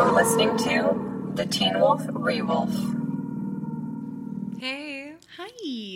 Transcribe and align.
You're 0.00 0.12
listening 0.12 0.56
to 0.56 1.32
The 1.34 1.44
Teen 1.44 1.78
Wolf 1.78 2.00
Rewolf. 2.06 2.70
Hey, 4.58 5.12
Hi. 5.36 5.48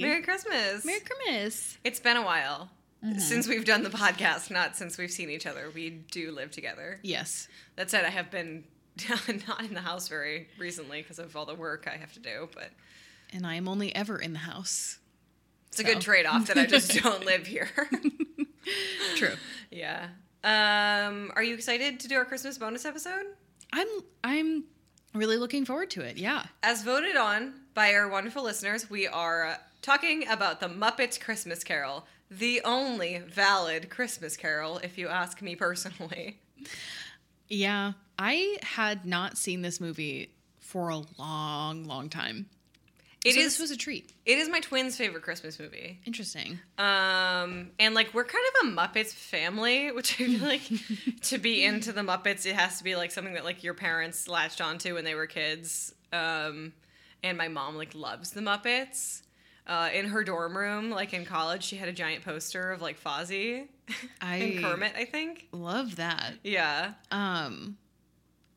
Merry 0.03 0.21
Christmas. 0.21 0.85
Merry 0.85 1.01
Christmas. 1.01 1.79
It's 1.85 2.01
been 2.01 2.19
a 2.19 2.23
while 2.23 2.69
since 3.17 3.49
we've 3.49 3.65
done 3.65 3.83
the 3.83 3.89
podcast, 3.89 4.51
not 4.51 4.77
since 4.77 4.99
we've 4.99 5.11
seen 5.11 5.31
each 5.31 5.47
other. 5.47 5.71
We 5.75 5.89
do 5.89 6.33
live 6.33 6.51
together. 6.51 7.01
Yes. 7.03 7.49
That 7.77 7.89
said, 7.89 8.05
I 8.05 8.11
have 8.11 8.31
been 8.31 8.65
not 9.09 9.63
in 9.65 9.73
the 9.73 9.81
house 9.81 10.07
very 10.09 10.49
recently 10.59 11.01
because 11.01 11.19
of 11.19 11.35
all 11.35 11.47
the 11.47 11.55
work 11.55 11.89
I 11.91 11.97
have 11.97 12.13
to 12.13 12.21
do, 12.21 12.51
but 12.55 12.73
And 13.33 13.47
I 13.47 13.55
am 13.55 13.67
only 13.67 13.95
ever 13.97 14.19
in 14.19 14.35
the 14.35 14.41
house. 14.41 14.99
it's 15.69 15.81
a 15.81 15.83
good 15.85 16.03
trade 16.03 16.27
off 16.27 16.49
that 16.49 16.59
I 16.59 16.67
just 16.67 16.93
don't 17.03 17.25
live 17.25 17.47
here. 17.47 17.71
True. 19.17 19.33
yeah. 19.71 20.09
Um, 20.45 21.33
are 21.37 21.43
you 21.43 21.55
excited 21.55 22.01
to 22.01 22.09
do 22.09 22.17
our 22.17 22.27
Christmas 22.27 22.59
bonus 22.59 22.85
episode? 22.85 23.25
I'm 23.75 23.89
I'm 24.23 24.65
really 25.15 25.37
looking 25.37 25.65
forward 25.65 25.91
to 25.91 26.01
it. 26.03 26.17
Yeah. 26.17 26.45
As 26.63 26.83
voted 26.85 27.17
on 27.17 27.55
by 27.75 27.93
our 27.95 28.09
wonderful 28.09 28.45
listeners, 28.45 28.89
we 28.89 29.09
are 29.09 29.47
uh, 29.47 29.57
talking 29.83 30.29
about 30.29 30.61
the 30.61 30.69
Muppets 30.69 31.21
Christmas 31.21 31.65
Carol, 31.65 32.07
the 32.31 32.61
only 32.65 33.19
valid 33.19 33.91
Christmas 33.91 34.37
carol, 34.37 34.79
if 34.79 34.97
you 34.97 35.09
ask 35.09 35.43
me 35.43 35.57
personally. 35.57 36.39
Yeah. 37.49 37.93
I 38.17 38.59
had 38.63 39.05
not 39.05 39.37
seen 39.37 39.63
this 39.63 39.81
movie 39.81 40.31
for 40.61 40.91
a 40.91 41.03
long, 41.19 41.85
long 41.85 42.09
time. 42.09 42.47
It 43.25 43.35
so 43.35 43.41
is. 43.41 43.47
this 43.47 43.59
was 43.59 43.71
a 43.71 43.77
treat. 43.77 44.13
It 44.27 44.39
is 44.39 44.49
my 44.51 44.61
twins' 44.61 44.97
favorite 44.97 45.23
Christmas 45.23 45.59
movie. 45.59 45.99
Interesting. 46.05 46.59
Um, 46.79 47.71
and 47.79 47.95
like 47.95 48.13
we're 48.13 48.25
kind 48.25 48.45
of 48.63 48.69
a 48.69 48.71
Muppets 48.73 49.13
family, 49.15 49.91
which 49.93 50.21
I 50.21 50.27
feel 50.27 50.47
like 50.47 50.63
to 51.23 51.39
be 51.39 51.65
into 51.65 51.93
the 51.93 52.03
Muppets, 52.03 52.45
it 52.47 52.55
has 52.55 52.79
to 52.79 52.85
be 52.85 52.97
like 52.97 53.11
something 53.11 53.35
that 53.35 53.45
like 53.45 53.65
your 53.65 53.75
parents 53.75 54.29
latched 54.29 54.61
onto 54.61 54.95
when 54.95 55.05
they 55.05 55.15
were 55.15 55.27
kids. 55.27 55.95
Um, 56.13 56.73
and 57.23 57.39
my 57.39 57.49
mom 57.49 57.77
like 57.77 57.95
loves 57.95 58.31
the 58.33 58.41
Muppets. 58.43 59.23
Uh, 59.67 59.89
in 59.95 60.05
her 60.09 60.23
dorm 60.23 60.55
room, 60.55 60.91
like 60.91 61.15
in 61.15 61.25
college, 61.25 61.65
she 61.65 61.77
had 61.77 61.89
a 61.89 61.93
giant 61.93 62.23
poster 62.23 62.71
of 62.71 62.83
like 62.83 63.03
Fozzie 63.03 63.67
I 64.21 64.37
and 64.37 64.63
Kermit. 64.63 64.93
I 64.95 65.07
think. 65.07 65.49
love 65.53 65.97
that. 65.97 66.35
Yeah. 66.43 66.93
Um 67.11 67.79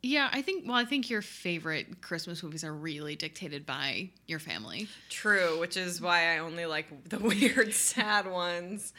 yeah, 0.08 0.30
I 0.31 0.41
think 0.41 0.66
well, 0.66 0.75
I 0.75 0.86
think 0.86 1.09
your 1.09 1.22
favorite 1.22 2.02
Christmas 2.02 2.41
movies 2.41 2.63
are 2.63 2.73
really 2.73 3.16
dictated 3.16 3.66
by 3.66 4.09
your 4.25 4.39
family. 4.39 4.88
True, 5.09 5.59
which 5.59 5.75
is 5.75 6.02
why 6.02 6.36
I 6.36 6.38
only 6.39 6.66
like 6.66 6.88
the 7.09 7.19
weird, 7.19 7.73
sad 7.73 8.25
ones, 8.25 8.94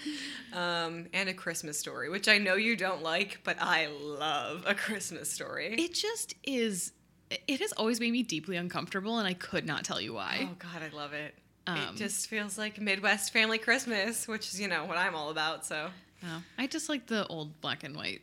um, 0.53 1.07
and 1.15 1.29
a 1.29 1.35
Christmas 1.35 1.79
story, 1.79 2.11
which 2.11 2.29
I 2.29 2.39
know 2.39 2.55
you 2.55 2.77
don't 2.77 3.03
like, 3.03 3.41
but 3.43 3.57
I 3.59 3.87
love 3.87 4.65
a 4.67 4.75
Christmas 4.75 5.31
story. 5.31 5.75
It 5.79 5.95
just 5.95 6.35
is 6.45 6.93
it 7.31 7.61
has 7.61 7.73
always 7.73 8.01
made 8.01 8.13
me 8.13 8.23
deeply 8.23 8.57
uncomfortable 8.57 9.19
and 9.19 9.27
I 9.27 9.35
could 9.35 9.67
not 9.67 9.85
tell 9.85 10.01
you 10.01 10.15
why. 10.15 10.49
Oh 10.51 10.57
God, 10.59 10.83
I 10.83 10.95
love 10.95 11.13
it. 11.15 11.35
Um, 11.67 11.79
it 11.79 11.97
just 11.97 12.29
feels 12.29 12.57
like 12.57 12.81
Midwest 12.81 13.33
family 13.33 13.59
Christmas, 13.59 14.29
which 14.29 14.53
is 14.53 14.61
you 14.61 14.69
know 14.69 14.85
what 14.85 14.99
I'm 14.99 15.15
all 15.15 15.31
about. 15.31 15.65
So, 15.65 15.91
No, 16.23 16.43
I 16.59 16.67
just 16.67 16.89
like 16.89 17.07
the 17.07 17.27
old 17.27 17.61
black 17.61 17.83
and 17.85 17.97
white 17.97 18.23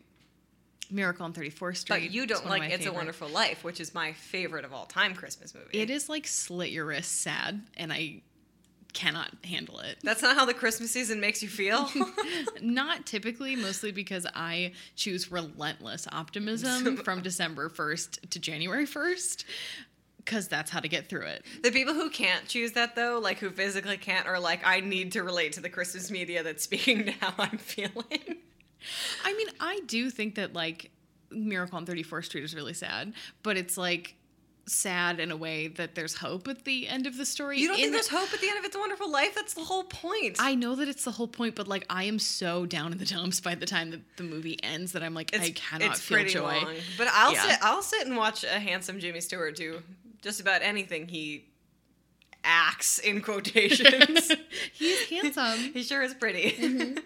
Miracle 0.91 1.25
on 1.25 1.33
34th 1.33 1.78
Street. 1.78 1.95
but 1.95 2.11
you 2.11 2.25
don't 2.28 2.44
of 2.44 2.50
like 2.50 2.64
It's 2.64 2.78
favorite. 2.78 2.89
a 2.91 2.94
Wonderful 2.94 3.28
Life, 3.30 3.64
which 3.64 3.80
is 3.80 3.94
my 3.94 4.14
favorite 4.14 4.66
of 4.66 4.73
all 4.73 4.86
time 4.86 5.14
Christmas 5.16 5.53
movie. 5.53 5.67
It 5.80 5.89
is 5.89 6.09
like 6.09 6.28
slit 6.28 6.69
your 6.72 6.86
wrist 6.86 7.22
sad, 7.22 7.61
and 7.78 7.91
I 7.91 8.22
cannot 8.94 9.30
handle 9.44 9.80
it. 9.80 9.97
That's 10.03 10.22
not 10.22 10.36
how 10.38 10.45
the 10.45 10.53
Christmas 10.53 10.89
season 10.91 11.19
makes 11.19 11.44
you 11.44 11.50
feel. 11.50 11.89
Not 12.61 13.06
typically, 13.06 13.53
mostly 13.58 13.91
because 13.91 14.25
I 14.33 14.72
choose 14.95 15.30
relentless 15.30 16.08
optimism 16.13 16.95
from 17.03 17.22
December 17.22 17.69
1st 17.69 18.30
to 18.30 18.39
January 18.39 18.86
1st, 18.86 19.44
because 20.19 20.47
that's 20.47 20.72
how 20.72 20.80
to 20.80 20.88
get 20.88 21.09
through 21.09 21.25
it. 21.25 21.44
the 21.62 21.72
people 21.72 21.94
who 21.94 22.09
can't 22.09 22.47
choose 22.47 22.72
that 22.72 22.95
though, 22.95 23.19
like 23.22 23.40
who 23.40 23.50
physically 23.50 23.97
can't, 23.97 24.28
are 24.28 24.40
like, 24.40 24.62
I 24.66 24.79
need 24.79 25.12
to 25.12 25.24
relate 25.24 25.51
to 25.53 25.59
the 25.62 25.69
Christmas 25.69 26.09
media 26.09 26.41
that's 26.41 26.63
speaking 26.63 27.03
to 27.07 27.12
how 27.12 27.34
I'm 27.38 27.57
feeling. 27.57 28.38
I 29.23 29.34
mean, 29.34 29.47
I 29.59 29.81
do 29.88 30.09
think 30.09 30.35
that 30.35 30.53
like 30.53 30.91
Miracle 31.31 31.78
on 31.78 31.85
34th 31.85 32.25
Street 32.25 32.44
is 32.44 32.56
really 32.56 32.73
sad, 32.73 33.13
but 33.44 33.57
it's 33.57 33.78
like 33.78 34.16
sad 34.68 35.19
in 35.19 35.29
a 35.31 35.38
way 35.38 35.68
that 35.68 35.94
there's 35.94 36.16
hope 36.16 36.47
at 36.47 36.66
the 36.66 36.88
end 36.88 37.06
of 37.06 37.18
the 37.18 37.25
story. 37.25 37.59
You 37.59 37.68
don't 37.68 37.78
think 37.78 37.91
there's 37.91 38.07
hope 38.07 38.34
at 38.34 38.41
the 38.41 38.50
end 38.50 38.57
of 38.57 38.66
It's 38.66 38.75
a 38.75 38.79
Wonderful 38.79 39.12
Life? 39.12 39.35
That's 39.35 39.53
the 39.53 39.63
whole 39.63 39.84
point. 39.84 40.38
I 40.40 40.56
know 40.56 40.75
that 40.75 40.88
it's 40.88 41.03
the 41.03 41.12
whole 41.12 41.28
point, 41.28 41.53
but 41.56 41.68
like 41.68 41.85
I 41.90 42.06
am 42.06 42.18
so 42.18 42.66
down 42.66 42.91
in 42.91 42.97
the 42.97 43.06
dumps 43.06 43.40
by 43.40 43.53
the 43.56 43.68
time 43.68 43.91
that 43.91 44.01
the 44.18 44.24
movie 44.24 44.57
ends 44.63 44.94
that 44.94 45.03
I'm 45.03 45.13
like 45.13 45.38
I 45.40 45.51
cannot 45.51 45.97
feel 45.97 46.25
joy. 46.25 46.79
But 46.97 47.07
I'll 47.12 47.34
Yeah. 47.34 47.47
sit. 47.47 47.59
I'll 47.62 47.81
sit 47.84 48.07
and 48.07 48.18
watch 48.18 48.44
a 48.44 48.59
handsome 48.59 49.00
Jimmy 49.00 49.22
Stewart 49.22 49.56
do 49.56 49.84
just 50.24 50.40
about 50.40 50.63
anything 50.63 51.07
he 51.07 51.45
acts 52.44 53.00
in 53.00 53.22
quotations. 53.22 54.31
He's 54.74 55.09
handsome. 55.09 55.59
he 55.74 55.84
sure 55.84 56.01
is 56.01 56.13
pretty. 56.13 56.51
Mm-hmm. 56.51 56.97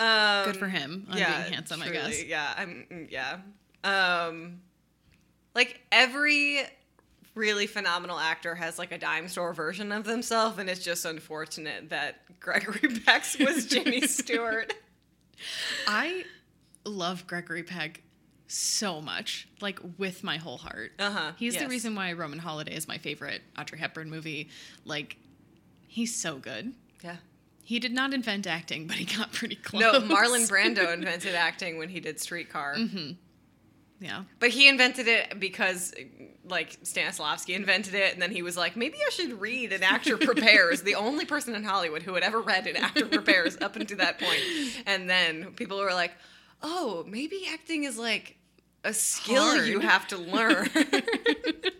Um. 0.00 0.44
Good 0.46 0.56
for 0.56 0.68
him 0.68 1.06
on 1.08 1.14
being 1.16 1.26
handsome, 1.28 1.82
I 1.82 1.90
guess. 1.90 2.24
Yeah, 2.24 2.52
I'm. 2.56 2.86
mm, 2.90 3.10
Yeah. 3.10 3.38
Um, 3.84 4.60
like 5.54 5.80
every 5.92 6.60
really 7.34 7.66
phenomenal 7.66 8.18
actor 8.18 8.54
has 8.54 8.78
like 8.78 8.92
a 8.92 8.98
dime 8.98 9.28
store 9.28 9.52
version 9.54 9.92
of 9.92 10.04
themselves, 10.04 10.58
and 10.58 10.68
it's 10.68 10.84
just 10.84 11.04
unfortunate 11.04 11.90
that 11.90 12.16
Gregory 12.40 13.00
Peck's 13.04 13.38
was 13.38 13.66
Jimmy 13.66 14.00
Stewart. 14.06 14.72
I 15.86 16.24
love 16.84 17.26
Gregory 17.26 17.62
Peck 17.62 18.02
so 18.46 19.00
much, 19.00 19.48
like 19.60 19.78
with 19.96 20.24
my 20.24 20.36
whole 20.36 20.58
heart. 20.58 20.92
Uh-huh, 20.98 21.32
He's 21.36 21.54
yes. 21.54 21.62
the 21.62 21.68
reason 21.68 21.94
why 21.94 22.12
Roman 22.12 22.38
Holiday 22.38 22.74
is 22.74 22.88
my 22.88 22.98
favorite 22.98 23.40
Audrey 23.58 23.78
Hepburn 23.78 24.10
movie. 24.10 24.48
Like, 24.84 25.16
he's 25.86 26.14
so 26.14 26.36
good. 26.38 26.72
Yeah. 27.02 27.16
He 27.62 27.78
did 27.78 27.92
not 27.92 28.12
invent 28.12 28.46
acting, 28.46 28.86
but 28.86 28.96
he 28.96 29.04
got 29.04 29.32
pretty 29.32 29.54
close. 29.56 29.80
No, 29.80 30.00
Marlon 30.00 30.48
Brando 30.50 30.92
invented 30.92 31.34
acting 31.34 31.78
when 31.78 31.88
he 31.88 32.00
did 32.00 32.18
Streetcar. 32.18 32.74
Mm-hmm. 32.76 33.12
Yeah. 34.00 34.24
But 34.38 34.48
he 34.48 34.66
invented 34.66 35.06
it 35.08 35.38
because, 35.38 35.94
like, 36.48 36.80
Stanislavski 36.82 37.54
invented 37.54 37.94
it, 37.94 38.14
and 38.14 38.22
then 38.22 38.30
he 38.30 38.42
was 38.42 38.56
like, 38.56 38.74
maybe 38.74 38.96
I 39.06 39.10
should 39.10 39.40
read 39.40 39.72
An 39.72 39.82
Actor 39.82 40.16
Prepares, 40.18 40.82
the 40.82 40.94
only 40.94 41.26
person 41.26 41.54
in 41.54 41.62
Hollywood 41.64 42.02
who 42.02 42.14
had 42.14 42.22
ever 42.22 42.40
read 42.40 42.66
An 42.66 42.76
Actor 42.76 43.06
Prepares 43.06 43.58
up 43.60 43.76
until 43.76 43.98
that 43.98 44.18
point. 44.18 44.40
And 44.86 45.08
then 45.08 45.52
people 45.52 45.78
were 45.78 45.92
like, 45.92 46.12
oh, 46.62 47.04
maybe 47.06 47.42
acting 47.52 47.84
is 47.84 47.98
like 47.98 48.36
a 48.84 48.94
skill 48.94 49.42
Hard. 49.42 49.66
you 49.68 49.80
have 49.80 50.08
to 50.08 50.16
learn. 50.16 50.68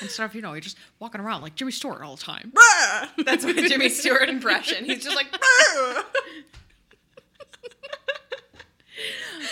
Instead 0.00 0.24
of, 0.24 0.34
you 0.34 0.42
know, 0.42 0.52
you're 0.52 0.60
just 0.60 0.78
walking 0.98 1.20
around 1.20 1.42
like 1.42 1.54
Jimmy 1.54 1.72
Stewart 1.72 2.02
all 2.02 2.16
the 2.16 2.22
time. 2.22 2.52
That's 3.24 3.44
my 3.44 3.52
Jimmy 3.52 3.88
Stewart 3.88 4.28
impression. 4.28 4.84
He's 4.84 5.04
just 5.04 5.16
like. 5.16 5.26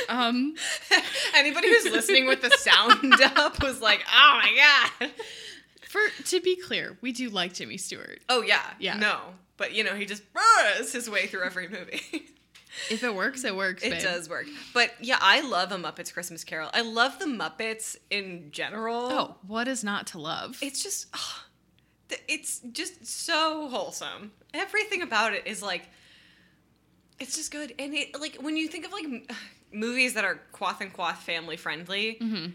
Um, 0.09 0.54
anybody 1.34 1.69
who's 1.69 1.84
listening 1.92 2.26
with 2.26 2.41
the 2.42 2.50
sound 2.50 3.14
up 3.36 3.62
was 3.62 3.81
like, 3.81 4.04
oh 4.10 4.41
my 4.42 4.88
God. 5.00 5.10
for 5.88 6.00
to 6.25 6.41
be 6.41 6.56
clear, 6.56 6.97
we 7.00 7.12
do 7.12 7.28
like 7.30 7.54
Jimmy 7.54 7.76
Stewart. 7.76 8.20
Oh, 8.28 8.42
yeah. 8.42 8.62
Yeah. 8.78 8.98
No. 8.98 9.19
But, 9.56 9.72
you 9.75 9.84
know, 9.84 9.94
he 9.94 10.06
just 10.06 10.22
brrs 10.32 10.92
his 10.92 11.10
way 11.10 11.26
through 11.26 11.44
every 11.44 11.69
movie. 11.69 12.03
If 12.90 13.02
it 13.02 13.14
works, 13.14 13.44
it 13.44 13.56
works. 13.56 13.82
It 13.82 13.90
babe. 13.90 14.02
does 14.02 14.28
work. 14.28 14.46
But 14.74 14.92
yeah, 15.00 15.18
I 15.20 15.40
love 15.40 15.72
a 15.72 15.76
Muppets 15.76 16.12
Christmas 16.12 16.44
Carol. 16.44 16.70
I 16.72 16.82
love 16.82 17.18
the 17.18 17.26
Muppets 17.26 17.96
in 18.10 18.50
general. 18.50 19.06
Oh, 19.10 19.34
what 19.46 19.68
is 19.68 19.82
not 19.82 20.06
to 20.08 20.18
love? 20.18 20.58
It's 20.62 20.82
just 20.82 21.06
th- 22.08 22.22
it's 22.28 22.60
just 22.72 23.06
so 23.06 23.68
wholesome. 23.68 24.32
Everything 24.54 25.02
about 25.02 25.34
it 25.34 25.46
is 25.46 25.62
like 25.62 25.88
it's 27.18 27.36
just 27.36 27.50
good. 27.50 27.74
And 27.78 27.94
it 27.94 28.20
like 28.20 28.36
when 28.36 28.56
you 28.56 28.68
think 28.68 28.84
of 28.84 28.92
like 28.92 29.30
movies 29.72 30.14
that 30.14 30.24
are 30.24 30.41
quaff 30.53 30.80
and 30.80 30.92
quaff 30.92 31.24
family 31.24 31.56
friendly, 31.56 32.18
mm-hmm. 32.21 32.53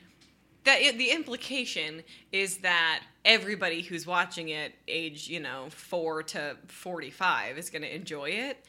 that 0.63 0.81
it, 0.81 0.97
the 0.97 1.11
implication 1.11 2.03
is 2.31 2.57
that 2.59 3.01
everybody 3.25 3.81
who's 3.81 4.05
watching 4.07 4.49
it 4.49 4.73
age, 4.87 5.27
you 5.27 5.39
know, 5.39 5.67
4 5.69 6.23
to 6.23 6.57
45 6.67 7.57
is 7.57 7.69
going 7.69 7.83
to 7.83 7.95
enjoy 7.95 8.29
it. 8.29 8.65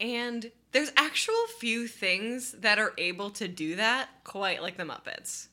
And 0.00 0.50
there's 0.72 0.90
actual 0.96 1.46
few 1.58 1.86
things 1.86 2.52
that 2.52 2.78
are 2.78 2.92
able 2.96 3.30
to 3.30 3.46
do 3.46 3.76
that 3.76 4.08
quite 4.24 4.62
like 4.62 4.76
the 4.76 4.84
Muppets. 4.84 5.48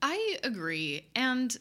I 0.00 0.38
agree. 0.42 1.06
And 1.14 1.54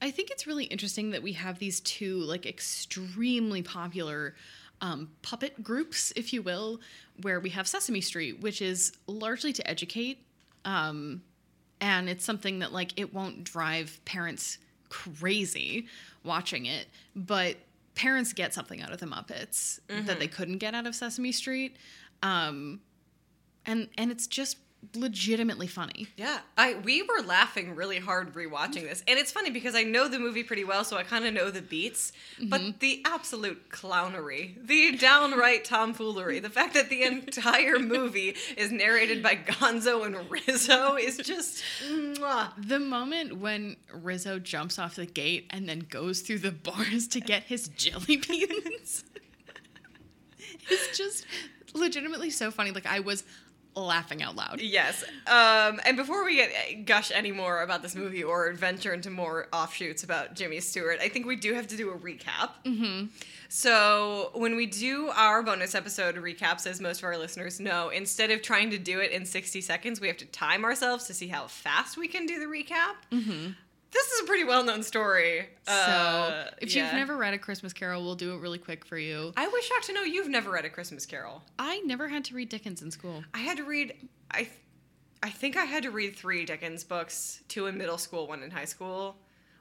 I 0.00 0.10
think 0.10 0.30
it's 0.30 0.46
really 0.46 0.64
interesting 0.64 1.12
that 1.12 1.22
we 1.22 1.32
have 1.34 1.58
these 1.58 1.80
two 1.80 2.18
like 2.18 2.44
extremely 2.44 3.62
popular 3.62 4.34
um, 4.80 5.10
puppet 5.22 5.62
groups, 5.62 6.12
if 6.16 6.32
you 6.32 6.42
will, 6.42 6.80
where 7.22 7.38
we 7.38 7.50
have 7.50 7.68
Sesame 7.68 8.00
Street, 8.00 8.40
which 8.40 8.60
is 8.60 8.92
largely 9.06 9.52
to 9.52 9.70
educate. 9.70 10.26
Um, 10.64 11.22
and 11.80 12.08
it's 12.08 12.24
something 12.24 12.58
that 12.58 12.72
like 12.72 12.92
it 12.98 13.14
won't 13.14 13.44
drive 13.44 14.00
parents 14.04 14.58
crazy 14.88 15.86
watching 16.24 16.66
it, 16.66 16.86
but 17.14 17.56
parents 17.94 18.32
get 18.32 18.54
something 18.54 18.80
out 18.80 18.92
of 18.92 18.98
the 18.98 19.06
Muppets 19.06 19.80
that 20.06 20.18
they 20.18 20.28
couldn't 20.28 20.58
get 20.58 20.74
out 20.74 20.86
of 20.86 20.94
Sesame 20.94 21.32
Street. 21.32 21.76
Um, 22.22 22.80
and 23.66 23.88
and 23.98 24.10
it's 24.10 24.26
just 24.26 24.58
legitimately 24.94 25.66
funny. 25.66 26.08
Yeah, 26.16 26.40
I 26.58 26.74
we 26.74 27.02
were 27.02 27.22
laughing 27.24 27.74
really 27.74 27.98
hard 27.98 28.34
rewatching 28.34 28.82
this, 28.82 29.02
and 29.06 29.18
it's 29.18 29.30
funny 29.30 29.50
because 29.50 29.74
I 29.74 29.82
know 29.84 30.08
the 30.08 30.18
movie 30.18 30.42
pretty 30.42 30.64
well, 30.64 30.84
so 30.84 30.96
I 30.96 31.02
kind 31.02 31.24
of 31.24 31.32
know 31.32 31.50
the 31.50 31.62
beats. 31.62 32.12
But 32.42 32.60
mm-hmm. 32.60 32.78
the 32.80 33.02
absolute 33.04 33.70
clownery, 33.70 34.54
the 34.66 34.96
downright 34.96 35.64
tomfoolery, 35.64 36.40
the 36.40 36.50
fact 36.50 36.74
that 36.74 36.88
the 36.88 37.02
entire 37.04 37.78
movie 37.80 38.36
is 38.56 38.72
narrated 38.72 39.22
by 39.22 39.36
Gonzo 39.36 40.04
and 40.04 40.30
Rizzo 40.30 40.96
is 40.96 41.18
just. 41.18 41.62
Mwah. 41.88 42.52
The 42.58 42.80
moment 42.80 43.38
when 43.38 43.76
Rizzo 43.92 44.38
jumps 44.38 44.78
off 44.78 44.96
the 44.96 45.06
gate 45.06 45.46
and 45.50 45.68
then 45.68 45.80
goes 45.80 46.20
through 46.20 46.38
the 46.38 46.52
bars 46.52 47.06
to 47.08 47.20
get 47.20 47.44
his 47.44 47.68
jelly 47.68 48.16
beans 48.28 49.04
is 50.70 50.96
just 50.96 51.26
legitimately 51.74 52.30
so 52.30 52.50
funny. 52.50 52.70
Like 52.70 52.86
I 52.86 53.00
was 53.00 53.24
laughing 53.74 54.22
out 54.22 54.36
loud. 54.36 54.60
Yes. 54.60 55.04
Um, 55.26 55.80
and 55.84 55.96
before 55.96 56.24
we 56.24 56.36
get 56.36 56.84
gush 56.84 57.10
any 57.14 57.32
more 57.32 57.62
about 57.62 57.82
this 57.82 57.94
movie 57.94 58.22
or 58.22 58.52
venture 58.52 58.92
into 58.92 59.10
more 59.10 59.48
offshoots 59.52 60.04
about 60.04 60.34
Jimmy 60.34 60.60
Stewart, 60.60 60.98
I 61.00 61.08
think 61.08 61.26
we 61.26 61.36
do 61.36 61.54
have 61.54 61.66
to 61.68 61.76
do 61.76 61.90
a 61.90 61.96
recap. 61.96 62.50
Mm-hmm. 62.64 63.06
So 63.48 64.30
when 64.34 64.56
we 64.56 64.64
do 64.64 65.08
our 65.14 65.42
bonus 65.42 65.74
episode 65.74 66.16
recaps, 66.16 66.66
as 66.66 66.80
most 66.80 66.98
of 66.98 67.04
our 67.04 67.18
listeners 67.18 67.60
know, 67.60 67.90
instead 67.90 68.30
of 68.30 68.40
trying 68.40 68.70
to 68.70 68.78
do 68.78 69.00
it 69.00 69.10
in 69.10 69.26
60 69.26 69.60
seconds, 69.60 70.00
we 70.00 70.08
have 70.08 70.16
to 70.18 70.26
time 70.26 70.64
ourselves 70.64 71.06
to 71.08 71.14
see 71.14 71.28
how 71.28 71.46
fast 71.48 71.98
we 71.98 72.08
can 72.08 72.24
do 72.24 72.40
the 72.40 72.46
recap. 72.46 72.94
Mm-hmm. 73.10 73.50
This 73.92 74.06
is 74.12 74.20
a 74.20 74.24
pretty 74.24 74.44
well-known 74.44 74.82
story. 74.82 75.48
So 75.66 75.72
Uh, 75.72 76.50
if 76.60 76.74
yeah. 76.74 76.84
you've 76.84 76.94
never 76.94 77.16
read 77.16 77.34
A 77.34 77.38
Christmas 77.38 77.72
Carol, 77.72 78.02
we'll 78.02 78.14
do 78.14 78.34
it 78.34 78.38
really 78.40 78.58
quick 78.58 78.84
for 78.86 78.98
you. 78.98 79.32
I 79.36 79.46
was 79.48 79.64
shocked 79.64 79.86
to 79.86 79.92
know 79.92 80.02
you've 80.02 80.28
never 80.28 80.50
read 80.50 80.64
A 80.64 80.70
Christmas 80.70 81.04
Carol. 81.06 81.42
I 81.58 81.80
never 81.80 82.08
had 82.08 82.24
to 82.26 82.34
read 82.34 82.48
Dickens 82.48 82.80
in 82.82 82.90
school. 82.90 83.22
I 83.34 83.38
had 83.40 83.58
to 83.58 83.64
read. 83.64 84.08
I, 84.30 84.48
I 85.22 85.30
think 85.30 85.56
I 85.56 85.64
had 85.66 85.82
to 85.84 85.90
read 85.90 86.16
three 86.16 86.44
Dickens 86.44 86.84
books, 86.84 87.42
two 87.48 87.66
in 87.66 87.76
middle 87.76 87.98
school, 87.98 88.26
one 88.26 88.42
in 88.42 88.50
high 88.50 88.64
school. 88.64 89.16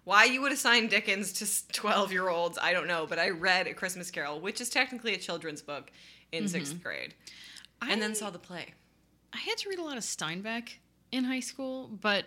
Why 0.05 0.23
you 0.23 0.41
would 0.41 0.51
assign 0.51 0.87
Dickens 0.87 1.33
to 1.33 1.73
twelve-year-olds, 1.73 2.57
I 2.59 2.71
don't 2.73 2.87
know. 2.87 3.05
But 3.05 3.19
I 3.19 3.29
read 3.29 3.67
A 3.67 3.73
Christmas 3.73 4.09
Carol, 4.09 4.39
which 4.39 4.59
is 4.61 4.69
technically 4.69 5.13
a 5.13 5.17
children's 5.17 5.61
book, 5.61 5.91
in 6.31 6.47
sixth 6.47 6.81
grade, 6.81 7.13
I, 7.81 7.91
and 7.91 8.01
then 8.01 8.15
saw 8.15 8.29
the 8.29 8.39
play. 8.39 8.73
I 9.33 9.37
had 9.37 9.57
to 9.59 9.69
read 9.69 9.77
a 9.79 9.83
lot 9.83 9.97
of 9.97 10.03
Steinbeck 10.03 10.77
in 11.11 11.25
high 11.25 11.41
school, 11.41 11.87
but 11.89 12.25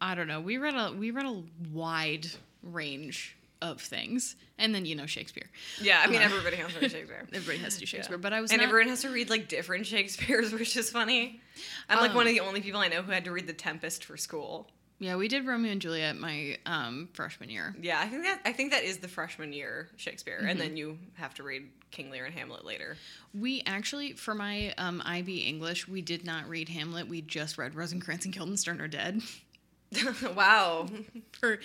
I 0.00 0.14
don't 0.14 0.28
know. 0.28 0.40
We 0.40 0.58
read 0.58 0.74
a 0.74 0.92
we 0.92 1.10
read 1.10 1.26
a 1.26 1.42
wide 1.72 2.26
range 2.62 3.36
of 3.62 3.80
things, 3.80 4.36
and 4.58 4.74
then 4.74 4.84
you 4.84 4.94
know 4.94 5.06
Shakespeare. 5.06 5.48
Yeah, 5.80 6.00
I 6.02 6.06
mean 6.08 6.20
Uh, 6.20 6.24
everybody 6.26 6.56
has 6.56 6.72
to 6.74 6.80
read 6.80 6.90
Shakespeare. 6.92 7.26
Everybody 7.32 7.58
has 7.58 7.74
to 7.74 7.80
do 7.80 7.86
Shakespeare, 7.86 8.16
Yeah. 8.18 8.22
but 8.22 8.32
I 8.34 8.40
was 8.42 8.50
and 8.50 8.60
not, 8.60 8.68
everyone 8.68 8.88
has 8.88 9.02
to 9.02 9.10
read 9.10 9.30
like 9.30 9.48
different 9.48 9.86
Shakespeare's, 9.86 10.52
which 10.58 10.76
is 10.76 10.90
funny. 10.90 11.40
I'm 11.88 11.98
like 11.98 12.10
Um, 12.10 12.16
one 12.16 12.26
of 12.26 12.32
the 12.34 12.40
only 12.40 12.60
people 12.60 12.80
I 12.80 12.88
know 12.88 13.00
who 13.02 13.12
had 13.12 13.24
to 13.24 13.32
read 13.32 13.46
The 13.46 13.54
Tempest 13.54 14.04
for 14.04 14.16
school. 14.18 14.68
yeah. 14.98 15.16
We 15.16 15.28
did 15.28 15.46
Romeo 15.46 15.72
and 15.72 15.80
Juliet 15.80 16.16
my 16.18 16.58
um, 16.66 17.08
freshman 17.14 17.48
year. 17.48 17.74
Yeah, 17.80 17.98
I 17.98 18.08
think 18.08 18.24
that 18.24 18.40
I 18.44 18.52
think 18.52 18.72
that 18.72 18.84
is 18.84 18.98
the 18.98 19.08
freshman 19.08 19.54
year 19.54 19.88
Shakespeare, 19.96 20.38
Mm-hmm. 20.40 20.48
and 20.48 20.60
then 20.60 20.76
you 20.76 20.98
have 21.14 21.32
to 21.34 21.42
read 21.42 21.70
King 21.90 22.10
Lear 22.10 22.26
and 22.26 22.34
Hamlet 22.34 22.62
later. 22.66 22.96
We 23.32 23.62
actually, 23.64 24.12
for 24.12 24.34
my 24.34 24.74
um, 24.76 25.02
IB 25.06 25.38
English, 25.38 25.88
we 25.88 26.02
did 26.02 26.26
not 26.26 26.46
read 26.48 26.68
Hamlet. 26.68 27.08
We 27.08 27.22
just 27.22 27.56
read 27.56 27.74
Rosencrantz 27.74 28.26
and 28.26 28.34
Guildenstern 28.34 28.82
are 28.82 28.88
dead 28.88 29.22
wow. 30.34 30.88
for 31.32 31.58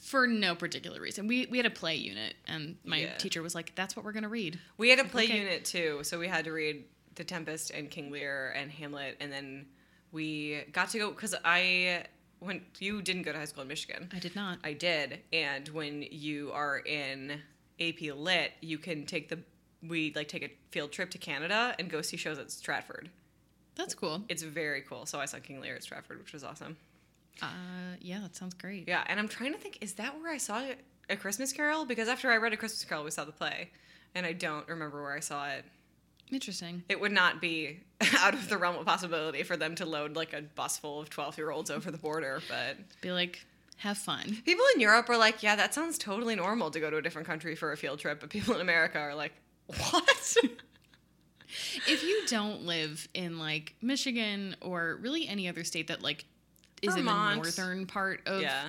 for 0.00 0.26
no 0.26 0.54
particular 0.54 1.00
reason. 1.00 1.26
We 1.26 1.46
we 1.46 1.56
had 1.58 1.66
a 1.66 1.70
play 1.70 1.96
unit, 1.96 2.34
and 2.46 2.76
my 2.84 2.98
Yeah. 2.98 3.16
teacher 3.16 3.42
was 3.42 3.54
like, 3.54 3.74
"That's 3.74 3.96
what 3.96 4.04
we're 4.04 4.12
gonna 4.12 4.28
read." 4.28 4.58
We 4.76 4.90
had 4.90 4.98
a 4.98 5.04
play 5.04 5.24
Okay. 5.24 5.38
unit 5.38 5.64
too, 5.64 6.00
so 6.02 6.18
we 6.18 6.28
had 6.28 6.44
to 6.44 6.52
read 6.52 6.84
The 7.14 7.24
Tempest 7.24 7.70
and 7.70 7.90
King 7.90 8.10
Lear 8.10 8.50
and 8.56 8.70
Hamlet, 8.70 9.16
and 9.20 9.32
then 9.32 9.66
we 10.10 10.62
got 10.72 10.90
to 10.90 10.98
go 10.98 11.10
because 11.10 11.34
I 11.44 12.06
when 12.40 12.64
you 12.80 13.00
didn't 13.02 13.22
go 13.22 13.32
to 13.32 13.38
high 13.38 13.44
school 13.44 13.62
in 13.62 13.68
Michigan, 13.68 14.10
I 14.12 14.18
did 14.18 14.34
not. 14.34 14.58
I 14.64 14.72
did, 14.72 15.20
and 15.32 15.68
when 15.68 16.02
you 16.10 16.50
are 16.52 16.78
in 16.80 17.40
AP 17.80 18.10
Lit, 18.12 18.52
you 18.60 18.78
can 18.78 19.06
take 19.06 19.28
the 19.28 19.38
we 19.82 20.12
like 20.14 20.28
take 20.28 20.42
a 20.42 20.50
field 20.70 20.92
trip 20.92 21.10
to 21.10 21.18
Canada 21.18 21.74
and 21.78 21.88
go 21.88 22.02
see 22.02 22.16
shows 22.16 22.38
at 22.38 22.50
Stratford. 22.50 23.08
That's 23.76 23.94
cool. 23.94 24.24
It's 24.28 24.42
very 24.42 24.82
cool. 24.82 25.06
So 25.06 25.18
I 25.20 25.24
saw 25.24 25.38
King 25.38 25.60
Lear 25.60 25.74
at 25.76 25.82
Stratford, 25.82 26.18
which 26.18 26.32
was 26.32 26.44
awesome. 26.44 26.76
Uh, 27.40 27.46
yeah, 28.00 28.20
that 28.20 28.36
sounds 28.36 28.54
great. 28.54 28.86
Yeah, 28.88 29.04
and 29.06 29.18
I'm 29.18 29.28
trying 29.28 29.52
to 29.52 29.58
think, 29.58 29.78
is 29.80 29.94
that 29.94 30.20
where 30.20 30.30
I 30.32 30.38
saw 30.38 30.62
a 31.08 31.16
Christmas 31.16 31.52
Carol? 31.52 31.84
Because 31.84 32.08
after 32.08 32.30
I 32.30 32.36
read 32.36 32.52
a 32.52 32.56
Christmas 32.56 32.84
Carol, 32.84 33.04
we 33.04 33.10
saw 33.10 33.24
the 33.24 33.32
play, 33.32 33.70
and 34.14 34.26
I 34.26 34.32
don't 34.32 34.66
remember 34.68 35.02
where 35.02 35.14
I 35.14 35.20
saw 35.20 35.48
it. 35.48 35.64
Interesting. 36.30 36.82
It 36.88 37.00
would 37.00 37.12
not 37.12 37.40
be 37.40 37.80
out 38.18 38.34
of 38.34 38.48
the 38.48 38.56
realm 38.58 38.76
of 38.76 38.86
possibility 38.86 39.42
for 39.42 39.56
them 39.56 39.74
to 39.76 39.86
load 39.86 40.16
like 40.16 40.32
a 40.32 40.42
bus 40.42 40.78
full 40.78 41.00
of 41.00 41.10
12 41.10 41.36
year 41.38 41.50
olds 41.50 41.70
over 41.70 41.90
the 41.90 41.98
border, 41.98 42.40
but 42.48 42.76
Be 43.00 43.12
like, 43.12 43.44
have 43.78 43.98
fun. 43.98 44.38
people 44.44 44.64
in 44.74 44.80
Europe 44.80 45.08
are 45.10 45.16
like, 45.18 45.42
yeah, 45.42 45.56
that 45.56 45.74
sounds 45.74 45.98
totally 45.98 46.34
normal 46.36 46.70
to 46.70 46.80
go 46.80 46.88
to 46.90 46.96
a 46.96 47.02
different 47.02 47.26
country 47.28 47.54
for 47.54 47.72
a 47.72 47.76
field 47.76 47.98
trip, 47.98 48.20
but 48.20 48.30
people 48.30 48.54
in 48.54 48.60
America 48.60 48.98
are 48.98 49.14
like, 49.14 49.32
what? 49.66 50.36
if 51.86 52.02
you 52.02 52.22
don't 52.28 52.62
live 52.62 53.08
in 53.14 53.38
like 53.38 53.74
Michigan 53.82 54.56
or 54.60 54.98
really 55.02 55.28
any 55.28 55.48
other 55.48 55.64
state 55.64 55.88
that 55.88 56.02
like 56.02 56.24
is 56.82 56.96
in 56.96 57.04
the 57.04 57.34
northern 57.36 57.86
part 57.86 58.20
of 58.26 58.42
Yeah. 58.42 58.64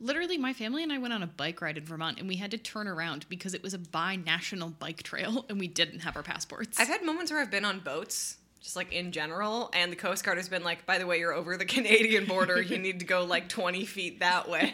Literally 0.00 0.38
my 0.38 0.52
family 0.52 0.82
and 0.82 0.92
I 0.92 0.98
went 0.98 1.12
on 1.12 1.22
a 1.22 1.26
bike 1.26 1.60
ride 1.60 1.76
in 1.78 1.84
Vermont 1.84 2.18
and 2.18 2.26
we 2.28 2.36
had 2.36 2.50
to 2.52 2.58
turn 2.58 2.88
around 2.88 3.26
because 3.28 3.54
it 3.54 3.62
was 3.62 3.74
a 3.74 3.78
bi-national 3.78 4.70
bike 4.70 5.02
trail 5.02 5.44
and 5.48 5.60
we 5.60 5.68
didn't 5.68 6.00
have 6.00 6.16
our 6.16 6.22
passports. 6.22 6.80
I've 6.80 6.88
had 6.88 7.04
moments 7.04 7.30
where 7.30 7.40
I've 7.40 7.50
been 7.50 7.64
on 7.64 7.80
boats, 7.80 8.38
just 8.60 8.74
like 8.76 8.92
in 8.92 9.12
general, 9.12 9.70
and 9.74 9.92
the 9.92 9.96
Coast 9.96 10.24
Guard 10.24 10.38
has 10.38 10.48
been 10.48 10.64
like, 10.64 10.86
by 10.86 10.98
the 10.98 11.06
way, 11.06 11.18
you're 11.18 11.34
over 11.34 11.56
the 11.56 11.64
Canadian 11.76 12.24
border. 12.24 12.60
You 12.60 12.78
need 12.78 13.00
to 13.00 13.06
go 13.06 13.24
like 13.24 13.48
20 13.48 13.84
feet 13.84 14.20
that 14.20 14.48
way. 14.48 14.72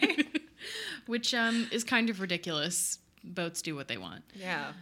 which 1.06 1.34
um 1.34 1.68
is 1.70 1.84
kind 1.84 2.10
of 2.10 2.20
ridiculous. 2.20 2.98
Boats 3.24 3.60
do 3.62 3.74
what 3.74 3.88
they 3.88 3.98
want. 3.98 4.22
yeah. 4.34 4.72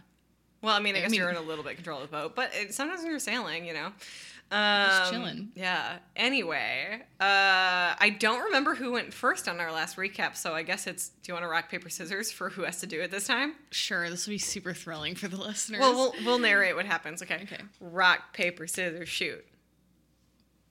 Well, 0.61 0.75
I 0.75 0.79
mean, 0.79 0.95
I 0.95 0.99
I 0.99 1.01
guess 1.03 1.11
mean- 1.11 1.19
you're 1.19 1.29
in 1.29 1.35
a 1.35 1.41
little 1.41 1.63
bit 1.63 1.75
control 1.75 2.01
of 2.01 2.09
the 2.09 2.17
boat, 2.17 2.35
but 2.35 2.49
it, 2.53 2.73
sometimes 2.73 3.01
when 3.01 3.11
you're 3.11 3.19
sailing, 3.19 3.65
you 3.65 3.73
know. 3.73 3.91
Um, 4.49 4.87
Just 4.89 5.11
chilling. 5.11 5.49
Yeah. 5.55 5.97
Anyway, 6.15 7.01
uh, 7.19 7.19
I 7.99 8.15
don't 8.17 8.45
remember 8.45 8.75
who 8.75 8.93
went 8.93 9.13
first 9.13 9.49
on 9.49 9.59
our 9.59 9.71
last 9.73 9.97
recap, 9.97 10.37
so 10.37 10.53
I 10.53 10.63
guess 10.63 10.87
it's 10.87 11.09
do 11.09 11.29
you 11.29 11.33
want 11.33 11.43
to 11.43 11.49
rock 11.49 11.69
paper 11.69 11.89
scissors 11.89 12.31
for 12.31 12.49
who 12.49 12.61
has 12.63 12.79
to 12.79 12.87
do 12.87 13.01
it 13.01 13.11
this 13.11 13.27
time? 13.27 13.55
Sure, 13.71 14.09
this 14.09 14.25
will 14.25 14.33
be 14.33 14.37
super 14.37 14.73
thrilling 14.73 15.15
for 15.15 15.27
the 15.27 15.35
listeners. 15.37 15.81
Well, 15.81 15.93
we'll 15.93 16.13
we'll 16.25 16.39
narrate 16.39 16.75
what 16.75 16.85
happens. 16.85 17.21
Okay. 17.21 17.41
Okay. 17.43 17.61
Rock 17.81 18.33
paper 18.33 18.67
scissors 18.67 19.09
shoot. 19.09 19.45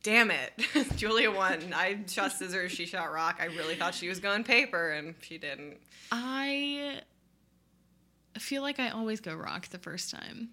Damn 0.03 0.31
it, 0.31 0.53
Julia 0.97 1.31
won. 1.31 1.75
I 1.75 1.99
shot 2.07 2.33
scissors. 2.33 2.73
She 2.73 2.87
shot 2.87 3.13
rock. 3.13 3.39
I 3.41 3.47
really 3.47 3.75
thought 3.75 3.95
she 3.95 4.09
was 4.09 4.21
going 4.21 4.45
paper, 4.45 4.93
and 4.93 5.17
she 5.21 5.37
didn't. 5.37 5.79
I 6.13 7.01
feel 8.39 8.63
like 8.63 8.79
I 8.79 8.91
always 8.91 9.21
go 9.21 9.35
rock 9.35 9.69
the 9.69 9.79
first 9.79 10.11
time. 10.11 10.51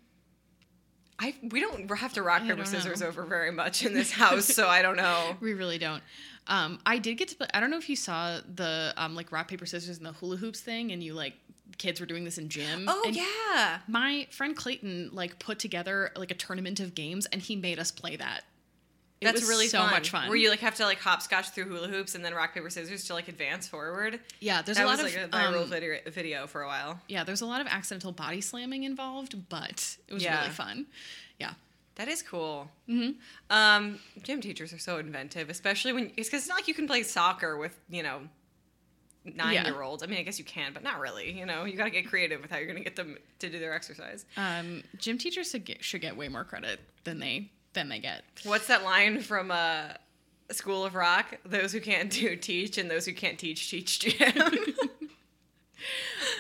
I 1.19 1.35
we 1.43 1.59
don't 1.59 1.89
have 1.97 2.13
to 2.13 2.23
rock 2.23 2.43
paper 2.43 2.65
scissors 2.65 3.01
know. 3.01 3.07
over 3.07 3.23
very 3.23 3.51
much 3.51 3.85
in 3.85 3.93
this 3.93 4.11
house, 4.23 4.45
so 4.45 4.67
I 4.67 4.81
don't 4.81 4.97
know. 4.97 5.35
We 5.39 5.53
really 5.53 5.77
don't. 5.77 6.03
Um, 6.47 6.79
I 6.85 6.97
did 6.97 7.15
get 7.15 7.29
to 7.29 7.35
play. 7.35 7.47
I 7.53 7.59
don't 7.59 7.71
know 7.71 7.77
if 7.77 7.89
you 7.89 7.95
saw 7.95 8.39
the 8.55 8.93
um, 8.97 9.15
like 9.15 9.31
rock 9.31 9.47
paper 9.47 9.65
scissors 9.65 9.97
and 9.97 10.05
the 10.05 10.13
hula 10.13 10.37
hoops 10.37 10.59
thing, 10.59 10.91
and 10.91 11.01
you 11.01 11.13
like 11.13 11.33
kids 11.77 11.99
were 11.99 12.05
doing 12.05 12.23
this 12.23 12.37
in 12.37 12.49
gym. 12.49 12.85
Oh 12.87 13.03
and 13.05 13.15
yeah. 13.15 13.79
My 13.87 14.27
friend 14.31 14.55
Clayton 14.55 15.09
like 15.13 15.39
put 15.39 15.59
together 15.59 16.11
like 16.15 16.31
a 16.31 16.35
tournament 16.35 16.79
of 16.79 16.95
games, 16.95 17.25
and 17.27 17.41
he 17.41 17.55
made 17.55 17.79
us 17.79 17.91
play 17.91 18.15
that. 18.15 18.43
It 19.23 19.31
That's 19.31 19.41
was 19.41 19.49
really 19.49 19.67
so 19.67 19.79
fun. 19.79 19.91
much 19.91 20.09
fun. 20.09 20.27
Where 20.27 20.37
you 20.37 20.49
like 20.49 20.59
have 20.59 20.75
to 20.75 20.85
like 20.85 20.99
hopscotch 20.99 21.49
through 21.49 21.65
hula 21.65 21.87
hoops 21.87 22.15
and 22.15 22.23
then 22.23 22.33
rock 22.33 22.53
paper 22.53 22.69
scissors 22.69 23.05
to 23.05 23.13
like 23.13 23.27
advance 23.27 23.67
forward. 23.67 24.19
yeah, 24.39 24.61
there's 24.61 24.77
that 24.77 24.85
a 24.85 24.87
lot 24.87 25.01
was 25.01 25.13
of 25.13 25.19
like 25.19 25.25
a 25.25 25.27
viral 25.29 25.63
um, 25.63 25.69
video, 25.69 25.97
video 26.09 26.47
for 26.47 26.61
a 26.61 26.67
while. 26.67 26.99
yeah, 27.07 27.23
there's 27.23 27.41
a 27.41 27.45
lot 27.45 27.61
of 27.61 27.67
accidental 27.67 28.11
body 28.11 28.41
slamming 28.41 28.83
involved, 28.83 29.35
but 29.49 29.97
it 30.07 30.13
was 30.13 30.23
Yeah. 30.23 30.39
really 30.39 30.51
fun. 30.51 30.85
Yeah. 31.39 31.53
That 31.95 32.07
is 32.07 32.21
cool. 32.23 32.69
hmm 32.87 33.11
Um, 33.49 33.99
gym 34.23 34.41
teachers 34.41 34.73
are 34.73 34.79
so 34.79 34.97
inventive, 34.97 35.49
especially 35.49 35.93
when 35.93 36.05
it's 36.17 36.27
because 36.29 36.41
it's 36.41 36.47
not 36.49 36.55
like 36.57 36.67
you 36.67 36.73
can 36.73 36.87
play 36.87 37.03
soccer 37.03 37.55
with 37.57 37.79
you 37.89 38.01
know 38.03 38.21
nine 39.25 39.63
year 39.65 39.81
olds. 39.81 40.03
I 40.03 40.07
mean, 40.07 40.19
I 40.19 40.23
guess 40.23 40.37
you 40.39 40.45
can, 40.45 40.73
but 40.73 40.83
not 40.83 40.99
really. 40.99 41.31
You 41.31 41.45
know, 41.45 41.63
you 41.65 41.77
got 41.77 41.85
to 41.85 41.89
get 41.91 42.07
creative 42.09 42.41
with 42.41 42.51
how 42.51 42.57
you're 42.57 42.65
going 42.67 42.77
to 42.79 42.83
get 42.83 42.95
them 42.95 43.17
to 43.39 43.49
do 43.49 43.59
their 43.59 43.73
exercise. 43.73 44.25
Um, 44.35 44.83
gym 44.97 45.17
teachers 45.17 45.51
should 45.51 45.65
get, 45.65 45.83
should 45.83 46.01
get 46.01 46.17
way 46.17 46.27
more 46.29 46.43
credit 46.43 46.79
than 47.05 47.19
they 47.19 47.49
than 47.73 47.89
they 47.89 47.99
get. 47.99 48.23
What's 48.43 48.67
that 48.67 48.83
line 48.83 49.19
from 49.19 49.51
uh, 49.51 49.89
School 50.51 50.85
of 50.85 50.95
Rock? 50.95 51.37
Those 51.45 51.71
who 51.71 51.81
can't 51.81 52.09
do 52.09 52.35
teach, 52.35 52.77
and 52.77 52.89
those 52.89 53.05
who 53.05 53.13
can't 53.13 53.37
teach 53.37 53.69
teach 53.69 53.99
gym. 53.99 54.33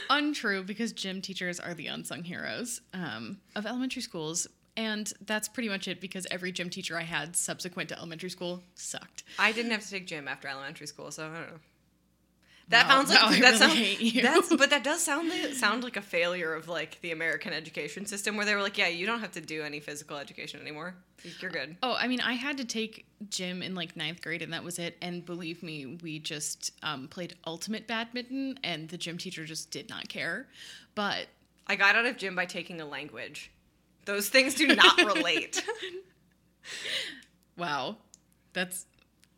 Untrue, 0.09 0.63
because 0.63 0.91
gym 0.91 1.21
teachers 1.21 1.59
are 1.59 1.73
the 1.73 1.87
unsung 1.87 2.23
heroes 2.23 2.81
um, 2.93 3.37
of 3.55 3.65
elementary 3.65 4.01
schools. 4.01 4.47
And 4.75 5.11
that's 5.25 5.47
pretty 5.47 5.69
much 5.69 5.87
it 5.87 6.01
because 6.01 6.25
every 6.31 6.51
gym 6.51 6.69
teacher 6.69 6.97
I 6.97 7.03
had 7.03 7.35
subsequent 7.35 7.89
to 7.89 7.97
elementary 7.97 8.31
school 8.31 8.63
sucked. 8.73 9.23
I 9.37 9.51
didn't 9.51 9.71
have 9.71 9.83
to 9.83 9.89
take 9.89 10.07
gym 10.07 10.27
after 10.27 10.47
elementary 10.47 10.87
school, 10.87 11.11
so 11.11 11.25
I 11.25 11.27
don't 11.27 11.35
know. 11.35 11.59
That 12.69 12.87
Wow, 12.87 13.03
sounds 13.03 13.09
like 13.09 13.19
now 13.21 13.27
I 13.27 13.39
that 13.41 13.59
really 13.75 14.21
sounds 14.21 14.47
that's 14.49 14.55
but 14.55 14.69
that 14.69 14.83
does 14.83 15.03
sound 15.03 15.29
like, 15.29 15.53
sound 15.53 15.83
like 15.83 15.97
a 15.97 16.01
failure 16.01 16.53
of 16.53 16.67
like 16.69 16.99
the 17.01 17.11
American 17.11 17.53
education 17.53 18.05
system 18.05 18.35
where 18.37 18.45
they 18.45 18.55
were 18.55 18.61
like, 18.61 18.77
yeah, 18.77 18.87
you 18.87 19.05
don't 19.05 19.19
have 19.19 19.31
to 19.33 19.41
do 19.41 19.63
any 19.63 19.79
physical 19.79 20.17
education 20.17 20.61
anymore. 20.61 20.95
You're 21.39 21.51
good. 21.51 21.77
Oh, 21.83 21.95
I 21.97 22.07
mean, 22.07 22.19
I 22.21 22.33
had 22.33 22.57
to 22.57 22.65
take 22.65 23.05
gym 23.29 23.61
in 23.61 23.75
like 23.75 23.95
ninth 23.95 24.21
grade, 24.21 24.41
and 24.41 24.51
that 24.53 24.63
was 24.63 24.79
it. 24.79 24.97
And 25.01 25.25
believe 25.25 25.61
me, 25.63 25.97
we 26.01 26.19
just 26.19 26.71
um, 26.83 27.07
played 27.07 27.35
ultimate 27.45 27.87
badminton, 27.87 28.59
and 28.63 28.89
the 28.89 28.97
gym 28.97 29.17
teacher 29.17 29.45
just 29.45 29.71
did 29.71 29.89
not 29.89 30.09
care. 30.09 30.47
But 30.95 31.27
I 31.67 31.75
got 31.75 31.95
out 31.95 32.05
of 32.05 32.17
gym 32.17 32.35
by 32.35 32.45
taking 32.45 32.81
a 32.81 32.85
language. 32.85 33.51
Those 34.05 34.27
things 34.29 34.53
do 34.55 34.67
not 34.67 34.97
relate. 34.97 35.63
wow, 37.57 37.97
that's 38.53 38.85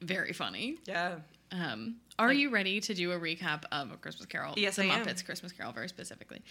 very 0.01 0.33
funny. 0.33 0.77
yeah. 0.85 1.15
Um, 1.51 1.97
are 2.17 2.31
you 2.31 2.49
ready 2.49 2.79
to 2.79 2.93
do 2.93 3.11
a 3.11 3.19
recap 3.19 3.63
of 3.71 3.91
A 3.91 3.97
Christmas 3.97 4.25
Carol? 4.25 4.53
Yes, 4.57 4.77
the 4.77 4.83
I 4.83 4.85
am. 4.85 5.05
Muppets 5.05 5.25
Christmas 5.25 5.51
Carol, 5.51 5.73
very 5.73 5.89
specifically. 5.89 6.41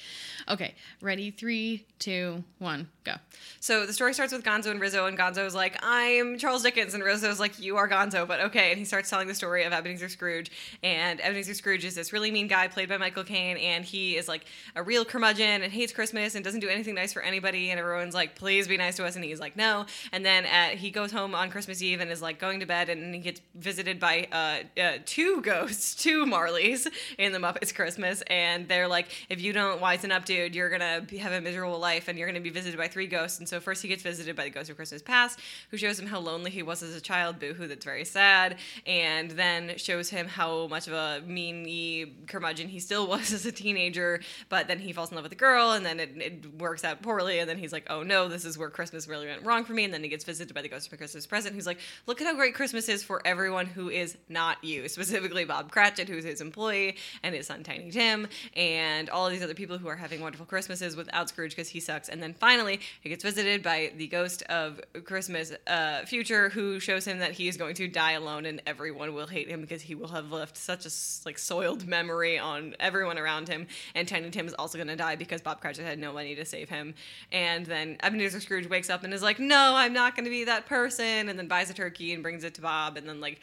Okay, 0.49 0.75
ready? 1.01 1.31
Three, 1.31 1.87
two, 1.99 2.45
one, 2.59 2.89
go. 3.05 3.15
So 3.61 3.87
the 3.87 3.93
story 3.93 4.13
starts 4.13 4.33
with 4.33 4.45
Gonzo 4.45 4.71
and 4.71 4.81
Rizzo, 4.81 5.07
and 5.07 5.19
Gonzo's 5.19 5.55
like, 5.55 5.79
I'm 5.83 6.37
Charles 6.39 6.63
Dickens, 6.63 6.93
and 6.93 7.03
Rizzo's 7.03 7.41
like, 7.41 7.59
You 7.59 7.77
are 7.77 7.89
Gonzo, 7.89 8.27
but 8.29 8.41
okay. 8.41 8.71
And 8.71 8.79
he 8.79 8.85
starts 8.85 9.09
telling 9.09 9.29
the 9.29 9.35
story 9.35 9.65
of 9.65 9.73
Ebenezer 9.73 10.09
Scrooge, 10.09 10.51
and 10.83 11.21
Ebenezer 11.21 11.55
Scrooge 11.55 11.85
is 11.85 11.95
this 11.95 12.13
really 12.13 12.31
mean 12.31 12.47
guy 12.47 12.69
played 12.69 12.89
by 12.89 12.99
Michael 12.99 13.25
Caine, 13.25 13.57
and 13.57 13.85
he 13.85 14.17
is 14.17 14.29
like 14.29 14.45
a 14.77 14.83
real 14.83 15.05
curmudgeon 15.05 15.63
and 15.63 15.73
hates 15.73 15.93
Christmas 15.93 16.35
and 16.35 16.45
doesn't 16.45 16.61
do 16.61 16.69
anything 16.69 16.95
nice 16.95 17.13
for 17.13 17.23
anybody, 17.23 17.71
and 17.71 17.81
everyone's 17.81 18.15
like, 18.15 18.35
Please 18.35 18.69
be 18.69 18.77
nice 18.77 18.97
to 18.97 19.07
us, 19.07 19.17
and 19.17 19.25
he's 19.25 19.41
like, 19.41 19.57
No. 19.57 19.87
And 20.13 20.27
then 20.27 20.45
uh, 20.45 20.77
he 20.77 20.91
goes 20.91 21.11
home 21.11 21.35
on 21.35 21.51
Christmas 21.51 21.81
Eve 21.81 22.01
and 22.01 22.11
is 22.11 22.21
like 22.21 22.39
going 22.39 22.61
to 22.61 22.67
bed, 22.67 22.91
and 22.91 23.15
he 23.15 23.21
gets 23.21 23.41
visited 23.55 23.99
by 23.99 24.29
uh, 24.31 24.81
uh, 24.81 24.99
two 25.07 25.41
ghosts, 25.41 25.54
two 25.97 26.25
Marleys 26.27 26.87
in 27.19 27.33
the 27.33 27.39
Muppets 27.39 27.75
Christmas, 27.75 28.23
and 28.23 28.69
they're 28.69 28.89
like, 28.89 29.09
If 29.29 29.41
you 29.41 29.53
don't 29.53 29.81
wisen 29.81 30.11
up, 30.11 30.25
dude, 30.25 30.55
you're 30.55 30.71
gonna 30.71 31.03
be, 31.03 31.19
have 31.19 31.33
a 31.33 31.41
miserable 31.41 31.79
life, 31.79 32.09
and 32.09 32.19
you're 32.19 32.29
gonna 32.29 32.41
be 32.41 32.51
visited 32.51 32.77
by 32.79 32.89
three 32.89 33.07
ghosts. 33.07 33.39
And 33.39 33.49
so 33.49 33.61
first 33.61 33.83
he 33.83 33.89
gets 33.89 34.03
visited 34.03 34.37
by 34.37 34.45
the 34.45 34.51
ghost 34.51 34.71
of 34.71 34.77
Christmas 34.77 35.03
past, 35.03 35.41
who 35.71 35.77
shows 35.77 35.99
him 35.99 36.07
how 36.07 36.21
lonely 36.21 36.51
he 36.51 36.63
was 36.63 36.83
as 36.83 36.95
a 36.95 37.01
child, 37.01 37.39
boo-hoo, 37.39 37.67
that's 37.67 37.85
very 37.85 38.05
sad, 38.05 38.57
and 38.87 39.31
then 39.33 39.77
shows 39.77 40.11
him 40.11 40.27
how 40.27 40.67
much 40.69 40.87
of 40.87 40.93
a 40.93 41.23
meany 41.27 42.15
curmudgeon 42.27 42.69
he 42.69 42.79
still 42.79 43.07
was 43.15 43.33
as 43.33 43.47
a 43.47 43.53
teenager. 43.53 44.21
But 44.49 44.69
then 44.69 44.79
he 44.79 44.93
falls 44.93 45.11
in 45.11 45.17
love 45.17 45.25
with 45.25 45.33
a 45.33 45.37
girl, 45.37 45.73
and 45.73 45.85
then 45.85 46.01
it, 46.01 46.11
it 46.17 46.55
works 46.59 46.85
out 46.85 47.03
poorly, 47.03 47.39
and 47.39 47.49
then 47.49 47.59
he's 47.59 47.73
like, 47.73 47.87
oh 47.91 48.03
no, 48.03 48.29
this 48.29 48.45
is 48.45 48.59
where 48.59 48.71
Christmas 48.71 49.09
really 49.09 49.27
went 49.27 49.45
wrong 49.45 49.65
for 49.65 49.73
me. 49.73 49.85
And 49.85 49.93
then 49.93 50.03
he 50.03 50.09
gets 50.09 50.25
visited 50.25 50.55
by 50.55 50.63
the 50.63 50.69
ghost 50.69 50.91
of 50.93 50.99
Christmas 50.99 51.27
present, 51.27 51.55
who's 51.55 51.67
like, 51.67 51.79
look 52.07 52.21
at 52.21 52.27
how 52.27 52.35
great 52.35 52.55
Christmas 52.55 52.89
is 52.89 53.03
for 53.03 53.21
everyone 53.25 53.67
who 53.67 53.89
is 53.89 54.17
not 54.29 54.63
you, 54.63 54.89
specifically 54.89 55.44
Bob 55.45 55.71
Cratchit, 55.71 56.09
who's 56.09 56.25
his 56.25 56.41
employee, 56.41 56.97
and 57.23 57.35
his 57.35 57.47
son 57.47 57.63
Tiny 57.63 57.91
Tim, 57.91 58.29
and 58.55 59.11
all 59.11 59.29
these 59.29 59.43
other 59.43 59.55
people 59.55 59.79
who 59.79 59.89
are 59.89 59.97
having 59.97 60.21
wonderful 60.21 60.47
Christmases 60.47 60.97
without 60.97 61.29
Scrooge 61.29 61.51
because 61.51 61.69
he 61.69 61.81
sucks. 61.81 62.09
And 62.09 62.23
then 62.23 62.35
finally, 62.35 62.81
he 63.01 63.09
gets 63.09 63.25
visited 63.25 63.63
by 63.63 63.93
the 63.97 64.07
ghost 64.07 64.43
of 64.45 64.81
Christmas 65.05 65.53
uh, 65.67 66.05
future, 66.05 66.49
who 66.49 66.81
shows 66.81 67.07
him 67.07 67.19
that 67.19 67.33
he 67.33 67.49
is 67.49 67.57
going 67.57 67.75
to 67.77 67.89
die 67.89 68.13
alone, 68.13 68.47
and 68.47 68.63
everyone 68.67 69.15
will 69.15 69.27
hate 69.27 69.49
him 69.49 69.61
because 69.61 69.83
he 69.83 69.95
will 69.95 70.09
have 70.09 70.33
left 70.33 70.57
such 70.57 70.87
a 70.87 70.91
like 71.25 71.39
soiled 71.39 71.87
memory 71.87 72.39
on 72.39 72.75
everyone 72.81 73.19
around 73.19 73.49
him. 73.49 73.67
And 73.95 74.07
Tiny 74.07 74.31
Tim 74.31 74.47
is 74.47 74.55
also 74.55 74.79
going 74.79 74.89
to 74.89 74.97
die 74.97 75.17
because 75.17 75.41
Bob 75.41 75.61
Cratchit 75.61 75.85
had 75.85 75.99
no 75.99 76.13
money 76.13 76.35
to 76.35 76.45
save 76.45 76.69
him. 76.69 76.95
And 77.33 77.67
then 77.67 77.97
Ebenezer 78.03 78.41
Scrooge 78.41 78.69
wakes 78.69 78.91
up 78.91 79.05
and 79.05 79.13
is 79.13 79.23
like, 79.23 79.39
"No, 79.39 79.75
I'm 79.77 79.93
not 79.93 80.17
going 80.17 80.25
to 80.25 80.31
be 80.31 80.45
that 80.45 80.67
person," 80.67 81.29
and 81.29 81.39
then 81.39 81.49
buys 81.49 81.71
a 81.71 81.75
turkey 81.75 82.13
and 82.13 82.23
brings 82.23 82.45
it 82.45 82.55
to 82.55 82.61
Bob, 82.61 82.97
and 82.97 83.09
then 83.09 83.21
like 83.21 83.41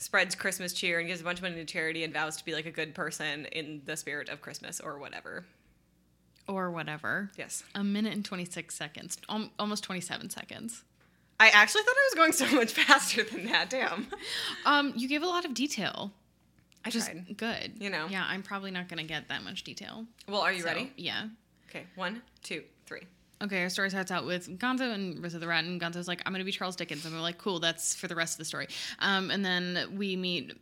spreads 0.00 0.34
Christmas 0.34 0.72
cheer 0.72 0.98
and 0.98 1.06
gives 1.06 1.20
a 1.20 1.24
bunch 1.24 1.38
of 1.38 1.42
money 1.42 1.56
to 1.56 1.64
charity 1.64 2.02
and 2.04 2.12
vows 2.12 2.36
to 2.38 2.44
be 2.44 2.54
like 2.54 2.66
a 2.66 2.70
good 2.70 2.94
person 2.94 3.44
in 3.52 3.82
the 3.84 3.96
spirit 3.96 4.28
of 4.28 4.40
Christmas 4.40 4.80
or 4.80 4.98
whatever. 4.98 5.44
Or 6.48 6.70
whatever. 6.70 7.30
Yes. 7.36 7.62
A 7.74 7.84
minute 7.84 8.12
and 8.14 8.24
26 8.24 8.74
seconds, 8.74 9.18
Al- 9.28 9.50
almost 9.58 9.84
27 9.84 10.30
seconds. 10.30 10.82
I 11.38 11.48
actually 11.50 11.82
thought 11.82 11.94
I 11.96 12.08
was 12.10 12.14
going 12.16 12.32
so 12.32 12.56
much 12.56 12.72
faster 12.86 13.22
than 13.24 13.44
that. 13.46 13.70
Damn. 13.70 14.08
Um, 14.66 14.92
you 14.96 15.06
gave 15.06 15.22
a 15.22 15.26
lot 15.26 15.44
of 15.44 15.54
detail. 15.54 16.12
I 16.84 16.90
Just 16.90 17.10
tried. 17.10 17.36
good. 17.36 17.72
You 17.78 17.90
know. 17.90 18.06
Yeah, 18.10 18.24
I'm 18.26 18.42
probably 18.42 18.70
not 18.70 18.88
going 18.88 18.98
to 18.98 19.04
get 19.04 19.28
that 19.28 19.44
much 19.44 19.64
detail. 19.64 20.06
Well, 20.26 20.40
are 20.40 20.52
you 20.52 20.60
So, 20.62 20.66
ready? 20.68 20.92
Yeah. 20.96 21.26
Okay. 21.68 21.84
One, 21.94 22.22
two, 22.42 22.64
three. 22.86 23.02
Okay, 23.42 23.62
our 23.62 23.70
story 23.70 23.88
starts 23.88 24.10
out 24.10 24.26
with 24.26 24.58
Gonzo 24.58 24.92
and 24.92 25.22
Rizzo 25.22 25.38
the 25.38 25.48
Rat, 25.48 25.64
and 25.64 25.80
Gonzo's 25.80 26.06
like, 26.06 26.22
I'm 26.26 26.32
going 26.32 26.40
to 26.40 26.44
be 26.44 26.52
Charles 26.52 26.76
Dickens. 26.76 27.06
And 27.06 27.14
we're 27.14 27.22
like, 27.22 27.38
cool, 27.38 27.58
that's 27.58 27.94
for 27.94 28.06
the 28.06 28.14
rest 28.14 28.34
of 28.34 28.38
the 28.38 28.44
story. 28.44 28.68
Um, 28.98 29.30
and 29.30 29.42
then 29.42 29.96
we 29.96 30.14
meet 30.14 30.52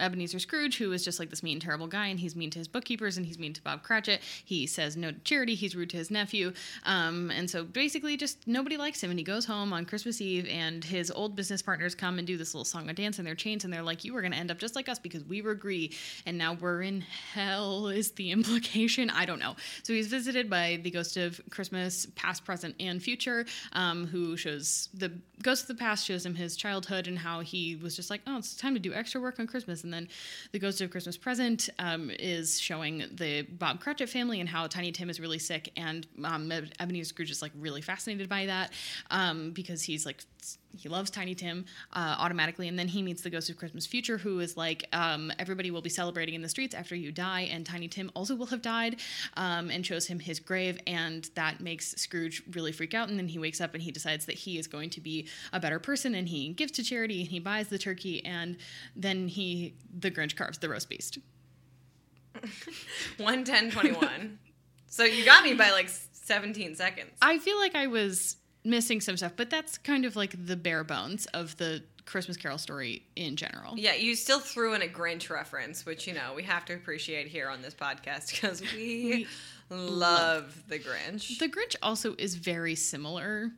Ebenezer 0.00 0.38
Scrooge, 0.38 0.78
who 0.78 0.92
is 0.92 1.04
just 1.04 1.18
like 1.18 1.30
this 1.30 1.42
mean, 1.42 1.60
terrible 1.60 1.86
guy, 1.86 2.06
and 2.06 2.20
he's 2.20 2.36
mean 2.36 2.50
to 2.50 2.58
his 2.58 2.68
bookkeepers, 2.68 3.16
and 3.16 3.26
he's 3.26 3.38
mean 3.38 3.52
to 3.52 3.62
Bob 3.62 3.82
Cratchit. 3.82 4.20
He 4.44 4.66
says 4.66 4.96
no 4.96 5.10
to 5.10 5.18
charity, 5.20 5.54
he's 5.54 5.74
rude 5.76 5.90
to 5.90 5.96
his 5.96 6.10
nephew. 6.10 6.52
Um, 6.84 7.30
and 7.30 7.50
so 7.50 7.64
basically, 7.64 8.16
just 8.16 8.46
nobody 8.46 8.76
likes 8.76 9.02
him. 9.02 9.10
And 9.10 9.18
he 9.18 9.24
goes 9.24 9.44
home 9.44 9.72
on 9.72 9.84
Christmas 9.84 10.20
Eve, 10.20 10.46
and 10.48 10.84
his 10.84 11.10
old 11.10 11.36
business 11.36 11.62
partners 11.62 11.94
come 11.94 12.18
and 12.18 12.26
do 12.26 12.36
this 12.36 12.54
little 12.54 12.64
song 12.64 12.88
and 12.88 12.96
dance 12.96 13.18
in 13.18 13.24
their 13.24 13.34
chains, 13.34 13.64
and 13.64 13.72
they're 13.72 13.82
like, 13.82 14.04
You 14.04 14.14
were 14.14 14.20
going 14.20 14.32
to 14.32 14.38
end 14.38 14.50
up 14.50 14.58
just 14.58 14.76
like 14.76 14.88
us 14.88 14.98
because 14.98 15.24
we 15.24 15.42
were 15.42 15.54
greedy, 15.54 15.96
and 16.26 16.38
now 16.38 16.54
we're 16.54 16.82
in 16.82 17.00
hell, 17.00 17.88
is 17.88 18.12
the 18.12 18.30
implication. 18.38 19.10
I 19.10 19.24
don't 19.24 19.38
know. 19.38 19.56
So 19.82 19.92
he's 19.92 20.08
visited 20.08 20.48
by 20.50 20.80
the 20.82 20.90
ghost 20.90 21.16
of 21.16 21.40
Christmas, 21.50 22.06
past, 22.14 22.44
present, 22.44 22.74
and 22.80 23.02
future, 23.02 23.46
um, 23.72 24.06
who 24.06 24.36
shows 24.36 24.88
the 24.94 25.12
ghost 25.42 25.62
of 25.62 25.68
the 25.68 25.74
past 25.74 26.06
shows 26.06 26.26
him 26.26 26.34
his 26.34 26.56
childhood 26.56 27.06
and 27.06 27.18
how 27.18 27.40
he 27.40 27.76
was 27.76 27.94
just 27.94 28.10
like, 28.10 28.20
oh, 28.26 28.38
it's 28.38 28.54
time 28.56 28.74
to 28.74 28.80
do 28.80 28.92
extra 28.92 29.20
work 29.20 29.38
on 29.38 29.46
Christmas. 29.46 29.84
And 29.84 29.87
then 29.92 30.08
the 30.52 30.58
ghost 30.58 30.80
of 30.80 30.90
Christmas 30.90 31.16
present 31.16 31.68
um, 31.78 32.10
is 32.18 32.60
showing 32.60 33.04
the 33.12 33.42
Bob 33.42 33.80
Cratchit 33.80 34.08
family 34.08 34.40
and 34.40 34.48
how 34.48 34.66
Tiny 34.66 34.92
Tim 34.92 35.10
is 35.10 35.20
really 35.20 35.38
sick. 35.38 35.72
And 35.76 36.06
um, 36.24 36.50
Ebenezer 36.50 37.08
Scrooge 37.08 37.30
is 37.30 37.42
like 37.42 37.52
really 37.58 37.82
fascinated 37.82 38.28
by 38.28 38.46
that 38.46 38.72
um, 39.10 39.52
because 39.52 39.82
he's 39.82 40.06
like, 40.06 40.24
he 40.76 40.88
loves 40.88 41.10
Tiny 41.10 41.34
Tim 41.34 41.64
uh, 41.92 42.16
automatically, 42.18 42.68
and 42.68 42.78
then 42.78 42.88
he 42.88 43.02
meets 43.02 43.22
the 43.22 43.30
Ghost 43.30 43.50
of 43.50 43.56
Christmas 43.56 43.86
Future, 43.86 44.18
who 44.18 44.40
is 44.40 44.56
like, 44.56 44.84
um, 44.92 45.32
everybody 45.38 45.70
will 45.70 45.82
be 45.82 45.90
celebrating 45.90 46.34
in 46.34 46.42
the 46.42 46.48
streets 46.48 46.74
after 46.74 46.94
you 46.94 47.10
die, 47.10 47.42
and 47.50 47.66
Tiny 47.66 47.88
Tim 47.88 48.10
also 48.14 48.34
will 48.34 48.46
have 48.46 48.62
died, 48.62 49.00
um, 49.36 49.70
and 49.70 49.84
shows 49.84 50.06
him 50.06 50.20
his 50.20 50.40
grave, 50.40 50.78
and 50.86 51.28
that 51.34 51.60
makes 51.60 51.94
Scrooge 51.96 52.42
really 52.52 52.72
freak 52.72 52.94
out. 52.94 53.08
And 53.08 53.18
then 53.18 53.28
he 53.28 53.38
wakes 53.38 53.60
up 53.60 53.74
and 53.74 53.82
he 53.82 53.90
decides 53.90 54.26
that 54.26 54.36
he 54.36 54.58
is 54.58 54.66
going 54.66 54.90
to 54.90 55.00
be 55.00 55.28
a 55.52 55.60
better 55.60 55.78
person, 55.78 56.14
and 56.14 56.28
he 56.28 56.52
gives 56.52 56.72
to 56.72 56.82
charity, 56.84 57.20
and 57.20 57.30
he 57.30 57.40
buys 57.40 57.68
the 57.68 57.78
turkey, 57.78 58.24
and 58.24 58.56
then 58.94 59.28
he, 59.28 59.74
the 59.98 60.10
Grinch, 60.10 60.36
carves 60.36 60.58
the 60.58 60.68
roast 60.68 60.88
beast. 60.88 61.18
One, 63.16 63.44
ten, 63.44 63.70
twenty-one. 63.70 64.38
so 64.86 65.04
you 65.04 65.24
got 65.24 65.42
me 65.42 65.54
by 65.54 65.70
like 65.70 65.88
17 65.88 66.76
seconds. 66.76 67.10
I 67.20 67.38
feel 67.38 67.58
like 67.58 67.74
I 67.74 67.86
was 67.88 68.36
missing 68.68 69.00
some 69.00 69.16
stuff, 69.16 69.32
but 69.36 69.50
that's 69.50 69.78
kind 69.78 70.04
of 70.04 70.14
like 70.16 70.34
the 70.46 70.56
bare 70.56 70.84
bones 70.84 71.26
of 71.26 71.56
the 71.56 71.82
Christmas 72.04 72.36
Carol 72.36 72.58
story 72.58 73.02
in 73.16 73.36
general. 73.36 73.74
Yeah, 73.76 73.94
you 73.94 74.14
still 74.14 74.40
threw 74.40 74.74
in 74.74 74.82
a 74.82 74.86
Grinch 74.86 75.30
reference, 75.30 75.84
which 75.84 76.06
you 76.06 76.14
know 76.14 76.32
we 76.34 76.42
have 76.44 76.64
to 76.66 76.74
appreciate 76.74 77.28
here 77.28 77.48
on 77.48 77.62
this 77.62 77.74
podcast 77.74 78.30
because 78.30 78.62
we, 78.62 79.26
love 79.70 80.62
the 80.68 80.78
Grinch. 80.78 81.38
The 81.38 81.48
Grinch 81.48 81.76
also 81.82 82.14
is 82.18 82.34
very 82.34 82.74
similar. 82.74 83.50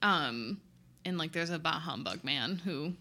Um, 0.00 0.60
and 1.04 1.18
like 1.18 1.32
there's 1.32 1.50
a 1.50 1.58
bah 1.58 1.78
humbug 1.78 2.24
man 2.24 2.56
who 2.56 2.94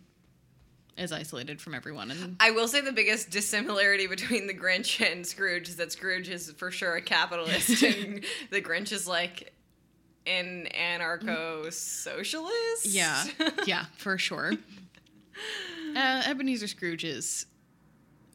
is 0.98 1.12
isolated 1.12 1.62
from 1.62 1.74
everyone 1.74 2.12
and 2.12 2.36
I 2.40 2.52
will 2.52 2.68
say 2.68 2.82
the 2.82 2.92
biggest 2.92 3.30
dissimilarity 3.30 4.08
between 4.08 4.46
the 4.46 4.54
Grinch 4.54 5.04
and 5.04 5.26
Scrooge 5.26 5.70
is 5.70 5.78
that 5.78 5.92
Scrooge 5.92 6.30
is 6.30 6.52
for 6.52 6.70
sure 6.70 6.96
a 6.96 7.02
capitalist, 7.02 7.82
and 7.84 8.24
the 8.52 8.62
Grinch 8.62 8.92
is 8.92 9.08
like 9.08 9.54
an 10.28 10.68
anarcho 10.74 11.72
socialist. 11.74 12.86
yeah, 12.86 13.24
yeah, 13.66 13.86
for 13.98 14.18
sure. 14.18 14.54
Uh, 15.96 16.24
Ebenezer 16.26 16.68
Scrooge 16.68 17.04
is 17.04 17.46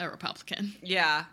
a 0.01 0.09
Republican. 0.11 0.75
yeah. 0.83 1.25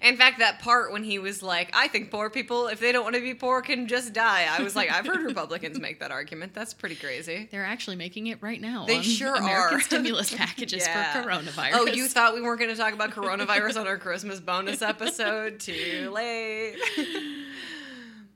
In 0.00 0.16
fact, 0.16 0.38
that 0.38 0.58
part 0.60 0.90
when 0.92 1.04
he 1.04 1.18
was 1.18 1.42
like, 1.42 1.70
I 1.74 1.88
think 1.88 2.10
poor 2.10 2.30
people, 2.30 2.68
if 2.68 2.80
they 2.80 2.92
don't 2.92 3.02
want 3.02 3.14
to 3.16 3.20
be 3.20 3.34
poor, 3.34 3.60
can 3.62 3.88
just 3.88 4.12
die. 4.14 4.46
I 4.50 4.62
was 4.62 4.74
like, 4.76 4.90
I've 4.90 5.06
heard 5.06 5.20
Republicans 5.22 5.78
make 5.80 6.00
that 6.00 6.10
argument. 6.10 6.54
That's 6.54 6.72
pretty 6.72 6.94
crazy. 6.94 7.48
They're 7.50 7.64
actually 7.64 7.96
making 7.96 8.28
it 8.28 8.40
right 8.42 8.60
now. 8.60 8.86
They 8.86 9.02
sure 9.02 9.34
American 9.34 9.78
are. 9.78 9.80
stimulus 9.82 10.34
packages 10.34 10.86
Yeah. 10.86 11.12
for 11.22 11.28
coronavirus. 11.28 11.70
Oh, 11.74 11.86
you 11.86 12.06
thought 12.08 12.32
we 12.34 12.40
weren't 12.40 12.60
going 12.60 12.70
to 12.70 12.76
talk 12.76 12.94
about 12.94 13.10
coronavirus 13.10 13.80
on 13.80 13.86
our 13.88 13.98
Christmas 13.98 14.40
bonus 14.40 14.82
episode? 14.82 15.60
Too 15.60 16.10
late. 16.12 16.76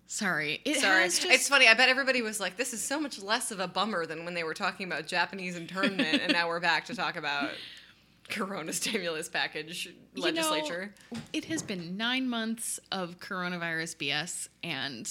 Sorry. 0.06 0.60
It 0.64 0.80
Sorry. 0.80 1.04
just- 1.04 1.24
It's 1.24 1.48
funny. 1.48 1.66
I 1.68 1.74
bet 1.74 1.88
everybody 1.88 2.22
was 2.22 2.38
like, 2.40 2.56
this 2.56 2.72
is 2.72 2.80
so 2.82 3.00
much 3.00 3.20
less 3.20 3.50
of 3.50 3.58
a 3.60 3.66
bummer 3.66 4.06
than 4.06 4.24
when 4.24 4.34
they 4.34 4.44
were 4.44 4.54
talking 4.54 4.86
about 4.86 5.06
Japanese 5.06 5.56
internment, 5.56 6.22
and 6.22 6.32
now 6.32 6.46
we're 6.48 6.60
back 6.60 6.84
to 6.86 6.94
talk 6.94 7.16
about 7.16 7.50
corona 8.28 8.72
stimulus 8.72 9.28
package 9.28 9.86
You 10.14 10.22
legislature. 10.22 10.92
know, 11.12 11.18
it 11.32 11.44
has 11.46 11.62
been 11.62 11.96
nine 11.96 12.28
months 12.28 12.78
of 12.92 13.18
coronavirus 13.20 13.96
BS, 13.96 14.48
and 14.62 15.06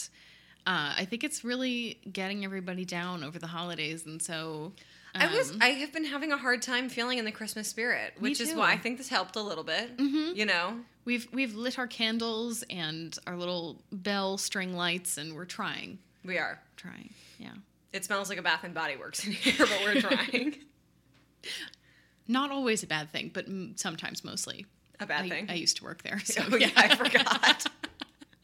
uh, 0.68 0.96
I 0.98 1.06
think 1.06 1.24
it's 1.24 1.44
really 1.44 2.00
getting 2.12 2.44
everybody 2.46 2.86
down 2.86 3.24
over 3.24 3.38
the 3.40 3.48
holidays. 3.48 4.06
And 4.06 4.22
so, 4.22 4.74
I 5.14 5.28
was 5.34 5.52
Um, 5.52 5.60
I 5.62 5.68
have 5.70 5.94
been 5.94 6.06
having 6.06 6.32
a 6.32 6.38
hard 6.38 6.62
time 6.62 6.90
feeling 6.90 7.18
in 7.18 7.25
the 7.25 7.32
Christmas 7.32 7.68
spirit, 7.70 8.14
which 8.20 8.42
is 8.42 8.54
why 8.54 8.72
I 8.74 8.78
think 8.78 8.98
this 8.98 9.08
helped 9.10 9.36
a 9.36 9.42
little 9.42 9.64
bit. 9.64 9.96
Mhm. 9.98 10.36
You 10.36 10.46
know, 10.46 10.80
We've 11.05 11.27
we've 11.31 11.53
lit 11.55 11.77
our 11.77 11.88
candles 11.88 12.63
and 12.69 13.17
our 13.27 13.35
little 13.38 13.81
bell 13.91 14.38
string 14.38 14.75
lights, 14.75 15.17
and 15.17 15.35
we're 15.35 15.45
trying, 15.45 16.00
we 16.24 16.38
are. 16.39 16.59
trying. 16.77 17.13
Yeah. 17.39 17.51
It 17.93 18.03
smells 18.03 18.27
like 18.29 18.39
a 18.39 18.41
Bath 18.41 18.63
and 18.63 18.74
Body 18.74 18.95
Works 18.97 19.25
in 19.25 19.31
here, 19.33 19.53
but 19.59 19.81
we're 19.83 20.01
trying. 20.01 20.55
Not 22.27 22.50
always 22.51 22.81
a 22.81 22.88
bad 22.88 23.12
thing, 23.12 23.29
but 23.33 23.45
m- 23.45 23.74
sometimes 23.77 24.24
mostly. 24.24 24.65
a 25.00 25.05
bad 25.05 25.25
I, 25.25 25.29
thing. 25.29 25.50
I 25.50 25.53
used 25.53 25.77
to 25.77 25.83
work 25.83 26.01
there, 26.01 26.19
so 26.25 26.41
oh 26.51 26.55
yeah, 26.57 26.71
I 26.75 26.95
forgot. 26.95 27.67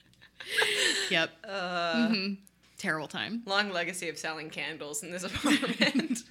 yep. 1.09 1.31
Uh, 1.43 2.09
Mhm. 2.09 2.37
Terrible 2.77 3.07
time. 3.07 3.43
Long 3.45 3.71
legacy 3.71 4.09
of 4.09 4.17
selling 4.17 4.49
candles 4.49 5.03
in 5.03 5.11
this 5.11 5.23
apartment. 5.23 6.23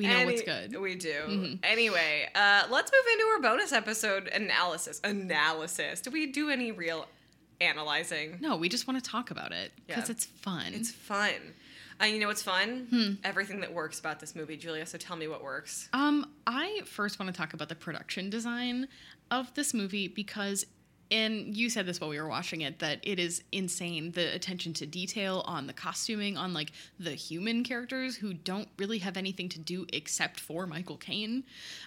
We 0.00 0.06
know 0.06 0.24
what's 0.26 0.42
good. 0.42 0.76
We 0.76 0.94
do. 0.94 1.12
Mhm. 1.28 1.58
Anyway, 1.62 2.28
uh, 2.34 2.66
let's 2.70 2.90
move 2.90 3.12
into 3.12 3.24
our 3.26 3.40
bonus 3.40 3.72
episode 3.72 4.28
analysis. 4.28 5.00
Analysis. 5.04 6.00
Do 6.00 6.10
we 6.10 6.26
do 6.26 6.48
any 6.50 6.72
real 6.72 7.06
analyzing? 7.60 8.38
No, 8.40 8.56
we 8.56 8.68
just 8.68 8.86
want 8.88 9.02
to 9.02 9.10
talk 9.10 9.30
about 9.30 9.52
it 9.52 9.72
because 9.86 10.08
Yeah. 10.08 10.12
it's 10.12 10.24
fun. 10.24 10.72
It's 10.74 10.90
fun. 10.90 11.54
Uh, 12.00 12.06
you 12.06 12.18
know 12.18 12.28
what's 12.28 12.42
fun? 12.42 12.86
Hmm. 12.88 13.12
Everything 13.24 13.60
that 13.60 13.74
works 13.74 14.00
about 14.00 14.20
this 14.20 14.34
movie, 14.34 14.56
Julia. 14.56 14.86
So 14.86 14.96
tell 14.96 15.16
me 15.16 15.28
what 15.28 15.42
works. 15.42 15.88
Um, 15.92 16.32
I 16.46 16.80
first 16.86 17.18
want 17.18 17.32
to 17.32 17.36
talk 17.36 17.52
about 17.52 17.68
the 17.68 17.74
production 17.74 18.30
design 18.30 18.88
of 19.30 19.52
this 19.54 19.74
movie 19.74 20.08
because, 20.08 20.64
and 21.10 21.56
you 21.56 21.68
said 21.70 21.86
this 21.86 22.00
while 22.00 22.10
we 22.10 22.20
were 22.20 22.28
watching 22.28 22.60
it, 22.60 22.78
that 22.78 23.00
it 23.02 23.18
is 23.18 23.42
insane 23.52 24.12
the 24.12 24.34
attention 24.34 24.72
to 24.74 24.86
detail 24.86 25.42
on 25.46 25.66
the 25.66 25.72
costuming, 25.72 26.36
on 26.36 26.52
like 26.52 26.72
the 26.98 27.12
human 27.12 27.64
characters 27.64 28.16
who 28.16 28.32
don't 28.32 28.68
really 28.78 28.98
have 28.98 29.16
anything 29.16 29.48
to 29.50 29.58
do 29.58 29.86
except 29.92 30.38
for 30.38 30.66
Michael 30.66 30.96
Caine, 30.96 31.44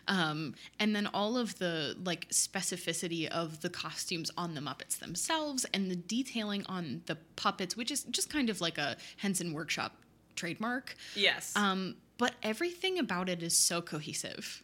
um, 0.08 0.56
and 0.80 0.96
then 0.96 1.08
all 1.14 1.38
of 1.38 1.58
the 1.60 1.96
like 2.04 2.28
specificity 2.30 3.28
of 3.28 3.62
the 3.62 3.70
costumes 3.70 4.30
on 4.38 4.56
the 4.56 4.62
Muppets 4.62 5.00
themselves 5.00 5.66
and 5.74 5.90
the 5.90 5.96
detailing 5.96 6.66
on 6.68 7.02
the 7.06 7.18
puppets, 7.36 7.78
which 7.78 7.92
is 7.92 8.04
just 8.06 8.30
kind 8.30 8.50
of 8.50 8.62
like 8.62 8.78
a 8.78 8.98
Henson 9.18 9.54
Workshop 9.54 9.96
trademark. 10.36 10.96
Yes. 11.16 11.56
Um, 11.56 11.96
but 12.18 12.34
everything 12.44 13.00
about 13.00 13.30
it 13.30 13.42
is 13.42 13.56
so 13.56 13.82
cohesive. 13.82 14.64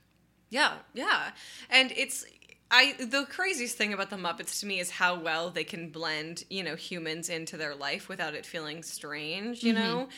Yeah, 0.50 0.74
yeah. 0.94 1.32
And 1.70 1.92
it's 1.96 2.26
I 2.72 2.94
the 3.00 3.26
craziest 3.30 3.78
thing 3.78 3.94
about 3.94 4.10
the 4.10 4.16
Muppets 4.16 4.60
to 4.60 4.66
me 4.66 4.80
is 4.80 4.92
how 4.92 5.20
well 5.20 5.50
they 5.50 5.64
can 5.64 5.90
blend, 5.90 6.44
you 6.50 6.64
know, 6.64 6.76
humans 6.76 7.30
into 7.30 7.58
their 7.58 7.76
life 7.76 8.08
without 8.10 8.34
it 8.36 8.46
feeling 8.46 8.84
strange, 8.84 9.64
you 9.64 9.74
know? 9.74 10.10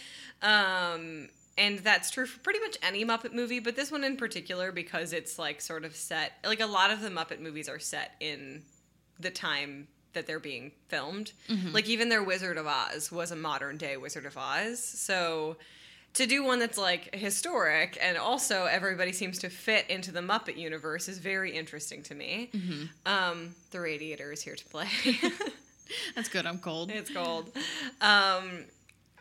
Um 0.41 1.29
and 1.57 1.79
that's 1.79 2.09
true 2.09 2.25
for 2.25 2.39
pretty 2.39 2.59
much 2.59 2.77
any 2.81 3.05
Muppet 3.05 3.33
movie, 3.33 3.59
but 3.59 3.75
this 3.75 3.91
one 3.91 4.03
in 4.03 4.17
particular 4.17 4.71
because 4.71 5.13
it's 5.13 5.37
like 5.37 5.61
sort 5.61 5.85
of 5.85 5.95
set 5.95 6.33
like 6.45 6.59
a 6.59 6.65
lot 6.65 6.91
of 6.91 7.01
the 7.01 7.09
Muppet 7.09 7.39
movies 7.39 7.69
are 7.69 7.79
set 7.79 8.11
in 8.19 8.63
the 9.19 9.29
time 9.31 9.87
that 10.13 10.27
they're 10.27 10.39
being 10.39 10.71
filmed. 10.89 11.31
Like 11.73 11.87
even 11.87 12.09
their 12.09 12.23
Wizard 12.23 12.57
of 12.57 12.67
Oz 12.67 13.11
was 13.11 13.31
a 13.31 13.35
modern 13.35 13.77
day 13.77 13.95
Wizard 13.95 14.25
of 14.25 14.37
Oz. 14.37 14.83
So 14.83 15.55
to 16.13 16.25
do 16.25 16.43
one 16.43 16.59
that's 16.59 16.77
like 16.77 17.13
historic 17.15 17.97
and 18.01 18.17
also 18.17 18.65
everybody 18.65 19.11
seems 19.13 19.39
to 19.39 19.49
fit 19.49 19.89
into 19.89 20.11
the 20.11 20.19
Muppet 20.19 20.57
universe 20.57 21.07
is 21.07 21.19
very 21.19 21.55
interesting 21.55 22.03
to 22.03 22.15
me. 22.15 22.49
Um, 23.05 23.55
the 23.71 23.79
Radiator 23.79 24.31
is 24.31 24.41
here 24.41 24.55
to 24.55 24.65
play. 24.65 24.87
That's 26.15 26.29
good. 26.29 26.45
I'm 26.45 26.59
cold. 26.59 26.89
it's 26.91 27.11
cold. 27.11 27.51
Um, 28.01 28.65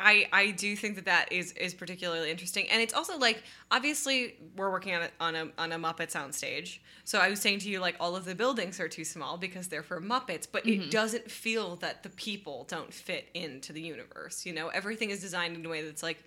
I 0.03 0.27
I 0.33 0.51
do 0.53 0.75
think 0.77 0.97
that 0.97 1.05
that 1.05 1.33
is 1.33 1.53
is 1.53 1.75
particularly 1.75 2.31
interesting, 2.31 2.71
and 2.71 2.81
it's 2.81 2.95
also 2.95 3.19
like 3.19 3.43
obviously 3.71 4.37
we're 4.57 4.71
working 4.71 4.95
on 4.95 5.03
a 5.03 5.11
on 5.21 5.35
a 5.37 5.49
on 5.59 5.73
a 5.73 5.79
Muppet 5.79 6.11
soundstage. 6.11 6.79
So 7.05 7.19
I 7.19 7.29
was 7.29 7.41
saying 7.41 7.59
to 7.61 7.69
you 7.69 7.81
like 7.81 7.97
all 8.01 8.17
of 8.17 8.25
the 8.25 8.35
buildings 8.35 8.81
are 8.81 8.89
too 8.89 9.05
small 9.05 9.37
because 9.37 9.69
they're 9.69 9.83
for 9.83 10.01
Muppets, 10.01 10.47
but 10.51 10.67
it 10.67 10.91
doesn't 10.91 11.31
feel 11.31 11.77
that 11.77 12.03
the 12.03 12.09
people 12.11 12.67
don't 12.69 12.95
fit 12.95 13.29
into 13.35 13.73
the 13.73 13.81
universe. 13.81 14.47
You 14.47 14.55
know, 14.55 14.69
everything 14.69 15.11
is 15.11 15.21
designed 15.21 15.57
in 15.57 15.65
a 15.67 15.69
way 15.69 15.83
that's 15.83 16.03
like. 16.03 16.23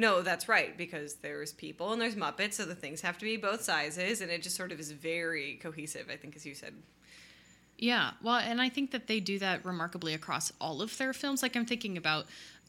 No, 0.00 0.22
that's 0.22 0.48
right 0.48 0.78
because 0.78 1.16
there's 1.16 1.52
people 1.52 1.92
and 1.92 2.00
there's 2.00 2.16
Muppets, 2.16 2.54
so 2.54 2.64
the 2.64 2.74
things 2.74 3.02
have 3.02 3.18
to 3.18 3.24
be 3.26 3.36
both 3.36 3.60
sizes, 3.60 4.22
and 4.22 4.30
it 4.30 4.42
just 4.42 4.56
sort 4.56 4.72
of 4.72 4.80
is 4.80 4.92
very 4.92 5.58
cohesive. 5.62 6.06
I 6.10 6.16
think, 6.16 6.34
as 6.36 6.46
you 6.46 6.54
said. 6.54 6.72
Yeah. 7.76 8.12
Well, 8.22 8.36
and 8.36 8.62
I 8.62 8.70
think 8.70 8.92
that 8.92 9.08
they 9.08 9.20
do 9.20 9.38
that 9.40 9.62
remarkably 9.62 10.14
across 10.14 10.54
all 10.58 10.80
of 10.80 10.96
their 10.96 11.12
films. 11.12 11.42
Like 11.42 11.54
I'm 11.54 11.66
thinking 11.66 11.98
about 11.98 12.24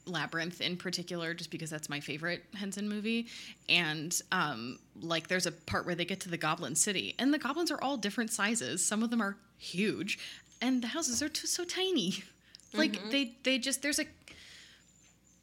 Labyrinth 0.06 0.60
in 0.60 0.76
particular, 0.76 1.34
just 1.34 1.52
because 1.52 1.70
that's 1.70 1.88
my 1.88 2.02
favorite 2.02 2.44
Henson 2.54 2.90
movie. 2.90 3.28
And 3.70 4.14
um, 4.34 4.80
like 5.02 5.30
there's 5.30 5.46
a 5.46 5.54
part 5.54 5.86
where 5.86 5.96
they 5.96 6.04
get 6.04 6.20
to 6.22 6.30
the 6.30 6.38
Goblin 6.38 6.76
City, 6.76 7.16
and 7.18 7.34
the 7.34 7.40
goblins 7.40 7.72
are 7.72 7.82
all 7.82 7.96
different 7.96 8.34
sizes. 8.34 8.86
Some 8.86 9.04
of 9.04 9.10
them 9.10 9.22
are 9.22 9.38
huge, 9.58 10.20
and 10.62 10.82
the 10.84 10.88
houses 10.88 11.24
are 11.24 11.30
t- 11.30 11.48
so 11.48 11.64
tiny. 11.64 12.26
Like 12.74 13.12
they 13.12 13.34
they 13.44 13.60
just 13.60 13.82
there's 13.82 14.00
a 14.00 14.06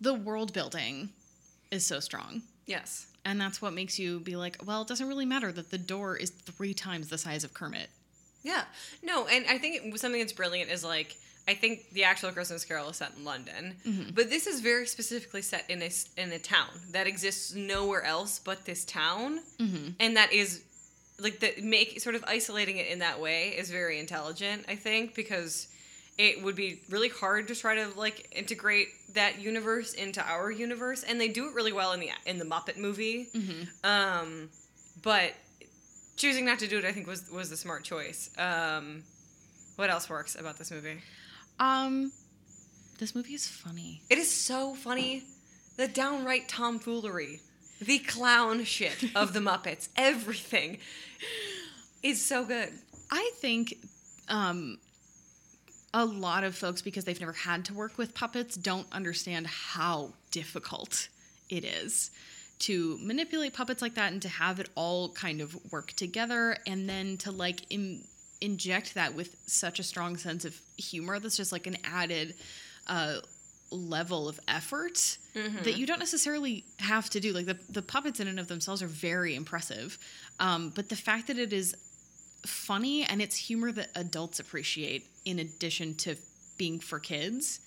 the 0.00 0.14
world 0.14 0.54
building 0.54 1.10
is 1.70 1.87
so 1.87 2.00
strong. 2.00 2.42
Yes. 2.66 3.07
And 3.24 3.40
that's 3.40 3.61
what 3.61 3.72
makes 3.72 3.98
you 3.98 4.20
be 4.20 4.37
like, 4.37 4.59
well, 4.64 4.83
it 4.83 4.88
doesn't 4.88 5.07
really 5.07 5.26
matter 5.26 5.52
that 5.52 5.70
the 5.70 5.78
door 5.78 6.16
is 6.16 6.31
three 6.31 6.74
times 6.74 7.09
the 7.09 7.18
size 7.18 7.44
of 7.44 7.54
Kermit. 7.54 7.88
Yeah. 8.42 8.64
No, 9.02 9.26
and 9.26 9.44
I 9.48 9.59
think 9.59 9.83
it, 9.83 10.00
something 10.00 10.20
that's 10.20 10.33
brilliant 10.33 10.70
is 10.70 10.85
like 10.85 11.16
I 11.48 11.54
think 11.54 11.90
the 11.92 12.04
actual 12.04 12.31
Christmas 12.31 12.62
Carol 12.66 12.90
is 12.90 12.98
set 12.98 13.12
in 13.16 13.24
London, 13.24 13.74
mm-hmm. 13.87 14.11
but 14.14 14.28
this 14.28 14.46
is 14.46 14.61
very 14.61 14.87
specifically 14.87 15.40
set 15.40 15.64
in 15.70 15.81
a 15.81 15.90
in 16.18 16.31
a 16.31 16.38
town 16.38 16.68
that 16.92 17.07
exists 17.07 17.54
nowhere 17.54 18.04
else 18.04 18.38
but 18.38 18.66
this 18.66 18.85
town, 18.85 19.40
mm-hmm. 19.59 19.92
and 19.98 20.18
that 20.18 20.31
is 20.31 20.62
like 21.18 21.40
the 21.40 21.54
make 21.62 22.00
sort 22.02 22.14
of 22.14 22.24
isolating 22.28 22.76
it 22.76 22.88
in 22.88 22.98
that 22.98 23.18
way 23.18 23.48
is 23.48 23.70
very 23.70 23.98
intelligent. 23.98 24.66
I 24.68 24.76
think 24.76 25.14
because 25.14 25.68
it 26.18 26.42
would 26.42 26.57
be 26.57 26.83
really 26.90 27.09
hard 27.09 27.48
to 27.48 27.54
try 27.54 27.76
to 27.76 27.88
like 27.96 28.28
integrate 28.33 28.88
that 29.14 29.40
universe 29.40 29.94
into 29.94 30.20
our 30.22 30.50
universe, 30.50 31.04
and 31.04 31.20
they 31.20 31.28
do 31.28 31.48
it 31.48 31.54
really 31.54 31.72
well 31.72 31.92
in 31.92 32.00
the 32.00 32.11
in 32.26 32.38
the 32.38 32.44
Muppet 32.44 32.76
movie. 32.76 33.28
Um, 33.85 34.50
but 35.02 35.33
choosing 36.16 36.44
not 36.44 36.59
to 36.59 36.66
do 36.66 36.78
it, 36.78 36.85
I 36.85 36.92
think, 36.92 37.07
was 37.07 37.31
was 37.31 37.48
the 37.50 37.57
smart 37.57 37.85
choice. 37.85 38.31
Um, 38.37 39.04
what 39.76 39.90
else 39.90 40.11
works 40.11 40.35
about 40.35 40.59
this 40.59 40.72
movie? 40.72 41.00
Um, 41.61 42.12
this 42.98 43.14
movie 43.14 43.35
is 43.35 43.46
funny. 43.46 44.02
It 44.11 44.18
is 44.18 44.31
so 44.31 44.74
funny, 44.74 45.22
the 45.76 45.87
downright 45.87 46.48
tomfoolery, 46.48 47.40
the 47.81 48.00
clown 48.00 48.64
shit 48.64 49.04
of 49.14 49.33
the 49.33 49.40
Muppets, 49.48 49.88
everything 49.96 50.78
is 52.02 52.24
so 52.24 52.44
good. 52.44 52.70
I 53.11 53.31
think 53.37 53.76
um, 54.28 54.78
a 55.94 56.05
lot 56.05 56.44
of 56.44 56.55
folks, 56.55 56.83
because 56.83 57.05
they've 57.05 57.20
never 57.20 57.33
had 57.33 57.64
to 57.66 57.74
work 57.74 57.96
with 57.98 58.14
puppets, 58.14 58.57
don't 58.57 58.87
understand 58.92 59.46
how 59.46 60.11
difficult 60.31 61.09
it 61.48 61.64
is 61.64 62.11
to 62.61 62.98
manipulate 63.03 63.55
puppets 63.55 63.81
like 63.81 63.94
that 63.94 64.12
and 64.12 64.22
to 64.22 64.29
have 64.29 64.59
it 64.61 64.68
all 64.74 65.11
kind 65.11 65.40
of 65.40 65.57
work 65.72 65.92
together 65.92 66.57
and 66.66 66.88
then 66.88 67.16
to 67.18 67.31
like 67.31 67.61
Im- 67.70 68.03
inject 68.40 68.94
that 68.94 69.14
with 69.14 69.37
such 69.46 69.79
a 69.79 69.83
strong 69.83 70.16
sense 70.16 70.44
of 70.44 70.59
humor 70.77 71.18
that's 71.18 71.37
just 71.37 71.53
like 71.53 71.66
an 71.66 71.77
added 71.85 72.35
uh, 72.88 73.16
level 73.70 74.29
of 74.29 74.40
effort 74.48 75.18
that 75.62 75.77
you 75.77 75.87
don't 75.87 75.98
necessarily 76.01 76.64
have 76.81 77.09
to 77.11 77.20
do. 77.20 77.33
Like 77.33 77.46
the, 77.46 77.59
the 77.70 77.83
puppets 77.83 78.18
in 78.18 78.27
and 78.27 78.40
of 78.40 78.48
themselves 78.48 78.83
are 78.83 78.88
very 78.88 79.37
impressive 79.37 79.98
um, 80.40 80.72
but 80.74 80.88
the 80.88 80.96
fact 80.96 81.29
that 81.29 81.38
it 81.38 81.53
is 81.53 81.77
funny 82.46 83.05
and 83.05 83.20
it's 83.20 83.37
humor 83.37 83.72
that 83.72 83.90
adults 83.94 84.38
appreciate 84.40 85.07
in 85.24 85.38
addition 85.38 85.94
to 85.96 86.16
being 86.57 86.81
for 86.81 86.98
kids 86.98 87.61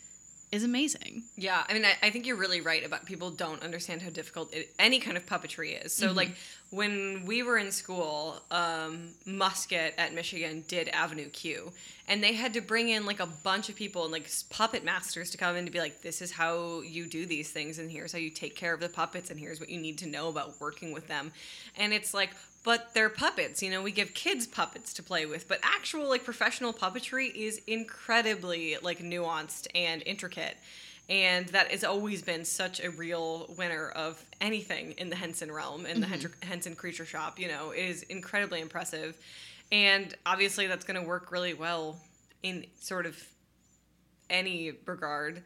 is 0.51 0.65
amazing. 0.65 1.23
Yeah, 1.37 1.63
I 1.67 1.73
mean, 1.73 1.85
I, 1.85 1.93
I 2.03 2.09
think 2.09 2.25
you're 2.25 2.35
really 2.35 2.59
right 2.59 2.85
about 2.85 3.05
people 3.05 3.31
don't 3.31 3.63
understand 3.63 4.01
how 4.01 4.09
difficult 4.09 4.53
it, 4.53 4.73
any 4.77 4.99
kind 4.99 5.15
of 5.15 5.25
puppetry 5.25 5.83
is. 5.85 5.93
So, 5.93 6.11
like, 6.11 6.35
when 6.71 7.25
we 7.25 7.41
were 7.41 7.57
in 7.57 7.71
school, 7.71 8.35
um, 8.51 9.11
Musket 9.25 9.93
at 9.97 10.13
Michigan 10.13 10.65
did 10.67 10.89
Avenue 10.89 11.29
Q, 11.29 11.71
and 12.09 12.21
they 12.21 12.33
had 12.33 12.53
to 12.55 12.61
bring 12.61 12.89
in 12.89 13.05
like 13.05 13.21
a 13.21 13.27
bunch 13.27 13.69
of 13.69 13.75
people 13.75 14.03
and 14.03 14.11
like 14.11 14.29
puppet 14.49 14.83
masters 14.83 15.29
to 15.31 15.37
come 15.37 15.55
in 15.55 15.65
to 15.65 15.71
be 15.71 15.79
like, 15.79 16.01
this 16.01 16.21
is 16.21 16.31
how 16.31 16.81
you 16.81 17.05
do 17.05 17.25
these 17.25 17.49
things, 17.49 17.79
and 17.79 17.89
here's 17.89 18.11
how 18.11 18.19
you 18.19 18.29
take 18.29 18.57
care 18.57 18.73
of 18.73 18.81
the 18.81 18.89
puppets, 18.89 19.29
and 19.29 19.39
here's 19.39 19.61
what 19.61 19.69
you 19.69 19.79
need 19.79 19.97
to 19.99 20.05
know 20.05 20.27
about 20.27 20.59
working 20.59 20.91
with 20.91 21.07
them. 21.07 21.31
And 21.77 21.93
it's 21.93 22.13
like, 22.13 22.31
but 22.63 22.93
they're 22.93 23.09
puppets, 23.09 23.63
you 23.63 23.71
know, 23.71 23.81
we 23.81 23.91
give 23.91 24.13
kids 24.13 24.45
puppets 24.45 24.93
to 24.93 25.03
play 25.03 25.25
with, 25.25 25.47
but 25.47 25.59
actual 25.63 26.07
like 26.07 26.23
professional 26.23 26.73
puppetry 26.73 27.33
is 27.33 27.59
incredibly 27.65 28.77
like 28.81 28.99
nuanced 28.99 29.67
and 29.73 30.03
intricate. 30.05 30.57
And 31.09 31.47
that 31.49 31.71
has 31.71 31.83
always 31.83 32.21
been 32.21 32.45
such 32.45 32.79
a 32.79 32.89
real 32.89 33.53
winner 33.57 33.89
of 33.89 34.23
anything 34.39 34.93
in 34.93 35.09
the 35.09 35.15
Henson 35.15 35.51
realm, 35.51 35.85
in 35.85 35.99
the 35.99 36.07
Hen- 36.07 36.31
Henson 36.43 36.75
creature 36.75 37.05
shop, 37.05 37.39
you 37.39 37.47
know, 37.47 37.71
it 37.71 37.83
is 37.83 38.03
incredibly 38.03 38.61
impressive. 38.61 39.17
And 39.71 40.13
obviously 40.25 40.67
that's 40.67 40.85
going 40.85 41.01
to 41.01 41.07
work 41.07 41.31
really 41.31 41.53
well 41.53 41.97
in 42.43 42.65
sort 42.79 43.05
of 43.05 43.21
any 44.29 44.73
regard. 44.85 45.43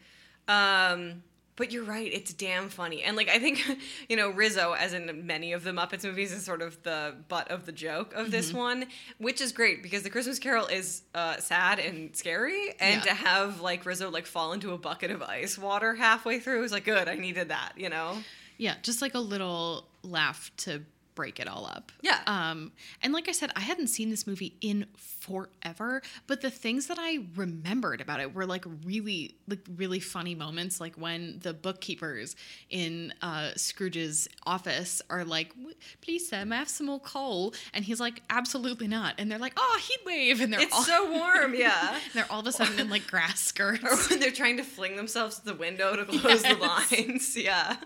Um, 0.48 1.24
But 1.58 1.72
you're 1.72 1.86
right, 1.86 2.12
it's 2.14 2.34
damn 2.34 2.68
funny. 2.68 3.02
And 3.04 3.16
like 3.16 3.30
I 3.30 3.40
think, 3.40 3.64
you 4.10 4.18
know, 4.18 4.30
Rizzo, 4.30 4.74
as 4.74 4.94
in 4.94 5.26
many 5.26 5.54
of 5.54 5.64
the 5.64 5.72
Muppets 5.72 6.04
movies, 6.04 6.34
is 6.34 6.44
sort 6.44 6.62
of 6.62 6.82
the 6.84 7.16
butt 7.30 7.50
of 7.50 7.66
the 7.66 7.72
joke 7.72 8.14
of 8.14 8.30
this 8.32 8.50
Mm-hmm. 8.50 8.58
one, 8.58 8.86
which 9.20 9.40
is 9.40 9.52
great 9.54 9.82
because 9.82 10.04
the 10.04 10.10
Christmas 10.10 10.38
Carol 10.38 10.68
is 10.68 11.04
uh, 11.14 11.38
sad 11.38 11.80
and 11.80 12.14
scary. 12.16 12.74
And 12.80 12.96
Yeah. 13.06 13.12
to 13.12 13.14
have 13.14 13.62
like 13.62 13.86
Rizzo 13.86 14.10
like 14.12 14.26
fall 14.26 14.52
into 14.52 14.74
a 14.74 14.78
bucket 14.78 15.12
of 15.12 15.22
ice 15.22 15.58
water 15.58 15.96
halfway 15.96 16.40
through 16.40 16.64
is 16.64 16.72
like 16.74 16.84
good. 16.86 17.08
I 17.08 17.16
needed 17.16 17.50
that, 17.50 17.74
you 17.78 17.90
know? 17.90 18.18
Yeah, 18.58 18.76
just 18.84 19.02
like 19.02 19.14
a 19.16 19.20
little 19.20 19.88
laugh 20.04 20.52
to 20.58 20.82
break 21.16 21.40
it 21.40 21.48
all 21.48 21.66
up. 21.66 21.92
Yeah. 22.02 22.20
Um, 22.28 22.72
and 23.02 23.14
like 23.14 23.28
I 23.30 23.32
said, 23.32 23.52
I 23.56 23.62
hadn't 23.62 23.88
seen 23.88 24.10
this 24.10 24.28
movie 24.28 24.56
in 24.62 24.86
forever, 24.98 26.02
but 26.28 26.42
the 26.42 26.50
things 26.52 26.88
that 26.88 26.98
I 27.00 27.26
remembered 27.36 28.02
about 28.02 28.20
it 28.20 28.34
were 28.36 28.46
like 28.46 28.66
really, 28.84 29.36
like 29.48 29.60
really 29.78 30.00
funny 30.00 30.36
moments, 30.36 30.80
like 30.80 30.96
when 30.96 31.40
the 31.42 31.54
bookkeepers 31.54 32.36
in 32.70 33.14
uh, 33.22 33.52
Scrooge's 33.56 34.28
office 34.46 35.02
are 35.10 35.24
like, 35.24 35.54
"Please, 36.02 36.28
Sam, 36.28 36.52
I 36.54 36.58
have 36.58 36.70
some 36.70 36.88
more 36.88 37.00
coal," 37.00 37.54
and 37.74 37.84
he's 37.86 38.00
like, 38.00 38.22
"Absolutely 38.30 38.88
not," 38.88 39.16
and 39.18 39.32
they're 39.32 39.40
like, 39.40 39.54
"Oh, 39.58 39.80
heat 39.82 40.00
wave," 40.06 40.42
and 40.42 40.52
they're 40.54 40.62
It's 40.62 40.74
all, 40.76 40.84
so 40.84 41.12
warm, 41.12 41.56
yeah. 41.58 41.98
they're 42.14 42.30
all 42.30 42.42
of 42.42 42.48
a 42.48 42.52
sudden 42.52 42.80
in 42.80 42.90
like 42.90 43.08
grass 43.08 43.40
skirts. 43.46 43.84
or 43.84 43.96
when 44.10 44.20
they're 44.20 44.32
trying 44.32 44.58
to 44.58 44.64
fling 44.64 44.96
themselves 44.96 45.40
to 45.40 45.46
the 45.46 45.54
window 45.56 45.96
to 45.96 46.06
close 46.06 46.44
the 46.44 46.56
blinds. 46.92 47.36
Yeah. 47.38 47.78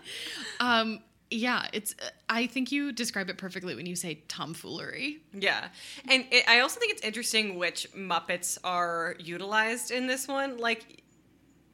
Um, 0.58 1.00
yeah, 1.30 1.68
it's. 1.72 1.94
I 2.28 2.46
think 2.46 2.72
you 2.72 2.92
describe 2.92 3.28
it 3.30 3.38
perfectly 3.38 3.74
when 3.74 3.86
you 3.86 3.96
say 3.96 4.22
tomfoolery. 4.28 5.18
Yeah. 5.32 5.68
And 6.08 6.24
it, 6.30 6.48
I 6.48 6.60
also 6.60 6.80
think 6.80 6.92
it's 6.92 7.02
interesting 7.02 7.58
which 7.58 7.88
Muppets 7.92 8.58
are 8.64 9.14
utilized 9.18 9.90
in 9.90 10.06
this 10.06 10.26
one. 10.28 10.58
Like, 10.58 11.02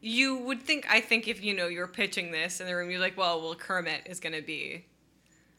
you 0.01 0.37
would 0.39 0.63
think, 0.63 0.87
I 0.91 1.01
think 1.01 1.27
if, 1.29 1.43
you 1.43 1.55
know, 1.55 1.69
you're 1.69 1.87
pitching 1.89 2.31
this 2.33 2.61
in 2.61 2.67
the 2.67 2.75
room, 2.77 2.91
you're 2.91 3.01
like, 3.01 3.17
well, 3.17 3.41
well, 3.41 3.55
Kermit 3.55 4.03
is 4.07 4.21
going 4.21 4.35
to 4.35 4.43
be. 4.43 4.85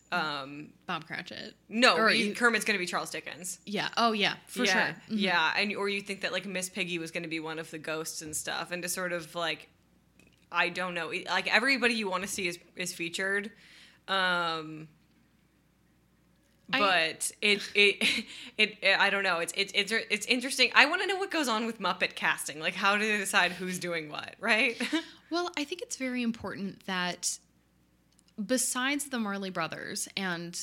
Um, 0.09 0.69
Bob 0.85 1.05
Cratchit. 1.05 1.53
no, 1.67 1.97
Or 1.97 2.09
you- 2.09 2.33
Kermit's 2.33 2.63
going 2.63 2.75
to 2.77 2.79
be 2.79 2.85
Charles 2.85 3.09
Dickens. 3.09 3.59
Yeah. 3.65 3.89
Oh, 3.97 4.13
yeah. 4.13 4.35
For 4.47 4.63
yeah, 4.63 4.71
sure. 4.93 4.95
Mhm. 5.09 5.19
Yeah, 5.19 5.53
and 5.57 5.75
or 5.75 5.89
you 5.89 5.99
think 6.01 6.21
that 6.21 6.31
like 6.31 6.45
Miss 6.45 6.69
Piggy 6.69 6.97
was 6.97 7.11
going 7.11 7.23
to 7.23 7.29
be 7.29 7.41
one 7.41 7.59
of 7.59 7.69
the 7.71 7.77
ghosts 7.77 8.21
and 8.21 8.33
stuff, 8.35 8.71
and 8.71 8.81
to 8.83 8.87
sort 8.89 9.11
of 9.11 9.35
like, 9.35 9.67
I 10.49 10.69
don't 10.69 10.93
know, 10.93 11.11
like 11.25 11.53
everybody 11.53 11.93
you 11.95 12.09
want 12.09 12.23
to 12.23 12.29
see 12.29 12.47
is 12.47 12.57
is 12.77 12.93
featured, 12.93 13.51
um, 14.07 14.87
I- 16.73 16.79
but 16.79 17.31
it, 17.41 17.61
it 17.75 18.25
it 18.57 18.77
it 18.81 18.99
I 18.99 19.09
don't 19.09 19.23
know. 19.23 19.39
It's 19.39 19.53
it's 19.55 19.71
it's 19.73 19.91
it's 19.91 20.25
interesting. 20.25 20.71
I 20.75 20.85
want 20.85 21.01
to 21.01 21.07
know 21.07 21.15
what 21.17 21.31
goes 21.31 21.47
on 21.47 21.65
with 21.65 21.79
Muppet 21.79 22.15
casting. 22.15 22.59
Like, 22.59 22.75
how 22.75 22.97
do 22.97 23.05
they 23.09 23.17
decide 23.17 23.51
who's 23.53 23.79
doing 23.79 24.09
what? 24.09 24.35
Right? 24.39 24.79
Well, 25.29 25.51
I 25.57 25.65
think 25.65 25.81
it's 25.81 25.97
very 25.97 26.23
important 26.23 26.85
that 26.85 27.37
besides 28.45 29.09
the 29.09 29.19
Marley 29.19 29.49
brothers, 29.49 30.07
and 30.15 30.57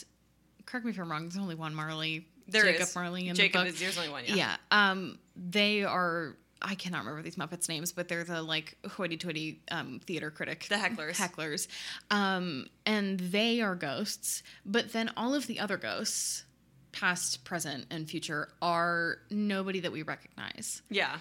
correct 0.64 0.86
me 0.86 0.92
if 0.92 0.98
I'm 0.98 1.10
wrong, 1.10 1.24
there's 1.24 1.36
only 1.36 1.54
one 1.54 1.74
Marley, 1.74 2.26
There 2.48 2.62
Jacob 2.64 2.80
is. 2.80 2.94
Marley 2.94 3.28
in 3.28 3.34
Jacob 3.34 3.52
the 3.52 3.58
book. 3.66 3.74
is 3.74 3.80
there's 3.80 3.98
only 3.98 4.08
one. 4.08 4.22
Yeah. 4.26 4.36
yeah. 4.36 4.56
Um, 4.70 5.18
they 5.36 5.84
are. 5.84 6.34
I 6.62 6.74
cannot 6.74 7.00
remember 7.00 7.22
these 7.22 7.36
Muppets' 7.36 7.68
names, 7.68 7.92
but 7.92 8.08
they're 8.08 8.24
the 8.24 8.42
like 8.42 8.76
hoity-toity 8.88 9.60
um, 9.70 10.00
theater 10.04 10.30
critic, 10.30 10.66
The 10.68 10.76
hecklers. 10.76 11.16
hecklers, 11.16 11.68
um, 12.10 12.66
and 12.86 13.20
they 13.20 13.60
are 13.60 13.74
ghosts. 13.74 14.42
But 14.64 14.92
then 14.92 15.10
all 15.16 15.34
of 15.34 15.46
the 15.46 15.60
other 15.60 15.76
ghosts, 15.76 16.44
past, 16.92 17.44
present, 17.44 17.86
and 17.90 18.08
future, 18.08 18.48
are 18.62 19.18
nobody 19.30 19.80
that 19.80 19.92
we 19.92 20.02
recognize 20.02 20.80
Yeah. 20.90 21.18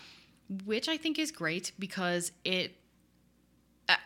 which 0.65 0.87
I 0.87 0.97
think 0.97 1.17
is 1.19 1.31
great 1.31 1.71
because 1.79 2.31
it. 2.45 2.75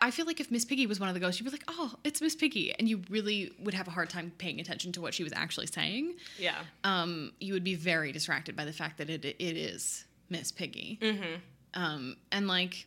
I- 0.02 0.10
feel 0.12 0.26
like 0.26 0.40
if 0.40 0.50
Miss 0.50 0.66
Piggy 0.66 0.88
was 0.88 1.00
one 1.00 1.08
of 1.08 1.14
the 1.14 1.20
ghosts, 1.20 1.40
you'd 1.40 1.46
be 1.46 1.52
like, 1.52 1.64
"Oh, 1.68 1.94
it's 2.04 2.20
Miss 2.20 2.36
Piggy," 2.36 2.74
and 2.74 2.90
you 2.90 3.04
really 3.10 3.52
would 3.60 3.76
have 3.76 3.88
a 3.88 3.92
hard 3.92 4.10
time 4.10 4.32
paying 4.40 4.60
attention 4.60 4.92
to 4.94 5.02
what 5.02 5.14
she 5.14 5.24
was 5.24 5.32
actually 5.34 5.68
saying. 5.68 6.16
Yeah. 6.40 6.58
Um, 6.84 7.32
you 7.40 7.54
would 7.54 7.64
be 7.64 7.76
very 7.76 8.12
distracted 8.12 8.56
by 8.56 8.66
the 8.66 8.74
fact 8.74 8.98
that 8.98 9.08
it 9.12 9.24
it 9.24 9.40
is 9.40 10.04
Miss 10.30 10.52
Piggy. 10.52 11.00
Mm-hmm. 11.02 11.36
Um, 11.82 12.18
and 12.32 12.48
like, 12.48 12.86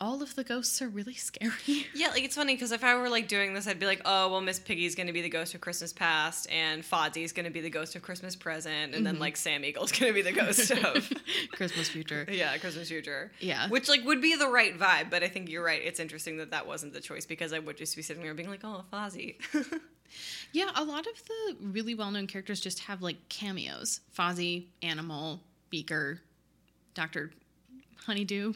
all 0.00 0.22
of 0.22 0.34
the 0.34 0.44
ghosts 0.44 0.82
are 0.82 0.88
really 0.88 1.14
scary. 1.14 1.52
Yeah, 1.94 2.08
like 2.08 2.24
it's 2.24 2.34
funny 2.36 2.54
because 2.54 2.72
if 2.72 2.82
I 2.84 2.94
were 2.96 3.08
like 3.08 3.28
doing 3.28 3.54
this, 3.54 3.66
I'd 3.66 3.78
be 3.78 3.86
like, 3.86 4.02
oh, 4.04 4.30
well, 4.30 4.40
Miss 4.40 4.58
Piggy's 4.58 4.94
going 4.94 5.06
to 5.06 5.12
be 5.12 5.22
the 5.22 5.28
ghost 5.28 5.54
of 5.54 5.60
Christmas 5.60 5.92
past, 5.92 6.50
and 6.50 6.82
Fozzie's 6.82 7.32
going 7.32 7.44
to 7.44 7.50
be 7.50 7.60
the 7.60 7.70
ghost 7.70 7.94
of 7.96 8.02
Christmas 8.02 8.34
present, 8.36 8.94
and 8.94 9.06
then 9.06 9.18
like 9.18 9.36
Sam 9.36 9.64
Eagle's 9.64 9.92
going 9.92 10.12
to 10.12 10.14
be 10.14 10.22
the 10.22 10.32
ghost 10.32 10.70
of 10.70 11.10
Christmas 11.52 11.88
future. 11.88 12.26
yeah 12.30 12.56
Christmas 12.58 12.88
future. 12.88 13.30
Yeah. 13.40 13.68
which 13.68 13.88
like 13.88 14.04
would 14.04 14.20
be 14.20 14.36
the 14.36 14.48
right 14.48 14.76
vibe, 14.78 15.10
but 15.10 15.22
I 15.22 15.28
think 15.28 15.48
you're 15.48 15.64
right. 15.64 15.80
It's 15.82 16.00
interesting 16.00 16.38
that 16.38 16.50
that 16.50 16.66
wasn't 16.66 16.92
the 16.92 17.00
choice 17.00 17.24
because 17.24 17.52
I 17.52 17.58
would 17.60 17.76
just 17.76 17.94
be 17.96 18.02
sitting 18.02 18.22
there 18.22 18.34
being 18.34 18.50
like, 18.50 18.60
oh, 18.64 18.84
Fozzie. 18.92 19.36
Yeah, 20.52 20.70
a 20.76 20.84
lot 20.84 21.06
of 21.06 21.24
the 21.24 21.56
really 21.60 21.94
well 21.94 22.10
known 22.10 22.26
characters 22.26 22.60
just 22.60 22.80
have 22.80 23.00
like 23.02 23.28
cameos. 23.28 24.00
Fozzie, 24.16 24.66
Animal, 24.82 25.40
Beaker, 25.74 26.20
Doctor 26.94 27.32
Honeydew, 28.06 28.52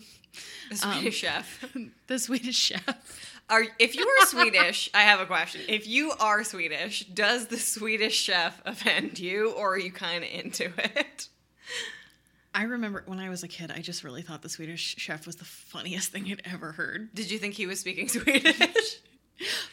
the 0.70 0.76
Swedish 0.76 1.16
chef. 1.16 1.64
the 2.06 2.16
Swedish 2.20 2.54
chef. 2.54 3.40
Are 3.50 3.64
if 3.80 3.96
you 3.96 4.06
are 4.06 4.26
Swedish, 4.26 4.88
I 4.94 5.00
have 5.00 5.18
a 5.18 5.26
question. 5.26 5.62
If 5.66 5.88
you 5.88 6.12
are 6.20 6.44
Swedish, 6.44 7.06
does 7.06 7.48
the 7.48 7.56
Swedish 7.56 8.14
chef 8.14 8.62
offend 8.64 9.18
you, 9.18 9.50
or 9.50 9.74
are 9.74 9.78
you 9.80 9.90
kind 9.90 10.22
of 10.22 10.30
into 10.30 10.70
it? 10.76 11.28
I 12.54 12.62
remember 12.62 13.02
when 13.06 13.18
I 13.18 13.30
was 13.30 13.42
a 13.42 13.48
kid, 13.48 13.72
I 13.74 13.80
just 13.80 14.04
really 14.04 14.22
thought 14.22 14.42
the 14.42 14.48
Swedish 14.48 14.94
chef 14.96 15.26
was 15.26 15.34
the 15.34 15.44
funniest 15.44 16.12
thing 16.12 16.30
I'd 16.30 16.42
ever 16.44 16.70
heard. 16.70 17.12
Did 17.16 17.32
you 17.32 17.38
think 17.38 17.54
he 17.54 17.66
was 17.66 17.80
speaking 17.80 18.06
Swedish? 18.06 19.00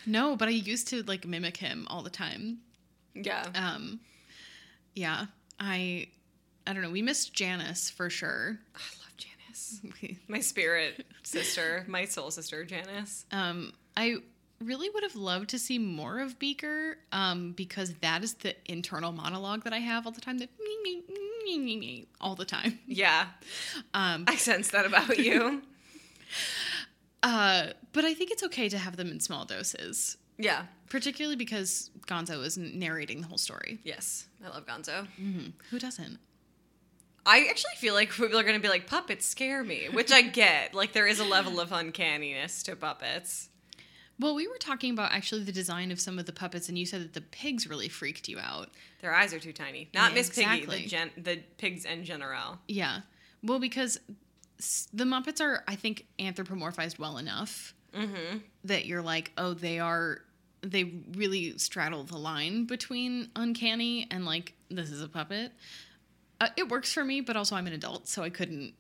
No, 0.08 0.36
but 0.36 0.48
I 0.48 0.52
used 0.52 0.88
to 0.88 1.04
like 1.04 1.26
mimic 1.28 1.58
him 1.58 1.88
all 1.92 2.02
the 2.02 2.10
time. 2.10 2.60
yeah. 3.14 3.46
Um, 3.54 4.00
yeah, 4.96 5.26
I, 5.60 6.08
I 6.68 6.74
don't 6.74 6.82
know. 6.82 6.90
We 6.92 7.02
missed 7.02 7.34
Janice 7.34 7.90
for 7.90 8.10
sure. 8.10 8.58
I 8.76 8.80
love 9.00 9.18
Janice. 9.18 9.82
My 10.28 10.40
spirit 10.40 11.06
sister, 11.24 11.86
my 11.88 12.06
soul 12.06 12.32
sister, 12.32 12.64
Janice. 12.66 13.26
Um, 13.32 13.74
I 13.98 14.18
really 14.62 14.90
would 14.90 15.04
have 15.04 15.16
loved 15.16 15.50
to 15.50 15.60
see 15.60 15.78
more 15.78 16.20
of 16.20 16.40
Beaker 16.40 16.98
um, 17.12 17.52
because 17.54 17.94
that 18.02 18.24
is 18.24 18.36
the 18.36 18.56
internal 18.66 19.12
monologue 19.12 19.64
that 19.64 19.74
I 19.74 19.80
have 19.80 20.06
all 20.06 20.12
the 20.12 20.22
time. 20.22 20.38
That 20.38 20.50
all 22.20 22.36
the 22.36 22.46
time. 22.46 22.80
Yeah, 22.88 23.28
Um, 23.94 24.26
I 24.28 24.36
sense 24.36 24.70
that 24.72 24.86
about 24.86 25.18
you. 25.18 25.62
uh, 27.24 27.68
but 27.94 28.06
I 28.06 28.14
think 28.14 28.32
it's 28.32 28.44
okay 28.44 28.70
to 28.70 28.78
have 28.78 28.98
them 28.98 29.10
in 29.10 29.20
small 29.20 29.46
doses, 29.46 30.18
yeah. 30.38 30.64
particularly 30.90 31.36
because 31.36 31.92
Gonzo 32.08 32.44
is 32.44 32.58
narrating 32.58 33.22
the 33.22 33.28
whole 33.28 33.38
story. 33.38 33.80
Yes, 33.84 34.28
I 34.44 34.50
love 34.50 34.66
Gonzo. 34.66 35.08
Who 35.70 35.80
doesn't? 35.80 36.18
I 37.26 37.48
actually 37.50 37.76
feel 37.78 37.94
like 37.94 38.12
people 38.12 38.38
are 38.38 38.44
going 38.44 38.56
to 38.56 38.62
be 38.62 38.70
like, 38.70 38.88
puppets 38.88 39.26
scare 39.26 39.64
me, 39.64 39.88
which 39.92 40.12
I 40.12 40.22
get. 40.22 40.74
Like, 40.74 40.94
there 40.94 41.08
is 41.08 41.20
a 41.20 41.24
level 41.24 41.60
of 41.60 41.72
uncanniness 41.72 42.64
to 42.64 42.76
puppets. 42.76 43.50
Well, 44.20 44.36
we 44.36 44.48
were 44.48 44.58
talking 44.58 44.94
about 44.94 45.12
actually 45.12 45.44
the 45.44 45.52
design 45.52 45.92
of 45.92 46.00
some 46.00 46.20
of 46.20 46.26
the 46.26 46.32
puppets, 46.32 46.70
and 46.70 46.78
you 46.78 46.86
said 46.86 47.02
that 47.02 47.14
the 47.14 47.22
pigs 47.22 47.68
really 47.68 47.90
freaked 47.90 48.30
you 48.30 48.40
out. 48.40 48.70
Their 49.02 49.14
eyes 49.14 49.34
are 49.34 49.40
too 49.40 49.52
tiny. 49.52 49.90
Not 49.94 50.12
Yeah, 50.12 50.16
Miss 50.16 50.30
Piggy, 50.30 50.66
the, 50.66 50.86
gen- 50.86 51.12
the 51.18 51.38
pigs 51.58 51.84
in 51.84 52.06
general. 52.06 52.60
Yeah. 52.68 53.02
Well, 53.44 53.60
because 53.60 54.00
the 54.94 55.04
Muppets 55.04 55.42
are, 55.42 55.64
I 55.68 55.76
think, 55.76 56.06
anthropomorphized 56.18 56.98
well 56.98 57.18
enough 57.18 57.74
mm-hmm. 57.94 58.38
that 58.64 58.86
you're 58.86 59.02
like, 59.02 59.32
oh, 59.38 59.54
they 59.54 59.80
are, 59.80 60.22
they 60.62 60.94
really 61.16 61.58
straddle 61.58 62.04
the 62.04 62.18
line 62.18 62.66
between 62.66 63.30
uncanny 63.36 64.08
and 64.10 64.26
like, 64.26 64.54
this 64.70 64.92
is 64.92 65.02
a 65.02 65.10
puppet. 65.10 65.52
Uh, 66.42 66.50
it 66.58 66.70
works 66.70 66.92
for 66.92 67.04
me, 67.04 67.22
but 67.22 67.36
also 67.36 67.56
I'm 67.56 67.68
an 67.68 67.74
adult, 67.74 68.08
so 68.08 68.22
I 68.22 68.30
couldn't, 68.30 68.74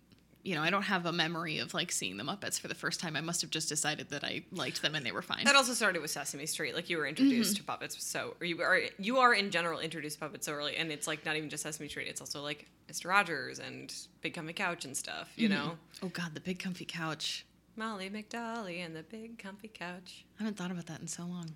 you 0.43 0.55
know, 0.55 0.61
I 0.61 0.69
don't 0.69 0.83
have 0.83 1.05
a 1.05 1.11
memory 1.11 1.59
of 1.59 1.73
like 1.73 1.91
seeing 1.91 2.17
the 2.17 2.23
Muppets 2.23 2.59
for 2.59 2.67
the 2.67 2.75
first 2.75 2.99
time. 2.99 3.15
I 3.15 3.21
must 3.21 3.41
have 3.41 3.49
just 3.49 3.69
decided 3.69 4.09
that 4.09 4.23
I 4.23 4.43
liked 4.51 4.81
them 4.81 4.93
and 4.93 5.05
they 5.05 5.11
were 5.11 5.21
fine. 5.21 5.45
That 5.45 5.55
also 5.55 5.73
started 5.73 6.01
with 6.01 6.11
Sesame 6.11 6.45
Street. 6.45 6.75
Like 6.75 6.89
you 6.89 6.97
were 6.97 7.07
introduced 7.07 7.55
to 7.57 7.63
puppets, 7.63 8.03
so 8.03 8.35
or 8.39 8.45
you 8.45 8.61
are 8.61 8.81
you 8.99 9.17
are 9.17 9.33
in 9.33 9.49
general 9.51 9.79
introduced 9.79 10.19
to 10.19 10.25
puppets 10.25 10.45
so 10.45 10.53
early, 10.53 10.75
and 10.75 10.91
it's 10.91 11.07
like 11.07 11.25
not 11.25 11.35
even 11.37 11.49
just 11.49 11.63
Sesame 11.63 11.87
Street. 11.89 12.07
It's 12.07 12.21
also 12.21 12.41
like 12.41 12.67
Mister 12.87 13.07
Rogers 13.07 13.59
and 13.59 13.93
Big 14.21 14.33
Comfy 14.33 14.53
Couch 14.53 14.85
and 14.85 14.95
stuff. 14.95 15.29
You 15.35 15.49
know, 15.49 15.77
oh, 16.03 16.09
God, 16.09 16.35
the 16.35 16.41
big 16.41 16.59
comfy 16.59 16.85
couch. 16.85 17.45
Molly 17.77 18.09
McDolly 18.09 18.85
and 18.85 18.95
the 18.95 19.03
Big 19.03 19.37
Comfy 19.37 19.69
Couch. 19.69 20.25
I 20.39 20.43
haven't 20.43 20.57
thought 20.57 20.71
about 20.71 20.85
that 20.85 21.01
in 21.01 21.07
so 21.07 21.23
long. 21.23 21.55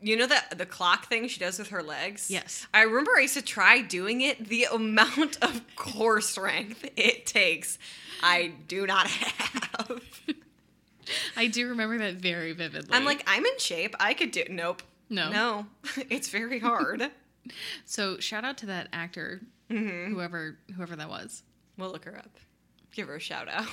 You 0.00 0.16
know 0.16 0.26
that 0.26 0.56
the 0.56 0.66
clock 0.66 1.08
thing 1.08 1.26
she 1.28 1.40
does 1.40 1.58
with 1.58 1.68
her 1.68 1.82
legs? 1.82 2.30
Yes. 2.30 2.66
I 2.72 2.82
remember 2.82 3.12
I 3.16 3.22
used 3.22 3.34
to 3.34 3.42
try 3.42 3.82
doing 3.82 4.20
it. 4.20 4.48
The 4.48 4.64
amount 4.72 5.38
of 5.42 5.62
core 5.74 6.20
strength 6.20 6.88
it 6.96 7.26
takes, 7.26 7.78
I 8.22 8.52
do 8.68 8.86
not 8.86 9.08
have. 9.08 10.00
I 11.36 11.46
do 11.48 11.68
remember 11.68 11.98
that 11.98 12.14
very 12.16 12.52
vividly. 12.52 12.90
I'm 12.94 13.04
like, 13.04 13.24
I'm 13.26 13.44
in 13.44 13.58
shape. 13.58 13.96
I 13.98 14.14
could 14.14 14.30
do. 14.30 14.44
Nope. 14.48 14.82
No? 15.10 15.30
No. 15.30 15.66
It's 16.10 16.28
very 16.28 16.58
hard. 16.60 17.10
so 17.84 18.18
shout 18.18 18.44
out 18.44 18.58
to 18.58 18.66
that 18.66 18.88
actor, 18.92 19.40
whoever 19.68 20.58
whoever 20.76 20.94
that 20.96 21.08
was. 21.08 21.42
we'll 21.76 21.90
look 21.90 22.04
her 22.04 22.16
up. 22.16 22.30
Give 22.92 23.08
her 23.08 23.16
a 23.16 23.20
shout 23.20 23.48
out. 23.48 23.66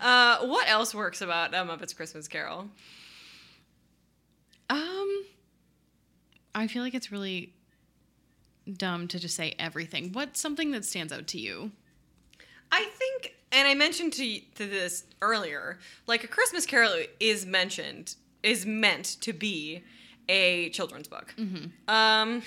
Uh, 0.00 0.46
what 0.46 0.68
else 0.68 0.94
works 0.94 1.20
about 1.20 1.54
uh, 1.54 1.64
Muppets 1.64 1.94
Christmas 1.94 2.26
Carol? 2.26 2.68
Um, 4.70 5.24
I 6.54 6.66
feel 6.66 6.82
like 6.82 6.94
it's 6.94 7.12
really 7.12 7.52
dumb 8.70 9.08
to 9.08 9.18
just 9.18 9.36
say 9.36 9.54
everything. 9.58 10.12
What's 10.12 10.40
something 10.40 10.70
that 10.72 10.84
stands 10.84 11.12
out 11.12 11.26
to 11.28 11.38
you? 11.38 11.70
I 12.72 12.84
think, 12.84 13.34
and 13.52 13.68
I 13.68 13.74
mentioned 13.74 14.12
to, 14.14 14.40
to 14.56 14.66
this 14.66 15.04
earlier, 15.22 15.78
like 16.06 16.24
a 16.24 16.28
Christmas 16.28 16.66
Carol 16.66 16.94
is 17.20 17.46
mentioned, 17.46 18.16
is 18.42 18.66
meant 18.66 19.16
to 19.20 19.32
be 19.32 19.82
a 20.28 20.70
children's 20.70 21.06
book. 21.06 21.34
Um, 21.86 22.42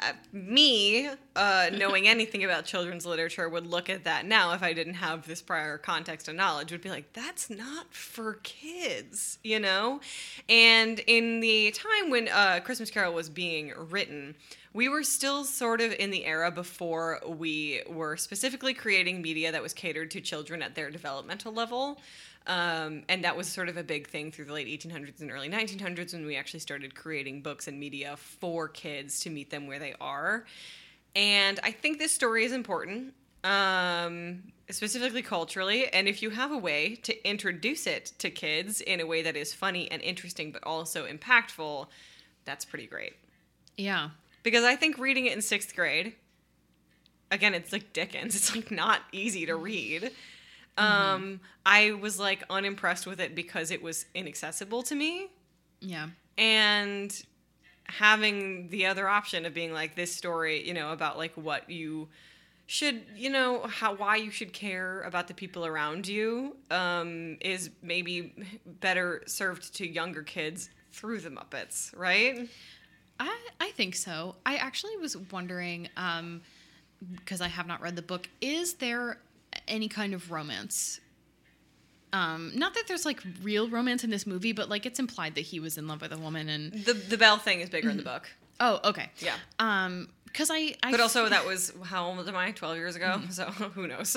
uh, 0.00 0.12
me, 0.32 1.08
uh, 1.34 1.70
knowing 1.72 2.08
anything 2.08 2.44
about 2.44 2.64
children's 2.64 3.06
literature, 3.06 3.48
would 3.48 3.66
look 3.66 3.88
at 3.88 4.04
that 4.04 4.26
now 4.26 4.52
if 4.52 4.62
I 4.62 4.72
didn't 4.72 4.94
have 4.94 5.26
this 5.26 5.42
prior 5.42 5.78
context 5.78 6.28
and 6.28 6.36
knowledge, 6.36 6.72
would 6.72 6.82
be 6.82 6.90
like, 6.90 7.12
that's 7.12 7.50
not 7.50 7.92
for 7.92 8.34
kids, 8.42 9.38
you 9.42 9.60
know? 9.60 10.00
And 10.48 11.00
in 11.06 11.40
the 11.40 11.70
time 11.72 12.10
when 12.10 12.28
uh, 12.28 12.60
Christmas 12.64 12.90
Carol 12.90 13.14
was 13.14 13.28
being 13.28 13.72
written, 13.76 14.34
we 14.72 14.90
were 14.90 15.02
still 15.02 15.44
sort 15.44 15.80
of 15.80 15.92
in 15.94 16.10
the 16.10 16.26
era 16.26 16.50
before 16.50 17.20
we 17.26 17.82
were 17.88 18.16
specifically 18.18 18.74
creating 18.74 19.22
media 19.22 19.50
that 19.50 19.62
was 19.62 19.72
catered 19.72 20.10
to 20.10 20.20
children 20.20 20.62
at 20.62 20.74
their 20.74 20.90
developmental 20.90 21.52
level. 21.52 21.98
Um, 22.46 23.02
and 23.08 23.24
that 23.24 23.36
was 23.36 23.48
sort 23.48 23.68
of 23.68 23.76
a 23.76 23.82
big 23.82 24.06
thing 24.08 24.30
through 24.30 24.44
the 24.44 24.52
late 24.52 24.68
1800s 24.68 25.20
and 25.20 25.32
early 25.32 25.48
1900s 25.48 26.12
when 26.12 26.26
we 26.26 26.36
actually 26.36 26.60
started 26.60 26.94
creating 26.94 27.42
books 27.42 27.66
and 27.66 27.80
media 27.80 28.16
for 28.16 28.68
kids 28.68 29.20
to 29.20 29.30
meet 29.30 29.50
them 29.50 29.66
where 29.66 29.80
they 29.80 29.94
are. 30.00 30.44
And 31.16 31.58
I 31.64 31.72
think 31.72 31.98
this 31.98 32.12
story 32.12 32.44
is 32.44 32.52
important, 32.52 33.14
um, 33.42 34.44
specifically 34.70 35.22
culturally. 35.22 35.88
And 35.88 36.06
if 36.06 36.22
you 36.22 36.30
have 36.30 36.52
a 36.52 36.58
way 36.58 36.94
to 37.02 37.28
introduce 37.28 37.86
it 37.86 38.12
to 38.18 38.30
kids 38.30 38.80
in 38.80 39.00
a 39.00 39.06
way 39.06 39.22
that 39.22 39.34
is 39.34 39.52
funny 39.52 39.90
and 39.90 40.00
interesting, 40.02 40.52
but 40.52 40.62
also 40.62 41.06
impactful, 41.06 41.86
that's 42.44 42.64
pretty 42.64 42.86
great. 42.86 43.14
Yeah. 43.76 44.10
Because 44.44 44.62
I 44.62 44.76
think 44.76 44.98
reading 44.98 45.26
it 45.26 45.32
in 45.32 45.42
sixth 45.42 45.74
grade, 45.74 46.14
again, 47.30 47.54
it's 47.54 47.72
like 47.72 47.92
Dickens. 47.92 48.34
It's 48.36 48.54
like 48.54 48.70
not 48.70 49.00
easy 49.10 49.46
to 49.46 49.56
read. 49.56 50.12
Um, 50.78 51.40
I 51.64 51.92
was 51.92 52.18
like 52.18 52.44
unimpressed 52.50 53.06
with 53.06 53.20
it 53.20 53.34
because 53.34 53.70
it 53.70 53.82
was 53.82 54.06
inaccessible 54.14 54.82
to 54.84 54.94
me. 54.94 55.28
Yeah. 55.80 56.08
And 56.36 57.14
having 57.84 58.68
the 58.68 58.86
other 58.86 59.08
option 59.08 59.46
of 59.46 59.54
being 59.54 59.72
like 59.72 59.94
this 59.94 60.14
story, 60.14 60.66
you 60.66 60.74
know, 60.74 60.92
about 60.92 61.16
like 61.16 61.32
what 61.34 61.70
you 61.70 62.08
should, 62.66 63.02
you 63.14 63.30
know, 63.30 63.62
how 63.66 63.94
why 63.94 64.16
you 64.16 64.30
should 64.30 64.52
care 64.52 65.02
about 65.02 65.28
the 65.28 65.34
people 65.34 65.64
around 65.64 66.06
you, 66.06 66.56
um, 66.70 67.38
is 67.40 67.70
maybe 67.82 68.34
better 68.80 69.22
served 69.26 69.74
to 69.76 69.88
younger 69.88 70.22
kids 70.22 70.70
through 70.92 71.20
the 71.20 71.30
Muppets, 71.30 71.96
right? 71.96 72.48
I 73.20 73.38
I 73.60 73.70
think 73.70 73.94
so. 73.94 74.34
I 74.44 74.56
actually 74.56 74.96
was 74.96 75.16
wondering, 75.30 75.88
um, 75.96 76.42
because 77.14 77.40
I 77.40 77.48
have 77.48 77.66
not 77.66 77.80
read 77.80 77.94
the 77.94 78.02
book, 78.02 78.28
is 78.40 78.74
there 78.74 79.20
any 79.68 79.88
kind 79.88 80.14
of 80.14 80.30
romance? 80.30 81.00
Um, 82.12 82.52
not 82.54 82.74
that 82.74 82.84
there's 82.88 83.04
like 83.04 83.20
real 83.42 83.68
romance 83.68 84.04
in 84.04 84.10
this 84.10 84.26
movie, 84.26 84.52
but 84.52 84.68
like 84.68 84.86
it's 84.86 84.98
implied 84.98 85.34
that 85.34 85.42
he 85.42 85.60
was 85.60 85.76
in 85.76 85.86
love 85.88 86.00
with 86.00 86.12
a 86.12 86.18
woman 86.18 86.48
and 86.48 86.72
The 86.72 86.94
the 86.94 87.18
Belle 87.18 87.36
thing 87.38 87.60
is 87.60 87.68
bigger 87.68 87.90
in 87.90 87.96
the 87.98 88.02
book. 88.02 88.28
oh, 88.60 88.80
okay. 88.84 89.10
Yeah. 89.18 89.34
Um, 89.58 90.08
because 90.24 90.50
I, 90.50 90.74
I 90.82 90.90
But 90.90 91.00
also, 91.00 91.28
that 91.28 91.46
was 91.46 91.72
how 91.84 92.06
old 92.08 92.28
am 92.28 92.36
I? 92.36 92.52
Twelve 92.52 92.76
years 92.76 92.94
ago. 92.96 93.20
So 93.30 93.44
who 93.46 93.86
knows? 93.86 94.16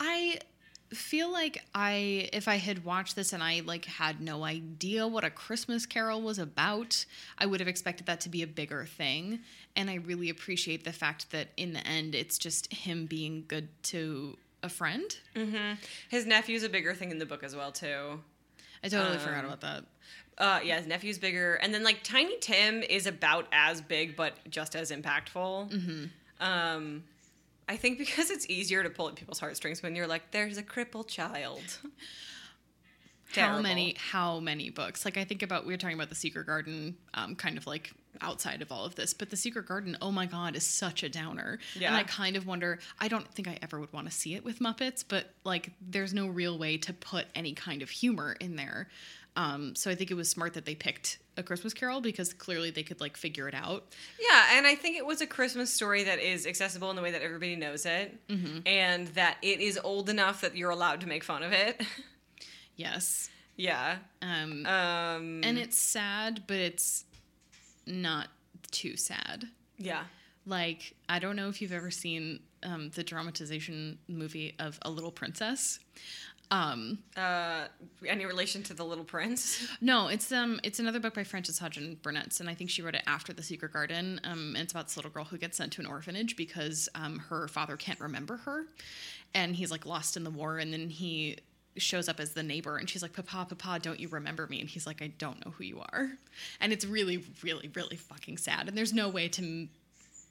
I 0.00 0.38
feel 0.90 1.30
like 1.32 1.62
I 1.74 2.28
if 2.32 2.46
I 2.48 2.56
had 2.56 2.84
watched 2.84 3.14
this 3.16 3.32
and 3.32 3.42
I 3.42 3.60
like 3.64 3.84
had 3.84 4.20
no 4.20 4.44
idea 4.44 5.06
what 5.06 5.24
a 5.24 5.30
Christmas 5.30 5.86
carol 5.86 6.20
was 6.22 6.38
about, 6.38 7.04
I 7.38 7.46
would 7.46 7.60
have 7.60 7.68
expected 7.68 8.06
that 8.06 8.20
to 8.22 8.28
be 8.28 8.42
a 8.42 8.46
bigger 8.46 8.84
thing. 8.86 9.40
And 9.76 9.88
I 9.90 9.94
really 9.96 10.30
appreciate 10.30 10.84
the 10.84 10.92
fact 10.92 11.30
that 11.30 11.48
in 11.56 11.72
the 11.74 11.86
end 11.86 12.14
it's 12.14 12.38
just 12.38 12.72
him 12.72 13.06
being 13.06 13.44
good 13.48 13.68
to 13.84 14.36
a 14.64 14.68
friend. 14.68 15.16
His 16.08 16.26
nephew's 16.26 16.62
a 16.64 16.68
bigger 16.68 16.94
thing 16.94 17.10
in 17.10 17.18
the 17.18 17.26
book 17.26 17.44
as 17.44 17.54
well 17.54 17.70
too. 17.70 18.20
I 18.82 18.88
totally 18.88 19.16
Um, 19.16 19.22
forgot 19.22 19.44
about 19.44 19.60
that. 19.60 19.84
Uh, 20.36 20.60
yeah, 20.64 20.78
his 20.78 20.86
nephew's 20.86 21.18
bigger, 21.18 21.54
and 21.54 21.72
then 21.72 21.84
like 21.84 22.02
Tiny 22.02 22.36
Tim 22.40 22.82
is 22.82 23.06
about 23.06 23.46
as 23.52 23.80
big, 23.80 24.16
but 24.16 24.34
just 24.50 24.74
as 24.74 24.90
impactful. 24.90 25.70
Mm-hmm. 25.70 26.04
Um, 26.40 27.04
I 27.68 27.76
think 27.76 27.98
because 27.98 28.30
it's 28.30 28.48
easier 28.50 28.82
to 28.82 28.90
pull 28.90 29.08
at 29.08 29.14
people's 29.14 29.38
heartstrings 29.38 29.82
when 29.82 29.94
you're 29.94 30.06
like, 30.08 30.32
"There's 30.32 30.58
a 30.58 30.62
crippled 30.62 31.08
child." 31.08 31.62
How 33.34 33.60
many 33.60 33.96
how 33.98 34.38
many 34.40 34.70
books? 34.70 35.04
Like 35.04 35.16
I 35.16 35.24
think 35.24 35.42
about 35.42 35.66
we 35.66 35.72
were 35.72 35.76
talking 35.76 35.96
about 35.96 36.08
the 36.08 36.14
Secret 36.14 36.46
Garden, 36.46 36.96
um, 37.14 37.34
kind 37.36 37.56
of 37.58 37.66
like 37.66 37.92
outside 38.20 38.62
of 38.62 38.70
all 38.72 38.84
of 38.84 38.94
this, 38.94 39.14
but 39.14 39.30
the 39.30 39.36
Secret 39.36 39.66
Garden, 39.66 39.96
oh 40.02 40.10
my 40.10 40.26
god, 40.26 40.56
is 40.56 40.64
such 40.64 41.02
a 41.02 41.08
downer. 41.08 41.58
Yeah. 41.78 41.88
And 41.88 41.96
I 41.96 42.02
kind 42.04 42.36
of 42.36 42.46
wonder. 42.46 42.78
I 43.00 43.08
don't 43.08 43.26
think 43.32 43.48
I 43.48 43.58
ever 43.62 43.78
would 43.80 43.92
want 43.92 44.06
to 44.10 44.12
see 44.12 44.34
it 44.34 44.44
with 44.44 44.58
Muppets, 44.60 45.04
but 45.06 45.30
like 45.44 45.72
there's 45.80 46.14
no 46.14 46.26
real 46.28 46.58
way 46.58 46.76
to 46.78 46.92
put 46.92 47.26
any 47.34 47.52
kind 47.52 47.82
of 47.82 47.90
humor 47.90 48.36
in 48.40 48.56
there. 48.56 48.88
Um, 49.36 49.74
so 49.74 49.90
I 49.90 49.96
think 49.96 50.12
it 50.12 50.14
was 50.14 50.28
smart 50.28 50.54
that 50.54 50.64
they 50.64 50.76
picked 50.76 51.18
a 51.36 51.42
Christmas 51.42 51.74
Carol 51.74 52.00
because 52.00 52.32
clearly 52.32 52.70
they 52.70 52.84
could 52.84 53.00
like 53.00 53.16
figure 53.16 53.48
it 53.48 53.54
out. 53.54 53.84
Yeah, 54.20 54.56
and 54.56 54.64
I 54.64 54.76
think 54.76 54.96
it 54.96 55.04
was 55.04 55.20
a 55.20 55.26
Christmas 55.26 55.72
story 55.72 56.04
that 56.04 56.20
is 56.20 56.46
accessible 56.46 56.88
in 56.90 56.94
the 56.94 57.02
way 57.02 57.10
that 57.10 57.20
everybody 57.22 57.56
knows 57.56 57.84
it, 57.84 58.16
Mm-hmm. 58.28 58.58
and 58.66 59.08
that 59.08 59.38
it 59.42 59.58
is 59.60 59.76
old 59.82 60.08
enough 60.08 60.42
that 60.42 60.56
you're 60.56 60.70
allowed 60.70 61.00
to 61.00 61.08
make 61.08 61.24
fun 61.24 61.42
of 61.42 61.50
it. 61.52 61.82
Yes. 62.76 63.28
yeah. 63.56 63.96
Um, 64.22 64.64
Um, 64.66 65.40
and 65.42 65.58
it's 65.58 65.78
sad, 65.78 66.44
but 66.46 66.58
it's 66.58 67.04
not 67.86 68.28
too 68.70 68.96
sad. 68.96 69.44
yeah. 69.78 70.04
Like, 70.46 70.94
I 71.08 71.20
don't 71.20 71.36
know 71.36 71.48
if 71.48 71.62
you've 71.62 71.72
ever 71.72 71.90
seen 71.90 72.40
um, 72.62 72.90
the 72.94 73.02
dramatization 73.02 73.98
movie 74.08 74.54
of 74.58 74.78
A 74.82 74.90
Little 74.90 75.10
Princess. 75.10 75.78
Um, 76.50 76.98
Uh, 77.16 77.68
any 78.06 78.26
relation 78.26 78.62
to 78.64 78.74
the 78.74 78.84
Little 78.84 79.04
Prince? 79.04 79.66
no, 79.80 80.08
it's 80.08 80.30
um, 80.32 80.60
it's 80.62 80.78
another 80.78 81.00
book 81.00 81.14
by 81.14 81.24
Frances 81.24 81.58
Hodgson 81.58 81.96
Burnett, 82.02 82.38
and 82.40 82.50
I 82.50 82.54
think 82.54 82.68
she 82.68 82.82
wrote 82.82 82.94
it 82.94 83.02
after 83.06 83.32
The 83.32 83.42
Secret 83.42 83.72
Garden. 83.72 84.20
Um, 84.24 84.48
and 84.54 84.58
it's 84.58 84.72
about 84.74 84.88
this 84.88 84.96
little 84.98 85.10
girl 85.10 85.24
who 85.24 85.38
gets 85.38 85.56
sent 85.56 85.72
to 85.72 85.80
an 85.80 85.86
orphanage 85.86 86.36
because 86.36 86.90
um, 86.94 87.20
her 87.30 87.48
father 87.48 87.78
can't 87.78 87.98
remember 87.98 88.36
her, 88.36 88.66
and 89.32 89.56
he's 89.56 89.70
like 89.70 89.86
lost 89.86 90.14
in 90.18 90.24
the 90.24 90.30
war, 90.30 90.58
and 90.58 90.70
then 90.74 90.90
he 90.90 91.38
shows 91.76 92.08
up 92.08 92.20
as 92.20 92.32
the 92.34 92.42
neighbor 92.42 92.76
and 92.76 92.88
she's 92.88 93.02
like 93.02 93.12
papa 93.12 93.54
papa 93.54 93.80
don't 93.82 93.98
you 93.98 94.06
remember 94.08 94.46
me 94.46 94.60
and 94.60 94.68
he's 94.70 94.86
like 94.86 95.02
i 95.02 95.08
don't 95.18 95.44
know 95.44 95.50
who 95.52 95.64
you 95.64 95.80
are 95.92 96.08
and 96.60 96.72
it's 96.72 96.84
really 96.84 97.24
really 97.42 97.68
really 97.74 97.96
fucking 97.96 98.38
sad 98.38 98.68
and 98.68 98.78
there's 98.78 98.92
no 98.92 99.08
way 99.08 99.26
to 99.28 99.42
m- 99.42 99.68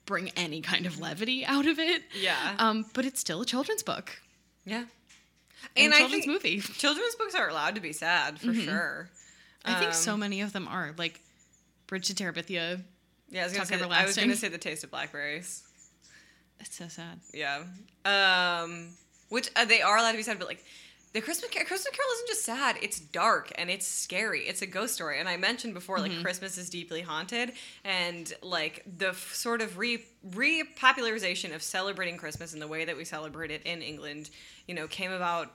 bring 0.05 0.29
any 0.37 0.61
kind 0.61 0.85
of 0.85 0.99
levity 0.99 1.45
out 1.45 1.65
of 1.67 1.79
it 1.79 2.01
Yeah. 2.19 2.55
um 2.59 2.85
but 2.93 3.03
it's 3.05 3.19
still 3.19 3.41
a 3.41 3.45
children's 3.45 3.83
book 3.83 4.21
Yeah. 4.65 4.85
and, 5.75 5.91
And 5.91 5.93
children's 5.93 6.25
think 6.25 6.43
movie 6.43 6.59
children's 6.61 7.15
books 7.15 7.35
are 7.35 7.49
allowed 7.49 7.75
to 7.75 7.81
be 7.81 7.91
sad 7.93 8.39
for 8.39 8.53
sure. 8.53 9.09
i 9.65 9.73
think 9.79 9.93
so 9.93 10.13
Um, 10.13 10.21
many 10.21 10.39
of 10.41 10.53
them 10.53 10.67
are 10.69 10.93
like 10.97 11.19
bridge 11.87 12.07
to 12.07 12.13
terabithia 12.13 12.81
Yeah, 13.29 13.41
I 13.41 13.59
was 13.59 13.69
gonna. 13.69 13.87
I 13.89 14.05
was 14.05 14.15
gonna 14.15 14.35
say 14.37 14.47
the 14.47 14.57
taste 14.57 14.83
of 14.85 14.91
blackberries. 14.91 15.63
it's 16.61 16.77
so 16.77 16.87
sad 16.87 17.19
Yeah. 17.33 17.63
Um, 18.05 18.89
which 19.29 19.49
uh, 19.55 19.65
they 19.65 19.81
are 19.81 19.97
allowed 19.97 20.11
to 20.11 20.17
be 20.17 20.23
sad, 20.23 20.37
but 20.39 20.47
like 20.47 20.63
the 21.13 21.21
Christmas 21.21 21.51
Car- 21.51 21.63
Christmas 21.63 21.95
Carol 21.95 22.11
isn't 22.15 22.27
just 22.27 22.43
sad; 22.43 22.77
it's 22.81 22.99
dark 22.99 23.51
and 23.55 23.69
it's 23.69 23.87
scary. 23.87 24.41
It's 24.41 24.61
a 24.61 24.67
ghost 24.67 24.95
story, 24.95 25.19
and 25.19 25.29
I 25.29 25.37
mentioned 25.37 25.73
before, 25.73 25.99
like 25.99 26.21
Christmas 26.21 26.57
is 26.57 26.69
deeply 26.69 27.01
haunted, 27.01 27.53
and 27.83 28.33
like 28.41 28.83
the 28.97 29.09
f- 29.09 29.33
sort 29.33 29.61
of 29.61 29.77
re 29.77 30.03
repopularization 30.27 31.53
of 31.53 31.61
celebrating 31.61 32.17
Christmas 32.17 32.53
in 32.53 32.59
the 32.59 32.67
way 32.67 32.85
that 32.85 32.97
we 32.97 33.05
celebrate 33.05 33.51
it 33.51 33.61
in 33.63 33.81
England, 33.81 34.31
you 34.67 34.73
know, 34.73 34.87
came 34.87 35.11
about 35.11 35.51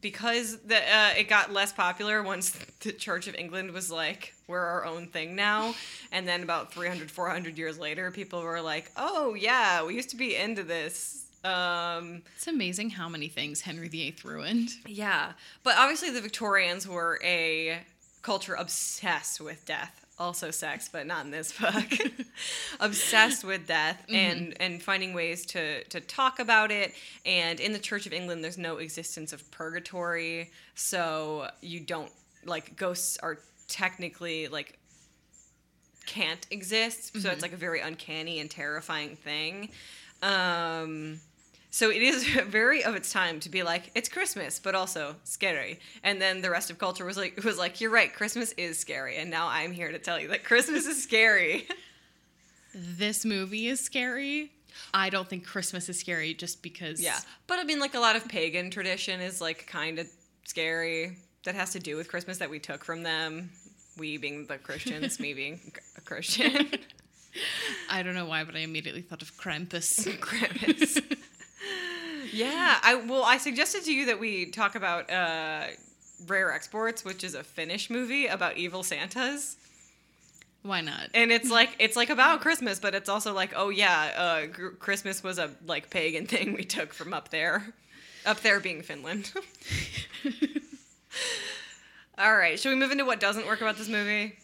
because 0.00 0.58
the 0.62 0.76
uh, 0.76 1.10
it 1.16 1.28
got 1.28 1.52
less 1.52 1.72
popular 1.72 2.22
once 2.22 2.50
the 2.80 2.92
Church 2.92 3.28
of 3.28 3.34
England 3.34 3.70
was 3.72 3.90
like 3.90 4.34
we're 4.48 4.58
our 4.58 4.84
own 4.84 5.06
thing 5.06 5.36
now. 5.36 5.74
And 6.10 6.26
then 6.26 6.42
about 6.42 6.72
300 6.72 7.10
400 7.10 7.58
years 7.58 7.78
later 7.78 8.10
people 8.10 8.42
were 8.42 8.60
like 8.60 8.90
oh 8.96 9.34
yeah 9.34 9.84
we 9.84 9.94
used 9.94 10.10
to 10.10 10.16
be 10.16 10.34
into 10.36 10.62
this 10.62 11.26
um 11.44 12.22
it's 12.36 12.46
amazing 12.46 12.90
how 12.90 13.08
many 13.08 13.28
things 13.28 13.62
henry 13.62 13.88
viii 13.88 14.14
ruined. 14.24 14.70
Yeah 14.86 15.32
but 15.62 15.76
obviously 15.78 16.10
the 16.10 16.20
Victorians 16.20 16.86
were 16.86 17.18
a 17.24 17.80
culture 18.22 18.54
obsessed 18.54 19.40
with 19.40 19.64
death 19.64 20.04
also 20.20 20.50
sex 20.50 20.88
but 20.92 21.06
not 21.06 21.24
in 21.24 21.30
this 21.30 21.52
book. 21.60 21.92
Obsessed 22.80 23.42
with 23.42 23.66
death 23.66 24.04
and 24.10 24.54
and 24.60 24.82
finding 24.82 25.14
ways 25.14 25.46
to 25.46 25.82
to 25.84 26.00
talk 26.00 26.38
about 26.38 26.70
it. 26.70 26.92
And 27.24 27.58
in 27.58 27.72
the 27.72 27.78
church 27.78 28.06
of 28.06 28.12
england 28.12 28.44
there's 28.44 28.58
no 28.58 28.76
existence 28.76 29.32
of 29.32 29.50
purgatory. 29.50 30.50
So 30.74 31.48
you 31.62 31.80
don't 31.80 32.12
like 32.44 32.76
ghosts 32.76 33.16
are 33.22 33.38
technically 33.66 34.48
like 34.48 34.78
can't 36.06 36.46
exist. 36.50 37.18
So 37.20 37.30
it's 37.30 37.42
like 37.42 37.52
a 37.52 37.56
very 37.56 37.80
uncanny 37.80 38.40
and 38.40 38.50
terrifying 38.50 39.16
thing. 39.16 39.70
Um 40.22 41.20
So 41.70 41.90
it 41.90 42.02
is 42.02 42.26
very 42.46 42.84
of 42.84 42.94
its 42.94 43.12
time 43.12 43.40
to 43.40 43.48
be 43.48 43.62
like 43.62 43.90
it's 43.94 44.08
Christmas, 44.08 44.58
but 44.58 44.74
also 44.74 45.16
scary. 45.24 45.78
And 46.02 46.20
then 46.20 46.42
the 46.42 46.50
rest 46.50 46.70
of 46.70 46.78
culture 46.78 47.04
was 47.04 47.16
like 47.16 47.40
was 47.44 47.58
like 47.58 47.80
you're 47.80 47.90
right, 47.90 48.12
Christmas 48.12 48.52
is 48.52 48.78
scary. 48.78 49.16
And 49.16 49.30
now 49.30 49.48
I'm 49.48 49.72
here 49.72 49.90
to 49.92 49.98
tell 49.98 50.18
you 50.20 50.28
that 50.28 50.44
Christmas 50.44 50.86
is 50.86 51.02
scary. 51.02 51.66
This 52.72 53.24
movie 53.24 53.66
is 53.66 53.80
scary. 53.80 54.52
I 54.94 55.10
don't 55.10 55.28
think 55.28 55.44
Christmas 55.44 55.88
is 55.88 55.98
scary 55.98 56.34
just 56.34 56.62
because. 56.62 57.02
yeah, 57.02 57.18
but 57.48 57.58
I 57.58 57.64
mean, 57.64 57.80
like 57.80 57.94
a 57.96 57.98
lot 57.98 58.14
of 58.14 58.28
pagan 58.28 58.70
tradition 58.70 59.20
is 59.20 59.40
like 59.40 59.66
kind 59.66 59.98
of 59.98 60.06
scary. 60.44 61.16
That 61.42 61.56
has 61.56 61.72
to 61.72 61.80
do 61.80 61.96
with 61.96 62.08
Christmas 62.08 62.38
that 62.38 62.48
we 62.48 62.60
took 62.60 62.84
from 62.84 63.02
them. 63.02 63.50
We 63.98 64.18
being 64.18 64.46
the 64.46 64.56
Christians, 64.58 65.18
me 65.18 65.34
being 65.34 65.72
a 65.96 66.00
Christian. 66.00 66.68
I 67.90 68.04
don't 68.04 68.14
know 68.14 68.26
why, 68.26 68.44
but 68.44 68.54
I 68.54 68.60
immediately 68.60 69.02
thought 69.02 69.22
of 69.22 69.36
Krampus. 69.36 70.06
Krampus. 70.18 71.02
Yeah, 72.32 72.78
I 72.82 72.94
well, 72.96 73.22
I 73.24 73.38
suggested 73.38 73.84
to 73.84 73.92
you 73.92 74.06
that 74.06 74.20
we 74.20 74.46
talk 74.46 74.74
about 74.74 75.10
uh, 75.10 75.66
Rare 76.26 76.52
Exports, 76.52 77.04
which 77.04 77.24
is 77.24 77.34
a 77.34 77.42
Finnish 77.42 77.90
movie 77.90 78.26
about 78.26 78.56
evil 78.56 78.82
Santas, 78.82 79.56
why 80.62 80.80
not? 80.80 81.08
and 81.14 81.30
it's 81.30 81.50
like 81.58 81.70
it's 81.78 81.96
like 81.96 82.10
about 82.10 82.40
Christmas, 82.40 82.78
but 82.78 82.94
it's 82.94 83.08
also 83.08 83.32
like, 83.32 83.52
oh 83.56 83.68
yeah, 83.70 84.12
uh, 84.16 84.46
gr- 84.46 84.68
Christmas 84.70 85.22
was 85.22 85.38
a 85.38 85.50
like 85.66 85.90
pagan 85.90 86.26
thing 86.32 86.54
we 86.54 86.64
took 86.64 86.92
from 86.92 87.12
up 87.14 87.30
there, 87.30 87.74
up 88.26 88.40
there 88.40 88.60
being 88.60 88.82
Finland. 88.82 89.32
All 92.18 92.36
right, 92.36 92.58
should 92.60 92.68
we 92.68 92.76
move 92.76 92.90
into 92.92 93.06
what 93.06 93.18
doesn't 93.18 93.46
work 93.46 93.62
about 93.62 93.78
this 93.78 93.88
movie? 93.88 94.36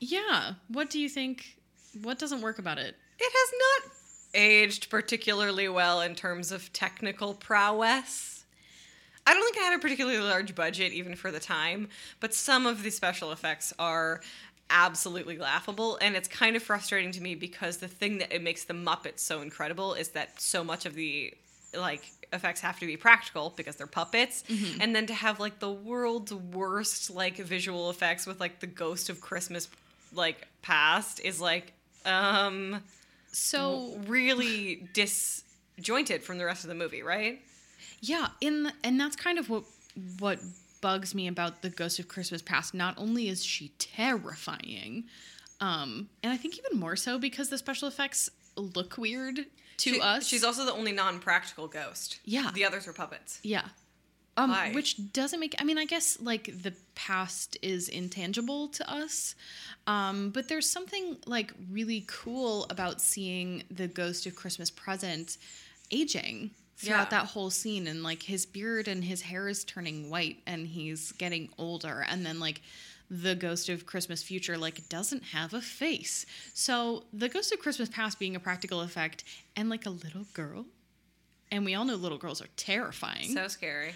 Yeah. 0.00 0.52
What 0.68 0.90
do 0.90 1.00
you 1.00 1.08
think? 1.08 1.56
What 2.02 2.18
doesn't 2.18 2.42
work 2.42 2.58
about 2.58 2.76
it? 2.78 2.94
It 3.18 3.32
has 3.32 3.84
not 3.86 3.95
aged 4.36 4.90
particularly 4.90 5.68
well 5.68 6.00
in 6.00 6.14
terms 6.14 6.52
of 6.52 6.72
technical 6.72 7.34
prowess. 7.34 8.44
I 9.26 9.34
don't 9.34 9.42
think 9.42 9.58
I 9.58 9.70
had 9.70 9.78
a 9.78 9.82
particularly 9.82 10.18
large 10.18 10.54
budget 10.54 10.92
even 10.92 11.16
for 11.16 11.32
the 11.32 11.40
time, 11.40 11.88
but 12.20 12.32
some 12.32 12.66
of 12.66 12.84
the 12.84 12.90
special 12.90 13.32
effects 13.32 13.72
are 13.78 14.20
absolutely 14.70 15.38
laughable 15.38 15.96
and 16.00 16.16
it's 16.16 16.28
kind 16.28 16.56
of 16.56 16.62
frustrating 16.62 17.12
to 17.12 17.20
me 17.22 17.34
because 17.34 17.76
the 17.78 17.88
thing 17.88 18.18
that 18.18 18.32
it 18.34 18.42
makes 18.42 18.64
the 18.64 18.74
Muppets 18.74 19.20
so 19.20 19.40
incredible 19.40 19.94
is 19.94 20.08
that 20.10 20.40
so 20.40 20.64
much 20.64 20.86
of 20.86 20.94
the 20.94 21.32
like 21.76 22.10
effects 22.32 22.60
have 22.60 22.78
to 22.80 22.86
be 22.86 22.96
practical 22.96 23.52
because 23.56 23.76
they're 23.76 23.86
puppets 23.86 24.42
and 24.80 24.94
then 24.96 25.06
to 25.06 25.14
have 25.14 25.38
like 25.38 25.60
the 25.60 25.70
world's 25.70 26.32
worst 26.32 27.10
like 27.10 27.36
visual 27.36 27.90
effects 27.90 28.26
with 28.26 28.40
like 28.40 28.58
the 28.58 28.66
ghost 28.66 29.08
of 29.08 29.20
Christmas 29.20 29.68
like 30.12 30.48
past 30.62 31.20
is 31.20 31.40
like 31.40 31.72
um 32.04 32.82
So 33.32 33.98
really 34.06 34.88
disjointed 34.92 36.22
from 36.22 36.38
the 36.38 36.44
rest 36.44 36.64
of 36.64 36.68
the 36.68 36.74
movie, 36.74 37.02
right? 37.02 37.40
Yeah, 38.00 38.28
in 38.40 38.64
the, 38.64 38.72
and 38.84 38.98
that's 39.00 39.16
kind 39.16 39.38
of 39.38 39.48
what 39.50 39.64
what 40.18 40.38
bugs 40.80 41.14
me 41.14 41.26
about 41.26 41.62
the 41.62 41.70
Ghost 41.70 41.98
of 41.98 42.08
Christmas 42.08 42.42
Past. 42.42 42.74
Not 42.74 42.94
only 42.98 43.28
is 43.28 43.44
she 43.44 43.68
terrifying, 43.78 45.04
um, 45.60 46.08
and 46.22 46.32
I 46.32 46.36
think 46.36 46.58
even 46.58 46.78
more 46.78 46.96
so 46.96 47.18
because 47.18 47.48
the 47.48 47.58
special 47.58 47.88
effects 47.88 48.30
look 48.56 48.96
weird 48.98 49.36
to 49.78 49.94
She- 49.94 50.00
us. 50.00 50.26
She's 50.26 50.44
also 50.44 50.64
the 50.64 50.72
only 50.72 50.92
non-practical 50.92 51.68
ghost. 51.68 52.20
Yeah. 52.24 52.50
The 52.54 52.64
others 52.64 52.86
are 52.88 52.92
puppets. 52.92 53.40
yeah. 53.42 53.68
Um, 54.38 54.50
which 54.74 55.12
doesn't 55.12 55.40
make. 55.40 55.54
I 55.58 55.64
mean, 55.64 55.78
I 55.78 55.86
guess 55.86 56.18
like 56.20 56.62
the 56.62 56.74
past 56.94 57.56
is 57.62 57.88
intangible 57.88 58.68
to 58.68 58.90
us, 58.90 59.34
um, 59.86 60.30
but 60.30 60.48
there's 60.48 60.68
something 60.68 61.16
like 61.26 61.52
really 61.70 62.04
cool 62.06 62.66
about 62.68 63.00
seeing 63.00 63.62
the 63.70 63.88
Ghost 63.88 64.26
of 64.26 64.34
Christmas 64.34 64.70
Present 64.70 65.38
aging 65.90 66.50
throughout 66.76 67.04
Yeah. 67.10 67.20
that 67.20 67.26
whole 67.28 67.48
scene, 67.50 67.86
and 67.86 68.02
like 68.02 68.22
his 68.24 68.44
beard 68.44 68.88
and 68.88 69.02
his 69.04 69.22
hair 69.22 69.48
is 69.48 69.64
turning 69.64 70.10
white, 70.10 70.42
and 70.46 70.66
he's 70.66 71.12
getting 71.12 71.48
older, 71.56 72.04
and 72.08 72.26
then 72.26 72.38
like 72.38 72.60
the 73.08 73.34
Ghost 73.36 73.68
of 73.70 73.86
Christmas 73.86 74.22
Future 74.22 74.58
like 74.58 74.86
doesn't 74.90 75.22
have 75.32 75.54
a 75.54 75.62
face. 75.62 76.26
So 76.52 77.04
the 77.12 77.28
Ghost 77.30 77.52
of 77.52 77.60
Christmas 77.60 77.88
Past 77.88 78.18
being 78.18 78.36
a 78.36 78.40
practical 78.40 78.82
effect, 78.82 79.24
and 79.56 79.70
like 79.70 79.86
a 79.86 79.90
little 79.90 80.26
girl. 80.34 80.66
And 81.50 81.64
we 81.64 81.74
all 81.76 81.84
know 81.84 81.94
little 81.94 82.18
girls 82.18 82.42
are 82.42 82.48
terrifying 82.56 83.32
So 83.32 83.46
scary. 83.48 83.92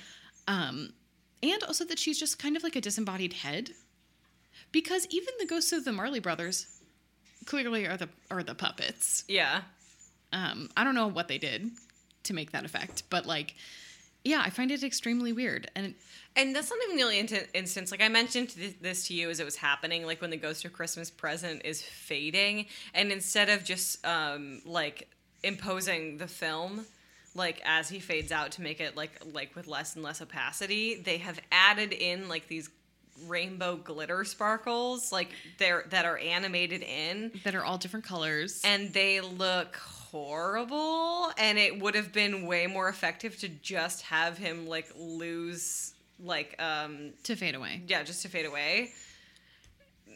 Um, 0.48 0.92
and 1.42 1.62
also 1.64 1.84
that 1.86 1.98
she's 1.98 2.18
just 2.18 2.38
kind 2.38 2.56
of 2.56 2.62
like 2.62 2.76
a 2.76 2.80
disembodied 2.80 3.32
head, 3.32 3.70
because 4.72 5.06
even 5.10 5.32
the 5.38 5.46
ghosts 5.46 5.72
of 5.72 5.84
the 5.84 5.92
Marley 5.92 6.20
brothers 6.20 6.66
clearly 7.46 7.86
are 7.86 7.96
the 7.96 8.08
are 8.30 8.42
the 8.42 8.54
puppets. 8.54 9.24
Yeah. 9.28 9.62
Um, 10.32 10.70
I 10.76 10.84
don't 10.84 10.94
know 10.94 11.08
what 11.08 11.28
they 11.28 11.38
did 11.38 11.70
to 12.24 12.34
make 12.34 12.52
that 12.52 12.64
effect, 12.64 13.02
but 13.10 13.26
like, 13.26 13.56
yeah, 14.24 14.42
I 14.44 14.50
find 14.50 14.70
it 14.70 14.84
extremely 14.84 15.32
weird. 15.32 15.70
And 15.74 15.94
And 16.36 16.54
that's 16.54 16.70
not 16.70 16.78
even 16.84 16.96
the 16.96 17.02
only 17.02 17.18
int- 17.18 17.48
instance. 17.54 17.90
Like 17.90 18.02
I 18.02 18.08
mentioned 18.08 18.50
th- 18.50 18.76
this 18.80 19.08
to 19.08 19.14
you 19.14 19.30
as 19.30 19.40
it 19.40 19.44
was 19.44 19.56
happening, 19.56 20.06
like 20.06 20.20
when 20.20 20.30
the 20.30 20.36
Ghost 20.36 20.64
of 20.64 20.72
Christmas 20.72 21.10
Present 21.10 21.62
is 21.64 21.82
fading, 21.82 22.66
and 22.94 23.10
instead 23.10 23.48
of 23.48 23.64
just 23.64 24.04
um, 24.06 24.60
like 24.64 25.08
imposing 25.42 26.18
the 26.18 26.28
film, 26.28 26.86
like 27.34 27.60
as 27.64 27.88
he 27.88 28.00
fades 28.00 28.32
out 28.32 28.52
to 28.52 28.62
make 28.62 28.80
it 28.80 28.96
like 28.96 29.12
like 29.32 29.54
with 29.54 29.66
less 29.66 29.94
and 29.94 30.04
less 30.04 30.20
opacity, 30.20 31.00
they 31.02 31.18
have 31.18 31.40
added 31.52 31.92
in 31.92 32.28
like 32.28 32.48
these 32.48 32.70
rainbow 33.26 33.76
glitter 33.76 34.24
sparkles, 34.24 35.12
like 35.12 35.28
they're 35.58 35.84
that 35.90 36.04
are 36.04 36.18
animated 36.18 36.82
in, 36.82 37.32
that 37.44 37.54
are 37.54 37.64
all 37.64 37.78
different 37.78 38.04
colors. 38.04 38.62
and 38.64 38.92
they 38.92 39.20
look 39.20 39.76
horrible 39.76 41.30
and 41.38 41.56
it 41.56 41.78
would 41.80 41.94
have 41.94 42.12
been 42.12 42.44
way 42.46 42.66
more 42.66 42.88
effective 42.88 43.36
to 43.38 43.48
just 43.48 44.02
have 44.02 44.36
him 44.36 44.66
like 44.66 44.90
lose 44.96 45.94
like 46.18 46.60
um 46.60 47.12
to 47.22 47.36
fade 47.36 47.54
away. 47.54 47.80
yeah 47.86 48.02
just 48.02 48.22
to 48.22 48.28
fade 48.28 48.46
away 48.46 48.92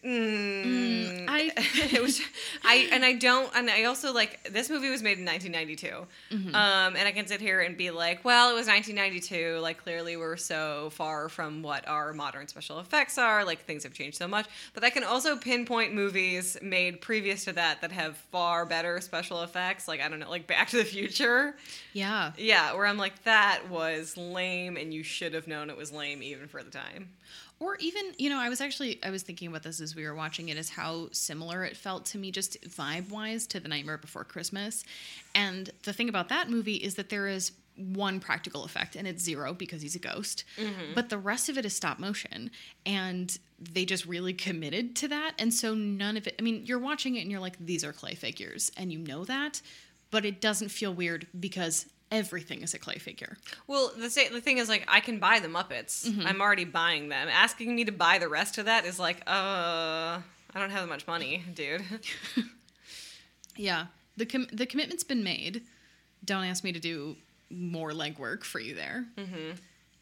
mm, 0.05 1.25
I- 1.29 1.53
it 1.93 2.03
was 2.03 2.21
i 2.65 2.89
and 2.93 3.05
i 3.05 3.13
don't 3.15 3.51
and 3.57 3.71
i 3.71 3.85
also 3.85 4.13
like 4.13 4.43
this 4.53 4.69
movie 4.71 4.91
was 4.91 5.03
made 5.03 5.19
in 5.19 5.25
1992 5.25 6.07
Mm-hmm. 6.35 6.55
um 6.55 6.97
and 6.97 7.07
i 7.09 7.13
can 7.13 7.27
sit 7.27 7.41
here 7.41 7.61
and 7.61 7.77
be 7.77 7.91
like 7.91 8.25
well 8.25 8.51
it 8.51 8.55
was 8.55 8.67
1992 8.67 9.59
like 9.61 9.79
clearly 9.79 10.17
we're 10.17 10.37
so 10.37 10.91
far 10.91 11.29
from 11.29 11.63
what 11.63 11.87
our 11.89 12.13
modern 12.13 12.47
special 12.49 12.81
effects 12.81 13.19
are. 13.19 13.45
Like 13.45 13.65
things 13.65 13.83
have 13.85 13.93
changed 13.93 14.17
so 14.19 14.27
much. 14.29 14.47
But 14.75 14.85
i 14.85 14.91
can 14.91 15.05
also 15.05 15.37
pinpoint 15.37 15.95
movies 15.95 16.57
made 16.63 17.01
previous 17.01 17.45
to 17.45 17.53
that 17.53 17.81
that 17.83 17.93
have 17.93 18.17
far 18.17 18.67
better 18.67 19.01
special 19.01 19.43
effects. 19.43 19.87
Like 19.89 20.01
i 20.01 20.09
don't 20.09 20.19
know 20.21 20.31
like 20.31 20.47
back 20.47 20.69
to 20.71 20.77
the 20.77 20.85
future. 20.85 21.57
Yeah. 21.93 22.33
yeah 22.37 22.73
where 22.75 22.87
i'm 22.87 22.99
like 22.99 23.23
that 23.25 23.63
was 23.71 24.17
lame 24.17 24.77
and 24.77 24.93
you 24.93 25.03
should 25.03 25.33
have 25.35 25.47
known 25.47 25.71
it 25.71 25.77
was 25.77 25.93
lame 25.93 26.23
even 26.23 26.49
for 26.49 26.63
the 26.63 26.71
time 26.71 27.11
Or 27.65 27.77
even, 27.77 28.13
you 28.19 28.29
know, 28.29 28.39
I 28.39 28.51
was 28.51 28.61
actually 28.61 29.03
I 29.03 29.09
was 29.09 29.23
thinking 29.23 29.49
about 29.49 29.63
this 29.63 29.81
as 29.81 29.97
we 29.97 30.05
were 30.05 30.15
watching 30.15 30.51
it, 30.51 30.59
is 30.59 30.69
how 30.69 31.09
similar 31.13 31.65
it 31.65 31.79
felt 31.79 32.05
to 32.07 32.19
me, 32.19 32.31
just 32.31 32.61
vibe 32.69 33.09
wise, 33.09 33.47
to 33.47 33.59
The 33.59 33.69
Nightmare 33.69 33.97
Before 33.97 34.23
Christmas. 34.23 34.85
And 35.35 35.71
the 35.85 35.95
thing 35.95 36.11
about 36.11 36.29
that 36.29 36.51
movie 36.51 36.75
is 36.75 36.97
that 36.97 37.09
there 37.09 37.27
is 37.27 37.53
one 37.77 38.21
practical 38.21 38.65
effect, 38.65 38.97
and 38.97 39.09
it's 39.09 39.23
zero 39.23 39.55
because 39.55 39.81
he's 39.81 39.95
a 39.95 39.99
ghost. 39.99 40.45
Mm-hmm. 40.59 40.93
But 40.95 41.09
the 41.09 41.17
rest 41.17 41.49
of 41.49 41.57
it 41.57 41.65
is 41.65 41.75
stop 41.75 41.99
motion, 41.99 42.51
and 42.85 43.37
they 43.59 43.87
just 43.87 44.05
really 44.05 44.35
committed 44.35 44.95
to 44.97 45.09
that. 45.09 45.33
And 45.39 45.53
so 45.53 45.73
none 45.73 46.19
of 46.19 46.27
it. 46.27 46.35
I 46.39 46.43
mean, 46.43 46.67
you're 46.67 46.79
watching 46.79 47.17
it, 47.17 47.23
and 47.23 47.31
you're 47.31 47.41
like, 47.41 47.57
these 47.59 47.83
are 47.83 47.95
clay 47.95 48.15
figures, 48.15 48.71
and 48.77 48.93
you 48.93 48.99
know 48.99 49.25
that, 49.25 49.63
but 50.11 50.27
it 50.27 50.43
doesn't 50.43 50.69
feel 50.69 50.93
weird 50.93 51.27
because 51.41 51.87
everything 52.11 52.63
is 52.63 52.75
a 52.75 52.79
clay 52.79 52.97
figure. 52.99 53.37
Well, 53.67 53.93
the 53.97 54.09
the 54.33 54.41
thing 54.41 54.59
is, 54.59 54.69
like, 54.69 54.85
I 54.89 55.01
can 55.01 55.19
buy 55.19 55.41
the 55.41 55.49
Muppets. 55.49 56.07
I'm 56.27 56.41
already 56.41 56.65
buying 56.65 57.09
them. 57.09 57.29
Asking 57.29 57.75
me 57.75 57.85
to 57.85 57.93
buy 57.93 58.19
the 58.19 58.29
rest 58.29 58.59
of 58.59 58.67
that 58.67 58.85
is 58.85 58.99
like, 58.99 59.19
uh, 59.27 60.21
I 60.21 60.23
don't 60.61 60.71
have 60.71 60.89
much 60.89 61.07
money, 61.07 61.43
dude. 61.55 61.83
Yeah, 63.57 63.87
the 64.17 64.27
com- 64.27 64.49
the 64.53 64.67
commitment's 64.67 65.05
been 65.05 65.23
made. 65.23 65.63
Don't 66.25 66.45
ask 66.45 66.65
me 66.65 66.73
to 66.73 66.81
do 66.81 67.17
more 67.51 67.93
legwork 67.93 68.43
for 68.45 68.59
you 68.59 68.75
there. 68.75 69.05
Mm-hmm. 69.17 69.53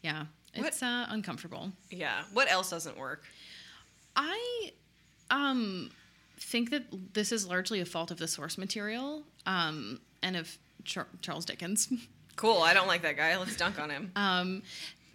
Yeah, 0.01 0.25
What- 0.55 0.67
it's 0.67 0.81
uh, 0.81 1.05
uncomfortable. 1.09 1.71
yeah. 1.91 2.23
What 2.33 2.49
else 2.49 2.69
doesn't 2.69 2.97
work? 2.97 3.23
I 4.15 4.71
um 5.29 5.91
think 6.39 6.71
that 6.71 6.83
this 7.13 7.31
is 7.31 7.47
largely 7.47 7.79
a 7.79 7.85
fault 7.85 8.11
of 8.11 8.17
the 8.17 8.27
source 8.27 8.57
material 8.57 9.23
um, 9.45 9.99
and 10.21 10.35
of 10.35 10.57
Char- 10.85 11.07
Charles 11.21 11.45
Dickens. 11.45 11.89
Cool. 12.35 12.63
I 12.63 12.73
don't 12.73 12.87
like 12.87 13.03
that 13.03 13.15
guy. 13.15 13.37
Let's 13.37 13.55
dunk 13.55 13.79
on 13.79 13.91
him. 13.91 14.11
Um, 14.15 14.63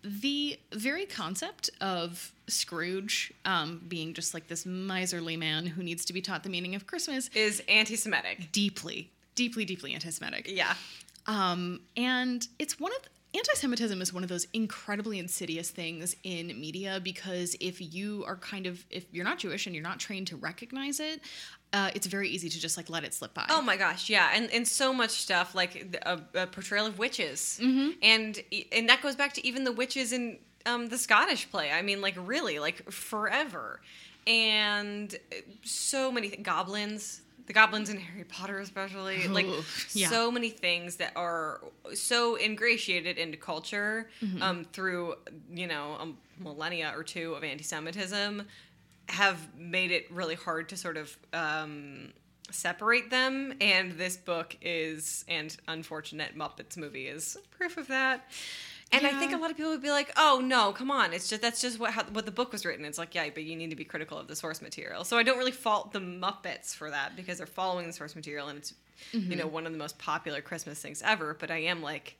the 0.04 0.56
very 0.72 1.04
concept 1.04 1.68
of 1.80 2.30
Scrooge 2.46 3.32
um, 3.44 3.82
being 3.88 4.14
just 4.14 4.34
like 4.34 4.46
this 4.46 4.64
miserly 4.64 5.36
man 5.36 5.66
who 5.66 5.82
needs 5.82 6.04
to 6.04 6.12
be 6.12 6.20
taught 6.22 6.44
the 6.44 6.48
meaning 6.48 6.76
of 6.76 6.86
Christmas 6.86 7.28
is 7.34 7.60
anti-Semitic. 7.68 8.52
deeply, 8.52 9.10
deeply, 9.34 9.64
deeply 9.64 9.94
anti-Semitic. 9.94 10.46
Yeah. 10.48 10.74
Um, 11.26 11.80
and 11.96 12.46
it's 12.60 12.78
one 12.78 12.92
of 12.92 12.98
anti-semitism 13.34 14.00
is 14.00 14.12
one 14.14 14.22
of 14.22 14.28
those 14.30 14.46
incredibly 14.54 15.18
insidious 15.18 15.70
things 15.70 16.16
in 16.22 16.46
media 16.58 17.00
because 17.02 17.54
if 17.60 17.92
you 17.94 18.24
are 18.26 18.36
kind 18.36 18.66
of 18.66 18.82
if 18.90 19.04
you're 19.12 19.24
not 19.24 19.38
jewish 19.38 19.66
and 19.66 19.74
you're 19.74 19.84
not 19.84 19.98
trained 20.00 20.26
to 20.26 20.34
recognize 20.36 20.98
it 20.98 21.20
uh, 21.72 21.90
it's 21.94 22.06
very 22.06 22.28
easy 22.30 22.48
to 22.48 22.58
just 22.60 22.76
like 22.76 22.88
let 22.88 23.04
it 23.04 23.12
slip 23.14 23.34
by 23.34 23.44
Oh 23.50 23.60
my 23.62 23.76
gosh, 23.76 24.08
yeah, 24.08 24.30
and 24.34 24.50
and 24.52 24.66
so 24.66 24.92
much 24.92 25.10
stuff 25.10 25.54
like 25.54 25.98
a, 26.06 26.20
a 26.34 26.46
portrayal 26.46 26.86
of 26.86 26.98
witches, 26.98 27.60
Mm-hmm. 27.62 27.90
and 28.02 28.40
and 28.72 28.88
that 28.88 29.02
goes 29.02 29.16
back 29.16 29.32
to 29.34 29.46
even 29.46 29.64
the 29.64 29.72
witches 29.72 30.12
in 30.12 30.38
um, 30.66 30.88
the 30.88 30.98
Scottish 30.98 31.50
play. 31.50 31.70
I 31.70 31.82
mean, 31.82 32.00
like 32.00 32.14
really, 32.18 32.58
like 32.58 32.90
forever, 32.90 33.80
and 34.26 35.14
so 35.62 36.10
many 36.12 36.28
th- 36.30 36.42
goblins. 36.42 37.22
The 37.46 37.54
goblins 37.54 37.88
in 37.88 37.96
Harry 37.98 38.24
Potter, 38.24 38.58
especially, 38.58 39.26
like 39.28 39.46
yeah. 39.94 40.10
so 40.10 40.30
many 40.30 40.50
things 40.50 40.96
that 40.96 41.12
are 41.16 41.62
so 41.94 42.36
ingratiated 42.38 43.16
into 43.16 43.38
culture 43.38 44.10
Mm-hmm. 44.22 44.42
um, 44.42 44.64
through 44.72 45.14
you 45.50 45.66
know 45.66 45.96
a 45.98 46.42
millennia 46.42 46.92
or 46.94 47.02
two 47.02 47.32
of 47.34 47.42
anti-Semitism 47.44 48.42
have 49.08 49.54
made 49.56 49.90
it 49.90 50.10
really 50.10 50.34
hard 50.34 50.68
to 50.70 50.76
sort 50.76 50.96
of 50.96 51.16
um, 51.32 52.12
separate 52.50 53.10
them. 53.10 53.54
And 53.60 53.92
this 53.92 54.16
book 54.16 54.56
is, 54.62 55.24
and 55.28 55.56
unfortunate 55.66 56.36
Muppets 56.36 56.76
movie 56.76 57.06
is 57.06 57.36
proof 57.50 57.76
of 57.76 57.88
that. 57.88 58.28
And 58.90 59.06
I 59.06 59.10
think 59.18 59.32
a 59.32 59.36
lot 59.36 59.50
of 59.50 59.56
people 59.56 59.72
would 59.72 59.82
be 59.82 59.90
like, 59.90 60.10
"Oh 60.16 60.40
no, 60.42 60.72
come 60.72 60.90
on! 60.90 61.12
It's 61.12 61.28
just 61.28 61.42
that's 61.42 61.60
just 61.60 61.78
what 61.78 61.92
how, 61.92 62.04
what 62.04 62.24
the 62.24 62.32
book 62.32 62.52
was 62.52 62.64
written." 62.64 62.86
It's 62.86 62.96
like, 62.96 63.14
yeah, 63.14 63.28
but 63.28 63.44
you 63.44 63.54
need 63.54 63.68
to 63.68 63.76
be 63.76 63.84
critical 63.84 64.16
of 64.16 64.28
the 64.28 64.36
source 64.36 64.62
material. 64.62 65.04
So 65.04 65.18
I 65.18 65.22
don't 65.22 65.36
really 65.36 65.52
fault 65.52 65.92
the 65.92 65.98
Muppets 65.98 66.74
for 66.74 66.90
that 66.90 67.14
because 67.14 67.36
they're 67.36 67.46
following 67.46 67.86
the 67.86 67.92
source 67.92 68.16
material, 68.16 68.48
and 68.48 68.58
it's 68.58 68.72
you 69.12 69.36
know 69.36 69.46
one 69.46 69.66
of 69.66 69.72
the 69.72 69.78
most 69.78 69.98
popular 69.98 70.40
Christmas 70.40 70.80
things 70.80 71.02
ever. 71.04 71.36
But 71.38 71.50
I 71.50 71.58
am 71.64 71.82
like, 71.82 72.16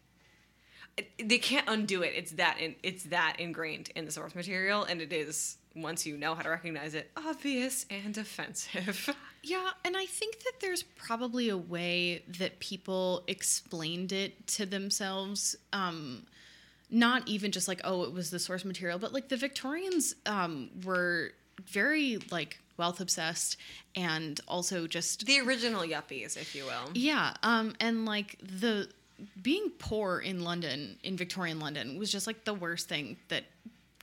they 1.19 1.39
can't 1.39 1.69
undo 1.69 2.03
it. 2.03 2.13
It's 2.15 2.33
that 2.33 2.59
in, 2.61 2.75
it's 2.83 3.05
that 3.05 3.37
ingrained 3.39 3.91
in 3.95 4.05
the 4.05 4.13
source 4.13 4.35
material, 4.35 4.85
and 4.85 5.01
it 5.01 5.13
is 5.13 5.58
once 5.83 6.07
you 6.07 6.17
know 6.17 6.35
how 6.35 6.43
to 6.43 6.51
recognize 6.51 6.95
it, 6.95 7.11
obvious 7.17 7.87
and 7.91 8.17
offensive. 8.17 9.15
Yeah, 9.41 9.71
and 9.85 9.97
I 9.97 10.05
think 10.05 10.41
that 10.41 10.55
there's 10.61 10.83
probably 10.83 11.49
a 11.49 11.57
way 11.57 12.23
that 12.39 12.59
people 12.59 13.23
explained 13.29 14.11
it 14.11 14.49
to 14.49 14.67
themselves. 14.67 15.55
Um, 15.73 16.27
not 16.91 17.27
even 17.29 17.53
just 17.53 17.69
like, 17.69 17.81
oh, 17.85 18.03
it 18.03 18.13
was 18.13 18.31
the 18.31 18.41
source 18.41 18.65
material, 18.65 18.99
but 18.99 19.13
like 19.13 19.29
the 19.29 19.37
Victorians 19.37 20.17
um, 20.27 20.71
were 20.85 21.31
very 21.65 22.19
like 22.31 22.59
wealth 22.77 23.01
obsessed 23.01 23.57
and 23.95 24.41
also 24.49 24.87
just 24.87 25.25
the 25.25 25.41
original 25.41 25.83
yuppies, 25.83 26.37
if 26.37 26.55
you 26.55 26.65
will. 26.65 26.91
yeah, 26.95 27.35
um, 27.43 27.75
and 27.81 28.05
like 28.05 28.37
the 28.43 28.89
being 29.41 29.71
poor 29.79 30.19
in 30.19 30.43
London, 30.43 30.97
in 31.05 31.17
Victorian 31.17 31.61
London, 31.61 31.97
was 31.99 32.11
just 32.11 32.27
like 32.27 32.45
the 32.45 32.55
worst 32.55 32.89
thing 32.89 33.17
that 33.29 33.45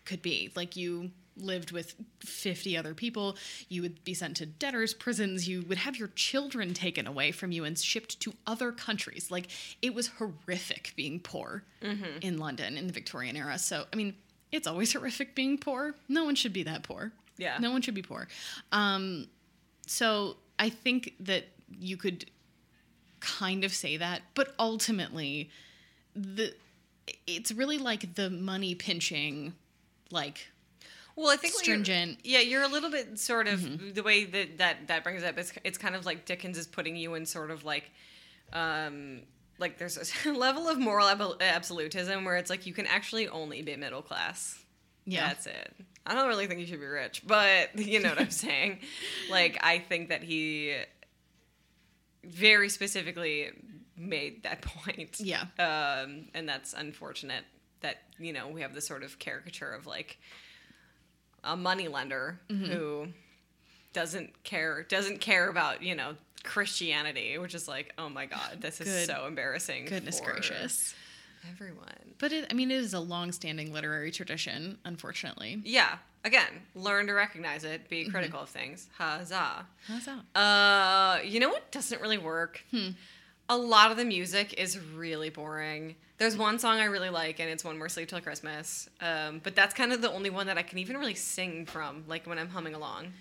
could 0.06 0.22
be. 0.22 0.52
Like 0.56 0.76
you 0.76 1.12
lived 1.38 1.72
with 1.72 1.96
50 2.20 2.78
other 2.78 2.94
people, 2.94 3.38
you 3.70 3.82
would 3.82 4.04
be 4.04 4.14
sent 4.14 4.38
to 4.38 4.46
debtors' 4.46 4.94
prisons, 4.94 5.48
you 5.48 5.64
would 5.64 5.78
have 5.78 5.98
your 5.98 6.10
children 6.10 6.74
taken 6.74 7.08
away 7.08 7.32
from 7.32 7.52
you 7.52 7.64
and 7.64 7.78
shipped 7.78 8.20
to 8.22 8.34
other 8.48 8.72
countries. 8.72 9.30
Like 9.30 9.48
it 9.82 9.94
was 9.94 10.08
horrific 10.08 10.94
being 10.96 11.20
poor 11.20 11.64
in 12.22 12.38
London 12.38 12.78
in 12.78 12.88
the 12.88 12.94
Victorian 12.94 13.36
era. 13.36 13.58
So, 13.58 13.86
I 13.92 13.96
mean, 13.96 14.16
it's 14.52 14.68
always 14.68 14.94
horrific 14.94 15.36
being 15.36 15.58
poor. 15.58 15.96
No 16.08 16.24
one 16.24 16.36
should 16.36 16.54
be 16.54 16.64
that 16.64 16.84
poor. 16.84 17.12
Yeah. 17.38 17.58
No 17.60 17.72
one 17.72 17.82
should 17.82 17.96
be 17.96 18.02
poor. 18.02 18.28
Um, 18.72 19.28
so 19.88 20.38
I 20.58 20.70
think 20.70 21.14
that 21.20 21.46
you 21.70 21.98
could 21.98 22.26
kind 23.20 23.64
of 23.64 23.74
say 23.74 23.98
that, 23.98 24.22
but 24.36 24.54
ultimately, 24.60 25.50
the 26.16 26.54
it's 27.28 27.52
really 27.52 27.78
like 27.78 28.16
the 28.16 28.30
money 28.30 28.74
pinching, 28.74 29.54
like 30.12 30.48
Well, 31.16 31.30
I 31.30 31.38
think 31.38 31.54
what 31.54 31.66
you're- 31.66 31.82
Stringent. 31.84 32.20
yeah, 32.24 32.40
you're 32.42 32.64
a 32.64 32.68
little 32.68 32.90
bit 32.92 33.18
sort 33.20 33.48
of 33.48 33.96
the 33.96 34.04
way 34.04 34.26
that 34.26 34.58
that 34.58 34.88
that 34.88 35.04
brings 35.04 35.24
up. 35.24 35.38
It's 35.38 35.54
it's 35.64 35.78
kind 35.78 35.96
of 35.96 36.06
like 36.06 36.26
Dickens 36.26 36.58
is 36.58 36.68
putting 36.68 36.96
you 36.98 37.14
in 37.16 37.26
sort 37.26 37.52
of 37.52 37.64
like, 37.64 37.90
um, 38.54 39.22
like 39.58 39.78
there's 39.78 39.98
a 40.26 40.32
level 40.34 40.68
of 40.68 40.78
moral 40.78 41.08
ab- 41.08 41.42
absolutism 41.42 42.26
where 42.26 42.36
it's 42.36 42.50
like 42.50 42.66
you 42.66 42.74
can 42.74 42.86
actually 42.88 43.28
only 43.30 43.62
be 43.62 43.76
middle 43.78 44.02
class. 44.02 44.62
yeah, 45.06 45.28
That's 45.28 45.48
it. 45.48 45.74
I 46.06 46.14
don't 46.14 46.28
really 46.28 46.48
think 46.48 46.60
you 46.60 46.68
should 46.68 46.82
be 46.82 46.86
rich, 46.86 47.24
but 47.26 47.78
you 47.80 48.00
know 48.02 48.10
what 48.10 48.20
I'm 48.20 48.30
saying. 48.48 48.80
Like 49.32 49.58
I 49.62 49.80
think 49.80 50.10
that 50.10 50.22
he 50.22 50.76
very 52.24 52.70
specifically 52.70 53.52
made 53.98 54.44
that 54.44 54.62
point. 54.62 55.20
Yeah. 55.20 55.44
Um, 55.60 56.28
and 56.34 56.48
that's 56.50 56.74
unfortunate 56.74 57.44
that 57.82 57.98
you 58.20 58.34
know 58.34 58.48
we 58.50 58.62
have 58.62 58.74
this 58.74 58.88
sort 58.88 59.04
of 59.04 59.18
caricature 59.20 59.72
of 59.72 59.86
like 59.88 60.18
a 61.46 61.56
money 61.56 61.88
lender 61.88 62.40
Mm-hmm. 62.50 62.66
who 62.66 63.08
doesn't 63.94 64.44
care 64.44 64.84
doesn't 64.84 65.22
care 65.22 65.48
about 65.50 65.82
you 65.82 65.96
know 65.96 66.16
Christianity, 66.44 67.38
which 67.38 67.56
is 67.56 67.68
like 67.68 67.94
oh 67.98 68.10
my 68.10 68.26
god, 68.26 68.58
this 68.62 68.82
is 68.82 68.88
Good- 68.88 69.08
so 69.08 69.26
embarrassing. 69.28 69.86
goodness 69.86 70.20
gracious. 70.22 70.94
everyone. 71.52 72.14
But 72.18 72.32
it, 72.32 72.48
I 72.50 72.54
mean, 72.54 72.72
it 72.72 72.78
is 72.80 72.94
a 72.94 73.00
long-standing 73.00 73.72
literary 73.74 74.10
tradition, 74.12 74.78
unfortunately. 74.86 75.62
Yeah. 75.66 75.98
Again, 76.24 76.48
learn 76.74 77.06
to 77.08 77.14
recognize 77.14 77.64
it. 77.64 77.82
Mm-hmm. 77.82 77.90
Be 77.90 78.10
critical 78.10 78.40
of 78.42 78.50
things. 78.50 78.88
Huzzah. 78.98 79.66
That? 80.34 80.40
Uh, 80.40 81.20
you 81.24 81.40
know 81.40 81.50
what 81.50 81.70
doesn't 81.72 82.02
really 82.02 82.18
work? 82.18 82.62
Hmm. 82.72 82.90
A 83.48 83.58
lot 83.58 83.92
of 83.92 83.98
the 83.98 84.06
music 84.06 84.54
is 84.58 84.80
really 84.80 85.30
boring. 85.30 85.96
There's 86.18 86.38
one 86.38 86.58
song 86.60 86.80
I 86.80 86.86
really 86.86 87.10
like, 87.10 87.40
and 87.40 87.50
it's 87.50 87.64
"One 87.64 87.78
More 87.78 87.90
Sleep 87.90 88.08
Till 88.08 88.22
Christmas." 88.22 88.90
Um, 89.02 89.40
but 89.44 89.56
that's 89.56 89.74
kind 89.74 89.92
of 89.94 90.02
the 90.02 90.12
only 90.12 90.30
one 90.30 90.48
that 90.48 90.58
I 90.58 90.64
can 90.64 90.80
even 90.80 90.98
really 90.98 91.16
sing 91.16 91.66
from, 91.66 92.06
like 92.08 92.26
when 92.26 92.40
I'm 92.40 92.50
humming 92.50 92.74
along. 92.74 93.14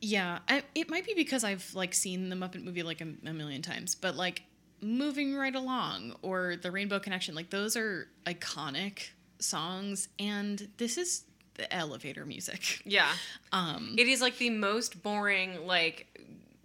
Yeah, 0.00 0.38
I, 0.48 0.62
it 0.74 0.90
might 0.90 1.04
be 1.04 1.14
because 1.14 1.44
I've 1.44 1.72
like 1.74 1.94
seen 1.94 2.28
the 2.28 2.36
Muppet 2.36 2.64
movie 2.64 2.82
like 2.82 3.00
a, 3.00 3.08
a 3.26 3.32
million 3.32 3.62
times, 3.62 3.94
but 3.94 4.16
like 4.16 4.42
moving 4.80 5.34
right 5.34 5.54
along 5.54 6.14
or 6.22 6.56
the 6.60 6.70
Rainbow 6.70 6.98
Connection, 6.98 7.34
like 7.34 7.50
those 7.50 7.76
are 7.76 8.08
iconic 8.26 9.10
songs, 9.38 10.08
and 10.18 10.68
this 10.78 10.96
is 10.98 11.24
the 11.54 11.72
elevator 11.72 12.24
music. 12.24 12.80
Yeah, 12.84 13.12
Um, 13.52 13.94
it 13.98 14.08
is 14.08 14.20
like 14.22 14.38
the 14.38 14.50
most 14.50 15.02
boring, 15.02 15.66
like 15.66 16.06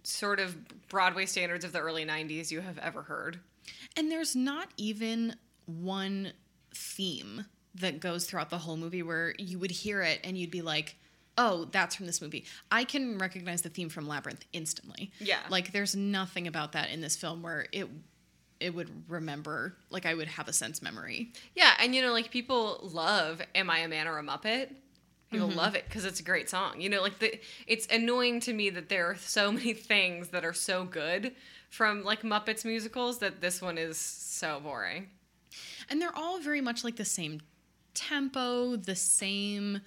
sort 0.08 0.40
of 0.40 0.56
Broadway 0.88 1.26
standards 1.26 1.64
of 1.64 1.72
the 1.72 1.80
early 1.80 2.04
'90s 2.04 2.50
you 2.50 2.60
have 2.60 2.78
ever 2.78 3.02
heard. 3.02 3.40
and 3.96 4.10
there's 4.10 4.34
not 4.36 4.68
even 4.76 5.36
one 5.66 6.32
theme 6.74 7.44
that 7.74 8.00
goes 8.00 8.24
throughout 8.26 8.50
the 8.50 8.58
whole 8.58 8.76
movie 8.76 9.02
where 9.02 9.34
you 9.38 9.58
would 9.58 9.70
hear 9.70 10.02
it 10.02 10.20
and 10.24 10.36
you'd 10.38 10.50
be 10.50 10.62
like, 10.62 10.96
oh, 11.36 11.66
that's 11.70 11.94
from 11.94 12.06
this 12.06 12.20
movie. 12.20 12.44
I 12.72 12.84
can 12.84 13.18
recognize 13.18 13.62
the 13.62 13.68
theme 13.68 13.88
from 13.88 14.08
Labyrinth 14.08 14.44
instantly. 14.52 15.12
Yeah. 15.20 15.38
Like 15.50 15.72
there's 15.72 15.94
nothing 15.94 16.46
about 16.48 16.72
that 16.72 16.90
in 16.90 17.00
this 17.00 17.14
film 17.16 17.42
where 17.42 17.66
it 17.72 17.88
it 18.60 18.74
would 18.74 18.90
remember 19.08 19.76
like 19.90 20.04
I 20.06 20.14
would 20.14 20.26
have 20.26 20.48
a 20.48 20.52
sense 20.52 20.82
memory. 20.82 21.32
Yeah, 21.54 21.72
and 21.78 21.94
you 21.94 22.02
know, 22.02 22.12
like 22.12 22.30
people 22.32 22.80
love 22.82 23.40
"Am 23.54 23.70
I 23.70 23.78
a 23.80 23.88
Man 23.88 24.08
or 24.08 24.18
a 24.18 24.22
Muppet?" 24.22 24.70
People 25.30 25.48
love 25.48 25.74
it 25.74 25.84
because 25.86 26.06
it's 26.06 26.20
a 26.20 26.22
great 26.22 26.48
song. 26.48 26.80
You 26.80 26.88
know, 26.88 27.02
like 27.02 27.18
the 27.18 27.38
it's 27.66 27.86
annoying 27.88 28.40
to 28.40 28.52
me 28.52 28.70
that 28.70 28.88
there 28.88 29.06
are 29.10 29.16
so 29.16 29.52
many 29.52 29.74
things 29.74 30.28
that 30.28 30.44
are 30.44 30.54
so 30.54 30.84
good 30.84 31.32
from 31.68 32.02
like 32.02 32.22
Muppets 32.22 32.64
musicals 32.64 33.18
that 33.18 33.40
this 33.40 33.60
one 33.60 33.76
is 33.76 33.98
so 33.98 34.60
boring. 34.60 35.08
And 35.90 36.00
they're 36.00 36.16
all 36.16 36.40
very 36.40 36.60
much 36.60 36.82
like 36.84 36.96
the 36.96 37.04
same 37.04 37.40
tempo, 37.94 38.76
the 38.76 38.96
same 38.96 39.80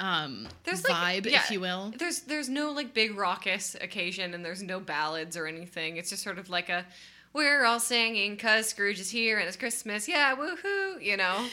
um 0.00 0.48
There's 0.64 0.82
like 0.88 1.22
vibe, 1.22 1.30
yeah, 1.30 1.42
if 1.44 1.50
you 1.50 1.60
will. 1.60 1.92
There's 1.96 2.20
there's 2.20 2.48
no 2.48 2.72
like 2.72 2.92
big 2.92 3.16
raucous 3.16 3.76
occasion 3.80 4.34
and 4.34 4.44
there's 4.44 4.62
no 4.62 4.80
ballads 4.80 5.36
or 5.36 5.46
anything. 5.46 5.96
It's 5.96 6.10
just 6.10 6.24
sort 6.24 6.38
of 6.38 6.50
like 6.50 6.68
a 6.68 6.84
we're 7.32 7.64
all 7.64 7.78
singing 7.80 8.36
cuz 8.36 8.66
Scrooge 8.66 8.98
is 8.98 9.10
here 9.10 9.38
and 9.38 9.46
it's 9.46 9.56
Christmas. 9.56 10.08
Yeah, 10.08 10.34
woohoo, 10.34 11.00
you 11.00 11.16
know. 11.16 11.46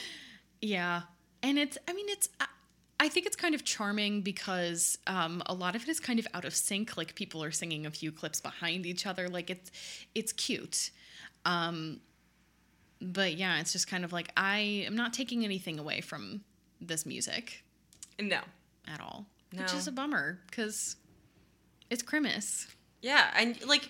Yeah. 0.61 1.03
And 1.41 1.57
it's, 1.57 1.77
I 1.87 1.93
mean, 1.93 2.07
it's, 2.09 2.29
I- 2.99 3.09
think 3.09 3.25
it's 3.25 3.35
kind 3.35 3.55
of 3.55 3.63
charming 3.63 4.21
because 4.21 4.97
um, 5.07 5.41
a 5.45 5.53
lot 5.53 5.75
of 5.75 5.83
it 5.83 5.87
is 5.89 5.99
kind 5.99 6.19
of 6.19 6.27
out 6.33 6.45
of 6.45 6.53
sync. 6.53 6.97
Like 6.97 7.15
people 7.15 7.43
are 7.43 7.51
singing 7.51 7.85
a 7.85 7.91
few 7.91 8.11
clips 8.11 8.41
behind 8.41 8.85
each 8.85 9.05
other. 9.05 9.27
Like 9.27 9.49
it's, 9.49 9.71
it's 10.13 10.31
cute. 10.33 10.91
Um, 11.45 12.01
but 13.01 13.35
yeah, 13.35 13.59
it's 13.61 13.71
just 13.71 13.87
kind 13.87 14.03
of 14.03 14.11
like 14.11 14.31
I 14.35 14.83
am 14.85 14.95
not 14.95 15.13
taking 15.13 15.43
anything 15.45 15.79
away 15.79 16.01
from 16.01 16.41
this 16.81 17.05
music 17.05 17.63
No. 18.19 18.39
at 18.87 18.99
all, 19.01 19.25
No. 19.53 19.61
which 19.63 19.73
is 19.73 19.87
a 19.87 19.91
bummer 19.91 20.39
because 20.47 20.95
it's 21.89 22.03
Christmas. 22.03 22.67
Yeah, 23.01 23.31
and 23.35 23.57
like 23.65 23.89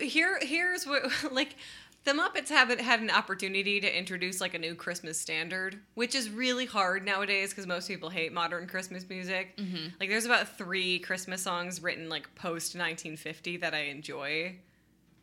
here 0.00 0.38
here's 0.40 0.86
what 0.86 1.02
like 1.32 1.56
the 2.04 2.12
Muppets 2.12 2.48
haven't 2.48 2.80
had 2.80 3.00
an 3.00 3.10
opportunity 3.10 3.80
to 3.80 3.98
introduce 3.98 4.40
like 4.40 4.54
a 4.54 4.58
new 4.58 4.74
Christmas 4.74 5.18
standard, 5.18 5.80
which 5.94 6.14
is 6.14 6.30
really 6.30 6.66
hard 6.66 7.04
nowadays 7.04 7.50
because 7.50 7.66
most 7.66 7.88
people 7.88 8.10
hate 8.10 8.32
modern 8.32 8.66
Christmas 8.66 9.08
music. 9.08 9.58
Like 10.00 10.08
there's 10.08 10.26
about 10.26 10.56
three 10.58 10.98
Christmas 10.98 11.42
songs 11.42 11.82
written 11.82 12.08
like 12.08 12.34
post 12.34 12.74
1950 12.74 13.58
that 13.58 13.74
I 13.74 13.84
enjoy. 13.84 14.56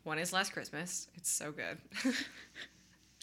One 0.04 0.18
is 0.18 0.32
Last 0.32 0.52
Christmas. 0.52 1.06
It's 1.14 1.30
so 1.30 1.52
good. 1.52 1.78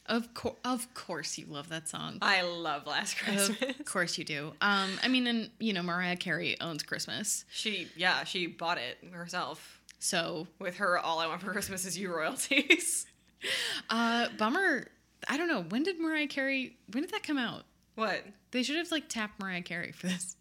Of 0.06 0.34
course, 0.34 0.56
of 0.66 0.92
course, 0.96 1.38
you 1.38 1.46
love 1.48 1.70
that 1.70 1.88
song. 1.88 2.18
I 2.24 2.42
love 2.42 2.88
Last 2.88 3.16
Christmas. 3.20 3.62
Of 3.80 3.86
course 3.86 4.18
you 4.18 4.24
do. 4.26 4.54
Um, 4.60 4.90
I 5.04 5.08
mean, 5.08 5.28
and 5.28 5.52
you 5.60 5.72
know, 5.72 5.84
Mariah 5.84 6.16
Carey 6.16 6.60
owns 6.60 6.82
Christmas, 6.82 7.46
She, 7.52 7.90
yeah, 7.96 8.24
she 8.24 8.48
bought 8.48 8.80
it 8.80 8.98
herself 9.12 9.82
so 10.00 10.48
with 10.58 10.78
her 10.78 10.98
"All 10.98 11.20
I 11.20 11.28
Want 11.28 11.42
for 11.42 11.52
Christmas 11.52 11.86
Is 11.86 11.96
You" 11.96 12.12
royalties. 12.12 13.06
uh, 13.90 14.28
bummer. 14.38 14.88
I 15.28 15.38
don't 15.38 15.48
know. 15.48 15.62
When 15.64 15.84
did 15.84 16.00
Mariah 16.00 16.28
Carey? 16.28 16.78
When 16.92 17.04
did 17.04 17.12
that 17.12 17.24
come 17.24 17.38
out? 17.38 17.64
what? 17.96 18.24
They 18.52 18.64
should 18.64 18.78
have 18.78 18.92
like 18.92 19.10
tapped 19.10 19.40
Mariah 19.42 19.62
Carey 19.62 19.92
for 19.92 20.08
this. 20.08 20.36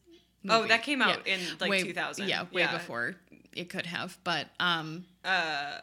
Oh, 0.48 0.66
that 0.68 0.82
came 0.84 1.02
out 1.02 1.26
Yeah. 1.26 1.34
in 1.34 1.40
like 1.60 1.68
way, 1.70 1.82
2000. 1.82 2.28
Yeah, 2.28 2.44
way 2.52 2.66
before 2.66 3.16
it 3.54 3.68
could 3.68 3.84
have. 3.86 4.16
But 4.24 4.46
um, 4.60 5.04
Uh, 5.24 5.80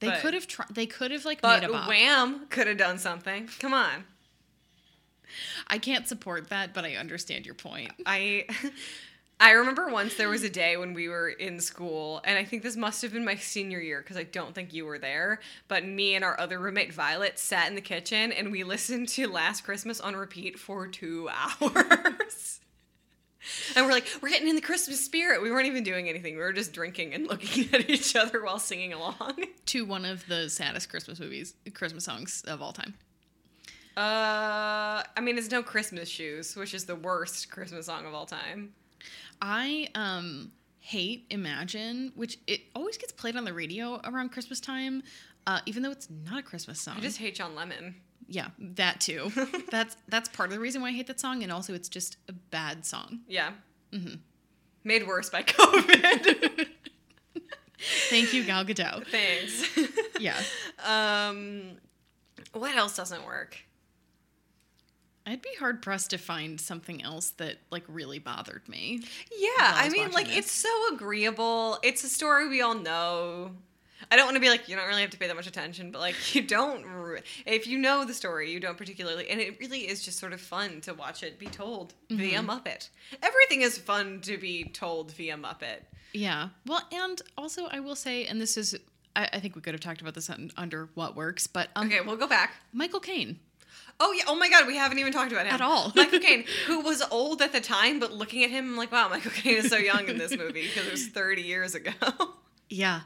they 0.00 0.08
But- 0.08 0.20
could 0.20 0.34
have. 0.34 0.46
tried. 0.46 0.68
they 0.74 0.86
could 0.86 1.10
have 1.10 1.24
like 1.26 1.42
but 1.42 1.60
made 1.60 1.68
a 1.68 1.72
bop. 1.72 1.86
Wham 1.88 2.46
could 2.48 2.66
have 2.66 2.78
done 2.78 2.98
something. 2.98 3.48
Come 3.60 3.74
on. 3.74 4.04
I 5.68 5.78
can't 5.78 6.08
support 6.08 6.48
that, 6.48 6.74
but 6.74 6.84
I 6.84 6.96
understand 6.96 7.44
your 7.46 7.54
point. 7.54 7.92
I 8.06 8.46
I 9.42 9.52
remember 9.52 9.88
once 9.88 10.16
there 10.16 10.28
was 10.28 10.42
a 10.42 10.50
day 10.50 10.76
when 10.76 10.92
we 10.92 11.08
were 11.08 11.30
in 11.30 11.60
school, 11.60 12.20
and 12.24 12.36
I 12.36 12.44
think 12.44 12.62
this 12.62 12.76
must 12.76 13.00
have 13.00 13.14
been 13.14 13.24
my 13.24 13.36
senior 13.36 13.80
year 13.80 14.02
because 14.02 14.18
I 14.18 14.24
don't 14.24 14.54
think 14.54 14.74
you 14.74 14.84
were 14.84 14.98
there. 14.98 15.40
But 15.66 15.86
me 15.86 16.14
and 16.14 16.22
our 16.22 16.38
other 16.38 16.58
roommate 16.58 16.92
Violet 16.92 17.38
sat 17.38 17.66
in 17.66 17.74
the 17.74 17.80
kitchen 17.80 18.32
and 18.32 18.52
we 18.52 18.64
listened 18.64 19.08
to 19.08 19.28
Last 19.28 19.62
Christmas 19.62 19.98
on 19.98 20.14
repeat 20.14 20.58
for 20.58 20.86
two 20.86 21.30
hours. 21.62 22.60
and 23.74 23.86
we're 23.86 23.92
like, 23.92 24.06
we're 24.20 24.28
getting 24.28 24.48
in 24.48 24.56
the 24.56 24.60
Christmas 24.60 25.02
spirit. 25.02 25.40
We 25.40 25.50
weren't 25.50 25.68
even 25.68 25.84
doing 25.84 26.10
anything. 26.10 26.34
We 26.34 26.42
were 26.42 26.52
just 26.52 26.74
drinking 26.74 27.14
and 27.14 27.26
looking 27.30 27.72
at 27.72 27.88
each 27.88 28.14
other 28.14 28.44
while 28.44 28.58
singing 28.58 28.92
along. 28.92 29.44
To 29.66 29.84
one 29.86 30.04
of 30.04 30.26
the 30.26 30.50
saddest 30.50 30.90
Christmas 30.90 31.20
movies, 31.20 31.54
Christmas 31.74 32.04
songs 32.04 32.42
of 32.48 32.60
all 32.60 32.72
time. 32.72 32.94
Uh, 33.96 35.04
I 35.16 35.20
mean, 35.22 35.38
it's 35.38 35.50
no 35.50 35.62
Christmas 35.62 36.08
shoes, 36.08 36.56
which 36.56 36.74
is 36.74 36.86
the 36.86 36.96
worst 36.96 37.52
Christmas 37.52 37.86
song 37.86 38.04
of 38.04 38.12
all 38.12 38.26
time. 38.26 38.72
I 39.40 39.88
um 39.94 40.52
hate 40.78 41.26
Imagine, 41.30 42.12
which 42.16 42.38
it 42.46 42.60
always 42.74 42.96
gets 42.98 43.12
played 43.12 43.36
on 43.36 43.44
the 43.44 43.52
radio 43.52 44.00
around 44.04 44.30
Christmas 44.32 44.60
time, 44.60 45.02
uh, 45.46 45.60
even 45.66 45.82
though 45.82 45.90
it's 45.90 46.08
not 46.24 46.38
a 46.40 46.42
Christmas 46.42 46.80
song. 46.80 46.94
I 46.96 47.00
just 47.00 47.18
hate 47.18 47.34
John 47.34 47.54
Lennon. 47.54 47.96
yeah, 48.28 48.48
that 48.58 49.00
too. 49.00 49.30
that's 49.70 49.96
that's 50.08 50.28
part 50.30 50.48
of 50.48 50.54
the 50.54 50.60
reason 50.60 50.80
why 50.82 50.88
I 50.88 50.92
hate 50.92 51.06
that 51.08 51.20
song, 51.20 51.42
and 51.42 51.52
also 51.52 51.74
it's 51.74 51.88
just 51.88 52.16
a 52.28 52.32
bad 52.32 52.84
song. 52.86 53.20
Yeah. 53.28 53.50
Mm-hmm. 53.92 54.14
Made 54.84 55.06
worse 55.06 55.28
by 55.30 55.42
COVID. 55.44 56.66
Thank 58.10 58.34
you, 58.34 58.44
Gal 58.44 58.64
Gadot. 58.64 59.06
Thanks. 59.06 59.64
Yeah, 60.18 60.38
um, 60.84 61.62
what 62.52 62.74
else 62.76 62.94
doesn't 62.96 63.24
work? 63.24 63.56
I'd 65.26 65.42
be 65.42 65.50
hard 65.58 65.82
pressed 65.82 66.10
to 66.10 66.18
find 66.18 66.60
something 66.60 67.02
else 67.02 67.30
that 67.32 67.56
like 67.70 67.84
really 67.88 68.18
bothered 68.18 68.68
me. 68.68 69.02
Yeah, 69.36 69.48
I 69.58 69.86
I 69.86 69.88
mean, 69.90 70.10
like 70.12 70.26
this. 70.26 70.38
it's 70.38 70.52
so 70.52 70.94
agreeable. 70.94 71.78
It's 71.82 72.02
a 72.04 72.08
story 72.08 72.48
we 72.48 72.62
all 72.62 72.74
know. 72.74 73.52
I 74.10 74.16
don't 74.16 74.24
want 74.24 74.36
to 74.36 74.40
be 74.40 74.48
like 74.48 74.68
you 74.68 74.76
don't 74.76 74.88
really 74.88 75.02
have 75.02 75.10
to 75.10 75.18
pay 75.18 75.26
that 75.26 75.36
much 75.36 75.46
attention, 75.46 75.90
but 75.90 76.00
like 76.00 76.34
you 76.34 76.42
don't. 76.42 76.84
If 77.46 77.66
you 77.66 77.78
know 77.78 78.04
the 78.04 78.14
story, 78.14 78.50
you 78.50 78.58
don't 78.58 78.78
particularly, 78.78 79.28
and 79.28 79.40
it 79.40 79.60
really 79.60 79.80
is 79.80 80.02
just 80.02 80.18
sort 80.18 80.32
of 80.32 80.40
fun 80.40 80.80
to 80.82 80.94
watch 80.94 81.22
it 81.22 81.38
be 81.38 81.46
told 81.46 81.92
via 82.10 82.40
Mm-hmm. 82.40 82.50
Muppet. 82.50 82.88
Everything 83.22 83.60
is 83.62 83.76
fun 83.78 84.20
to 84.22 84.38
be 84.38 84.64
told 84.64 85.12
via 85.12 85.36
Muppet. 85.36 85.80
Yeah. 86.14 86.48
Well, 86.66 86.80
and 86.90 87.20
also 87.38 87.66
I 87.66 87.80
will 87.80 87.94
say, 87.94 88.24
and 88.26 88.40
this 88.40 88.56
is, 88.56 88.74
I, 89.14 89.28
I 89.34 89.38
think 89.40 89.54
we 89.54 89.60
could 89.60 89.74
have 89.74 89.80
talked 89.82 90.00
about 90.00 90.14
this 90.14 90.28
un, 90.30 90.50
under 90.56 90.88
what 90.94 91.14
works, 91.14 91.46
but 91.46 91.68
um, 91.76 91.86
Okay, 91.86 92.00
we'll 92.00 92.16
go 92.16 92.26
back. 92.26 92.54
Michael 92.72 93.00
Caine. 93.00 93.38
Oh 94.02 94.12
yeah! 94.12 94.24
Oh 94.26 94.34
my 94.34 94.48
God, 94.48 94.66
we 94.66 94.76
haven't 94.76 94.98
even 94.98 95.12
talked 95.12 95.30
about 95.30 95.46
him 95.46 95.54
At 95.54 95.60
all. 95.60 95.92
Michael 95.94 96.18
Caine, 96.20 96.44
who 96.66 96.80
was 96.80 97.02
old 97.10 97.42
at 97.42 97.52
the 97.52 97.60
time, 97.60 98.00
but 98.00 98.12
looking 98.12 98.42
at 98.42 98.50
him, 98.50 98.70
I'm 98.70 98.76
like, 98.76 98.90
wow, 98.90 99.08
Michael 99.08 99.30
Caine 99.30 99.58
is 99.58 99.68
so 99.68 99.76
young 99.76 100.08
in 100.08 100.16
this 100.16 100.36
movie 100.36 100.62
because 100.62 100.86
it 100.86 100.92
was 100.92 101.08
30 101.08 101.42
years 101.42 101.74
ago. 101.74 101.92
Yeah. 102.70 103.00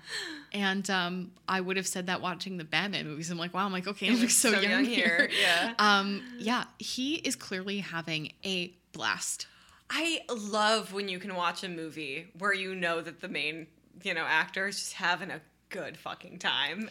And 0.52 0.88
um, 0.90 1.32
I 1.48 1.60
would 1.60 1.78
have 1.78 1.86
said 1.86 2.06
that 2.06 2.20
watching 2.20 2.58
the 2.58 2.64
Batman 2.64 3.06
movies. 3.06 3.30
I'm 3.30 3.38
like, 3.38 3.54
wow, 3.54 3.68
Michael 3.70 3.94
Caine 3.94 4.20
looks 4.20 4.36
so, 4.36 4.50
young, 4.60 4.84
here. 4.84 5.30
Yeah. 5.40 5.72
Um, 5.78 6.22
yeah, 6.38 6.64
he 6.78 7.14
is 7.14 7.34
clearly 7.34 7.78
having 7.78 8.32
a 8.44 8.74
blast. 8.92 9.46
I 9.90 10.20
love 10.28 10.92
when 10.92 11.08
you 11.08 11.18
can 11.18 11.34
watch 11.34 11.64
a 11.64 11.68
movie 11.68 12.26
where 12.38 12.52
you 12.52 12.74
know 12.74 13.00
that 13.00 13.20
the 13.20 13.28
main, 13.28 13.66
you 14.02 14.12
know, 14.14 14.24
actor 14.24 14.68
is 14.68 14.76
just 14.76 14.92
having 14.92 15.30
a 15.30 15.40
good 15.70 15.96
fucking 15.96 16.38
time. 16.38 16.88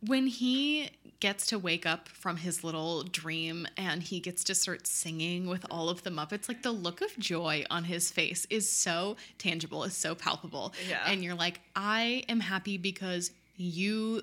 When 0.00 0.26
he 0.26 0.90
gets 1.20 1.46
to 1.46 1.58
wake 1.58 1.86
up 1.86 2.08
from 2.08 2.36
his 2.36 2.62
little 2.62 3.02
dream 3.02 3.66
and 3.76 4.02
he 4.02 4.20
gets 4.20 4.44
to 4.44 4.54
start 4.54 4.86
singing 4.86 5.46
with 5.46 5.64
all 5.70 5.88
of 5.88 6.02
the 6.02 6.10
Muppets, 6.10 6.48
like 6.48 6.62
the 6.62 6.70
look 6.72 7.00
of 7.00 7.16
joy 7.18 7.64
on 7.70 7.84
his 7.84 8.10
face 8.10 8.46
is 8.50 8.70
so 8.70 9.16
tangible, 9.38 9.82
is 9.84 9.94
so 9.96 10.14
palpable. 10.14 10.74
Yeah. 10.88 11.02
And 11.06 11.24
you're 11.24 11.34
like, 11.34 11.60
I 11.74 12.24
am 12.28 12.40
happy 12.40 12.76
because 12.76 13.30
you, 13.56 14.22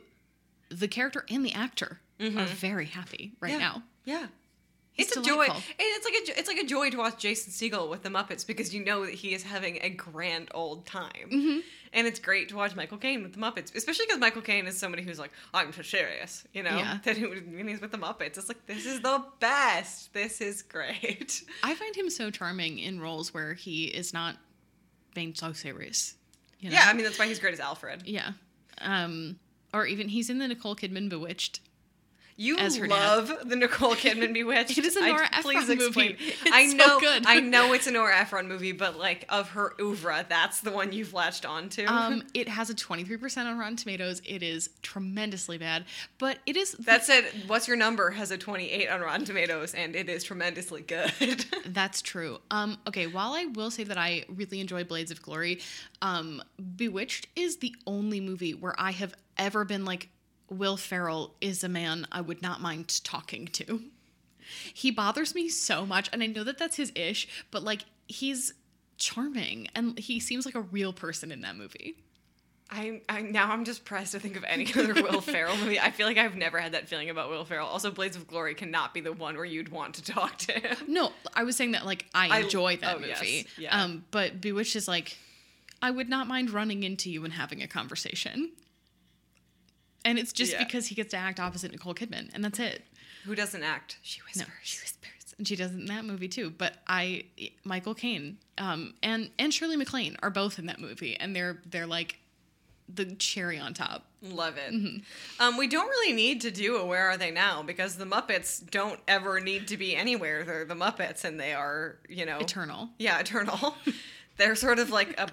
the 0.70 0.88
character 0.88 1.26
and 1.30 1.44
the 1.44 1.54
actor, 1.54 2.00
are 2.22 2.30
very 2.46 2.86
happy 2.86 3.34
right 3.42 3.52
Mm-hmm. 3.54 3.60
Yeah. 3.60 3.68
now. 3.68 3.84
Yeah. 4.06 4.28
He's 4.94 5.08
it's 5.08 5.18
a 5.18 5.22
joy, 5.24 5.46
and 5.46 5.64
it's 5.80 6.06
like 6.06 6.14
a 6.36 6.40
it's 6.40 6.48
like 6.48 6.58
a 6.60 6.66
joy 6.66 6.92
to 6.92 6.98
watch 6.98 7.18
Jason 7.18 7.52
Segel 7.52 7.90
with 7.90 8.04
the 8.04 8.10
Muppets 8.10 8.46
because 8.46 8.74
you 8.76 8.86
know 8.86 9.06
that 9.06 9.14
he 9.16 9.34
is 9.34 9.42
having 9.44 9.80
a 9.82 9.90
grand 9.90 10.50
old 10.54 10.86
time, 10.86 11.30
Mm-hmm. 11.32 11.60
and 11.94 12.06
it's 12.08 12.20
great 12.20 12.50
to 12.50 12.56
watch 12.56 12.76
Michael 12.76 13.00
Caine 13.00 13.24
with 13.24 13.34
the 13.34 13.40
Muppets, 13.40 13.74
especially 13.76 14.06
because 14.06 14.20
Michael 14.20 14.44
Caine 14.44 14.68
is 14.68 14.78
somebody 14.78 15.02
who's 15.02 15.18
like, 15.18 15.32
I'm 15.52 15.74
so 15.74 15.82
serious, 15.82 16.46
you 16.54 16.62
know. 16.62 16.78
Yeah. 16.78 17.00
That 17.06 17.18
when 17.20 17.68
he's 17.68 17.82
with 17.82 17.92
the 17.92 17.98
Muppets, 17.98 18.38
it's 18.38 18.48
like 18.48 18.64
this 18.68 18.86
is 18.86 19.02
the 19.02 19.24
best. 19.40 20.14
This 20.14 20.42
is 20.42 20.62
great. 20.62 21.44
I 21.64 21.74
find 21.74 21.96
him 21.96 22.12
so 22.12 22.30
charming 22.30 22.78
in 22.78 23.00
roles 23.02 23.34
where 23.34 23.56
he 23.56 23.86
is 23.86 24.14
not 24.14 24.36
being 25.16 25.34
so 25.34 25.54
serious. 25.54 26.14
You 26.60 26.70
know? 26.70 26.76
Yeah, 26.76 26.86
I 26.86 26.94
mean 26.94 27.04
that's 27.04 27.18
why 27.18 27.26
he's 27.28 27.40
great 27.40 27.54
as 27.54 27.60
Alfred. 27.60 28.04
Yeah. 28.06 28.34
Um, 28.80 29.40
or 29.74 29.88
even 29.88 30.08
he's 30.08 30.30
in 30.30 30.38
the 30.38 30.48
Nicole 30.48 30.76
Kidman 30.76 31.10
Bewitched. 31.10 31.62
You 32.36 32.58
her 32.58 32.70
dad. 32.70 32.90
love 32.90 33.32
the 33.46 33.56
Nicole 33.56 33.96
Kidman 33.96 34.34
Bewitched. 34.34 34.78
It 34.78 34.86
is 34.86 34.98
a 34.98 35.02
I- 35.04 35.10
Nora 35.12 35.30
Ephron 35.32 35.78
movie. 35.78 36.18
It's 36.20 36.52
I 36.52 36.68
so 36.70 36.76
know, 36.76 37.00
good. 37.00 37.26
I 37.26 37.40
know 37.40 37.74
it's 37.74 37.88
a 37.88 37.92
Nora 37.92 38.18
Ephron 38.18 38.48
movie, 38.48 38.72
but 38.72 38.98
like 38.98 39.26
of 39.30 39.50
her 39.50 39.74
oeuvre, 39.80 40.26
that's 40.28 40.62
the 40.62 40.72
one 40.72 40.92
you've 40.92 41.14
latched 41.14 41.46
onto. 41.46 41.86
Um, 41.86 42.24
it 42.34 42.48
has 42.50 42.70
a 42.70 42.76
23% 42.76 43.46
on 43.46 43.58
Rotten 43.58 43.76
Tomatoes. 43.76 44.22
It 44.26 44.44
is 44.44 44.70
tremendously 44.82 45.58
bad, 45.58 45.86
but 46.18 46.40
it 46.46 46.58
is 46.58 46.74
that 46.80 47.04
said, 47.06 47.26
What's 47.48 47.68
Your 47.68 47.78
Number 47.78 48.12
has 48.12 48.32
a 48.32 48.38
28 48.38 48.90
on 48.90 49.02
Rotten 49.02 49.26
Tomatoes, 49.26 49.74
and 49.74 49.96
it 49.96 50.10
is 50.10 50.24
tremendously 50.24 50.82
good. 50.82 51.46
That's 51.66 52.02
true. 52.02 52.40
Um, 52.52 52.78
okay, 52.88 53.08
while 53.08 53.34
I 53.34 53.46
will 53.46 53.72
say 53.72 53.84
that 53.84 53.98
I 53.98 54.26
really 54.28 54.60
enjoy 54.60 54.84
Blades 54.84 55.12
of 55.12 55.22
Glory, 55.22 55.60
um, 56.02 56.42
Bewitched 56.76 57.28
is 57.36 57.58
the 57.58 57.76
only 57.86 58.20
movie 58.20 58.54
where 58.54 58.76
I 58.78 58.92
have 58.92 59.14
ever 59.38 59.66
been 59.66 59.86
like, 59.86 60.10
Will 60.54 60.78
Ferrell 60.78 61.36
is 61.42 61.64
a 61.64 61.70
man 61.70 62.08
I 62.12 62.22
would 62.22 62.42
not 62.42 62.62
mind 62.62 63.04
talking 63.04 63.48
to. 63.48 63.82
He 64.74 64.92
bothers 64.92 65.34
me 65.34 65.50
so 65.50 65.86
much, 65.86 66.10
and 66.14 66.22
I 66.22 66.28
know 66.28 66.44
that 66.44 66.58
that's 66.58 66.76
his 66.78 66.92
ish, 66.96 67.28
but 67.52 67.64
like, 67.64 67.86
he's 68.08 68.54
charming 68.98 69.68
and 69.76 69.98
he 69.98 70.20
seems 70.20 70.46
like 70.46 70.56
a 70.56 70.62
real 70.62 70.94
person 70.94 71.32
in 71.32 71.42
that 71.42 71.56
movie. 71.56 71.96
I, 72.70 73.02
I 73.08 73.22
now 73.22 73.52
I'm 73.52 73.66
just 73.66 73.86
pressed 73.86 74.14
to 74.14 74.20
think 74.20 74.36
of 74.36 74.44
any 74.46 74.68
other 74.74 74.94
Will 75.04 75.22
Ferrell 75.22 75.56
movie. 75.58 75.80
I 75.80 75.92
feel 75.92 76.08
like 76.08 76.18
I've 76.18 76.36
never 76.36 76.60
had 76.60 76.72
that 76.72 76.88
feeling 76.88 77.10
about 77.10 77.30
Will 77.30 77.46
Ferrell. 77.46 77.68
Also, 77.68 77.92
Blades 77.92 78.16
of 78.16 78.28
Glory 78.28 78.56
cannot 78.56 78.94
be 78.94 79.02
the 79.02 79.14
one 79.14 79.36
where 79.36 79.46
you'd 79.46 79.70
want 79.70 79.96
to 79.96 80.04
talk 80.04 80.38
to 80.40 80.54
him. 80.54 80.78
No, 80.88 81.12
I 81.36 81.44
was 81.44 81.56
saying 81.56 81.74
that 81.74 81.86
like 81.86 82.06
I 82.16 82.30
I- 82.30 82.40
enjoy 82.40 82.78
that 82.78 82.98
oh, 82.98 83.00
yes, 83.06 83.20
movie. 83.20 83.48
yeah. 83.58 83.84
Um, 83.84 84.06
but 84.12 84.42
Bewitched 84.42 84.76
is 84.76 84.88
like 84.88 85.18
I 85.82 85.92
would 85.92 86.10
not 86.10 86.28
mind 86.28 86.50
running 86.52 86.84
into 86.84 87.12
you 87.12 87.24
and 87.26 87.34
having 87.34 87.62
a 87.62 87.68
conversation. 87.68 88.52
And 90.06 90.20
it's 90.20 90.34
just 90.34 90.52
Yeah. 90.54 90.64
because 90.64 90.88
he 90.88 90.96
gets 90.96 91.12
to 91.12 91.18
act 91.18 91.40
opposite 91.40 91.72
Nicole 91.72 91.94
Kidman, 91.96 92.30
and 92.34 92.44
that's 92.44 92.60
it. 92.60 92.86
Who 93.26 93.36
doesn't 93.36 93.64
act? 93.64 93.98
She 94.02 94.20
whispers. 94.22 94.48
No, 94.48 94.54
she 94.64 94.80
whispers, 94.82 95.34
and 95.38 95.48
she 95.48 95.56
does 95.56 95.72
it 95.72 95.80
in 95.80 95.86
that 95.86 96.04
movie 96.06 96.28
too. 96.28 96.50
But 96.50 96.74
I, 96.88 97.24
Michael 97.64 97.96
Caine, 97.96 98.38
um, 98.58 98.94
and 99.02 99.32
and 99.40 99.54
Shirley 99.54 99.78
MacLaine 99.78 100.18
are 100.22 100.30
both 100.30 100.60
in 100.60 100.66
that 100.66 100.80
movie, 100.80 101.16
and 101.18 101.34
they're 101.36 101.62
they're 101.66 101.88
like 101.88 102.20
the 102.94 103.06
cherry 103.16 103.58
on 103.58 103.74
top. 103.74 104.06
Love 104.22 104.58
it. 104.58 104.74
Mm-hmm. 104.74 105.42
Um, 105.42 105.58
we 105.58 105.68
don't 105.68 105.88
really 105.88 106.14
need 106.14 106.42
to 106.42 106.52
do 106.52 106.76
a 106.78 106.86
Where 106.86 107.10
Are 107.10 107.18
They 107.18 107.32
Now 107.32 107.64
because 107.64 107.96
the 107.96 108.06
Muppets 108.06 108.70
don't 108.70 109.00
ever 109.08 109.40
need 109.40 109.70
to 109.70 109.78
be 109.78 109.96
anywhere. 109.96 110.44
They're 110.44 110.66
the 110.66 110.76
Muppets 110.76 111.24
and 111.24 111.40
they 111.40 111.54
are, 111.54 111.96
you 112.10 112.26
know. 112.26 112.40
Eternal. 112.40 112.90
Yeah, 113.00 113.20
eternal. 113.20 113.76
They're 114.38 114.56
sort 114.56 114.80
of 114.80 114.90
like 114.90 115.18
a, 115.20 115.30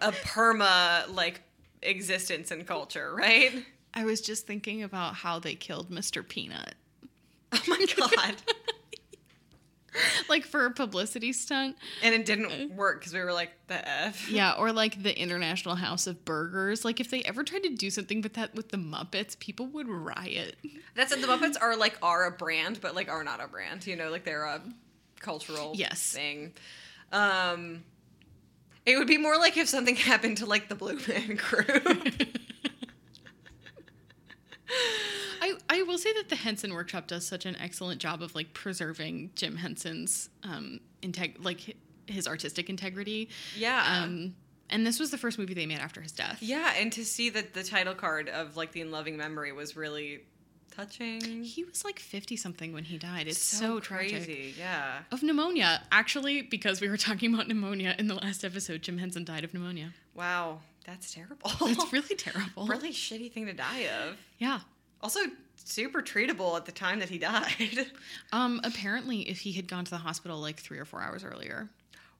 a 0.00 0.12
perma, 0.12 1.12
like, 1.12 1.42
existence 1.84 2.50
and 2.50 2.66
culture, 2.66 3.14
right? 3.14 3.64
I 3.94 4.04
was 4.04 4.20
just 4.20 4.46
thinking 4.46 4.82
about 4.82 5.14
how 5.14 5.38
they 5.38 5.54
killed 5.54 5.90
Mr. 5.90 6.26
Peanut. 6.26 6.74
Oh 7.52 7.60
my 7.68 7.86
God. 7.96 8.34
like 10.28 10.44
for 10.44 10.66
a 10.66 10.72
publicity 10.72 11.32
stunt. 11.32 11.76
and 12.02 12.12
it 12.14 12.26
didn't 12.26 12.74
work 12.74 12.98
because 12.98 13.12
we 13.14 13.20
were 13.20 13.32
like 13.32 13.52
the 13.68 13.88
f. 13.88 14.28
Yeah, 14.28 14.54
or 14.58 14.72
like 14.72 15.00
the 15.04 15.16
International 15.16 15.76
House 15.76 16.08
of 16.08 16.24
Burgers. 16.24 16.84
Like 16.84 16.98
if 16.98 17.10
they 17.10 17.22
ever 17.22 17.44
tried 17.44 17.62
to 17.62 17.68
do 17.76 17.90
something 17.90 18.20
with 18.20 18.34
that 18.34 18.54
with 18.56 18.70
the 18.70 18.76
Muppets, 18.76 19.38
people 19.38 19.66
would 19.66 19.88
riot. 19.88 20.56
That's 20.96 21.12
it. 21.12 21.20
The 21.20 21.28
Muppets 21.28 21.54
are 21.60 21.76
like 21.76 21.96
are 22.02 22.24
a 22.24 22.32
brand, 22.32 22.80
but 22.80 22.96
like 22.96 23.08
are 23.08 23.22
not 23.22 23.40
a 23.42 23.46
brand. 23.46 23.86
You 23.86 23.94
know, 23.94 24.10
like 24.10 24.24
they're 24.24 24.44
a 24.44 24.60
cultural 25.20 25.72
Yes. 25.76 26.10
thing. 26.12 26.52
Um, 27.12 27.84
it 28.86 28.96
would 28.98 29.06
be 29.08 29.18
more 29.18 29.36
like 29.38 29.56
if 29.56 29.68
something 29.68 29.96
happened 30.12 30.38
to 30.38 30.46
like 30.46 30.68
the 30.68 30.74
Blue 30.74 30.98
Man 31.08 31.36
Group. 31.36 32.28
I, 35.40 35.54
I 35.68 35.82
will 35.82 35.98
say 35.98 36.12
that 36.14 36.28
the 36.30 36.36
Henson 36.36 36.72
Workshop 36.72 37.06
does 37.06 37.26
such 37.26 37.44
an 37.46 37.56
excellent 37.60 38.00
job 38.00 38.22
of 38.22 38.34
like 38.34 38.54
preserving 38.54 39.30
Jim 39.36 39.56
Henson's 39.56 40.30
um 40.42 40.80
integ- 41.02 41.44
like 41.44 41.76
his 42.06 42.26
artistic 42.26 42.68
integrity. 42.70 43.28
yeah. 43.56 44.02
Um 44.04 44.34
and 44.70 44.86
this 44.86 44.98
was 44.98 45.10
the 45.10 45.18
first 45.18 45.38
movie 45.38 45.52
they 45.54 45.66
made 45.66 45.78
after 45.78 46.00
his 46.00 46.10
death. 46.12 46.38
yeah, 46.40 46.72
and 46.78 46.90
to 46.94 47.04
see 47.04 47.28
that 47.30 47.52
the 47.52 47.62
title 47.62 47.94
card 47.94 48.28
of 48.30 48.56
like 48.56 48.72
the 48.72 48.80
In 48.80 48.90
Loving 48.90 49.16
Memory 49.18 49.52
was 49.52 49.76
really 49.76 50.22
touching. 50.76 51.44
He 51.44 51.64
was 51.64 51.84
like 51.84 51.98
50 51.98 52.36
something 52.36 52.72
when 52.72 52.84
he 52.84 52.98
died. 52.98 53.26
It's 53.28 53.38
so, 53.42 53.80
tragic. 53.80 54.24
crazy. 54.24 54.54
Yeah. 54.58 55.00
Of 55.12 55.22
pneumonia. 55.22 55.82
Actually, 55.92 56.42
because 56.42 56.80
we 56.80 56.88
were 56.88 56.96
talking 56.96 57.32
about 57.34 57.48
pneumonia 57.48 57.94
in 57.98 58.08
the 58.08 58.14
last 58.14 58.44
episode, 58.44 58.82
Jim 58.82 58.98
Henson 58.98 59.24
died 59.24 59.44
of 59.44 59.54
pneumonia. 59.54 59.92
Wow, 60.14 60.60
that's 60.86 61.12
terrible. 61.14 61.50
It's 61.62 61.92
really 61.92 62.16
terrible. 62.16 62.66
really 62.66 62.90
shitty 62.92 63.32
thing 63.32 63.46
to 63.46 63.52
die 63.52 63.88
of. 64.02 64.16
Yeah. 64.38 64.60
Also, 65.00 65.20
super 65.56 66.02
treatable 66.02 66.56
at 66.56 66.64
the 66.66 66.72
time 66.72 66.98
that 67.00 67.08
he 67.08 67.18
died. 67.32 67.86
Um, 68.32 68.60
apparently, 68.64 69.20
if 69.28 69.40
he 69.40 69.52
had 69.52 69.68
gone 69.68 69.84
to 69.84 69.90
the 69.90 69.98
hospital 69.98 70.40
like 70.40 70.58
three 70.60 70.78
or 70.78 70.84
four 70.84 71.02
hours 71.02 71.24
earlier, 71.24 71.68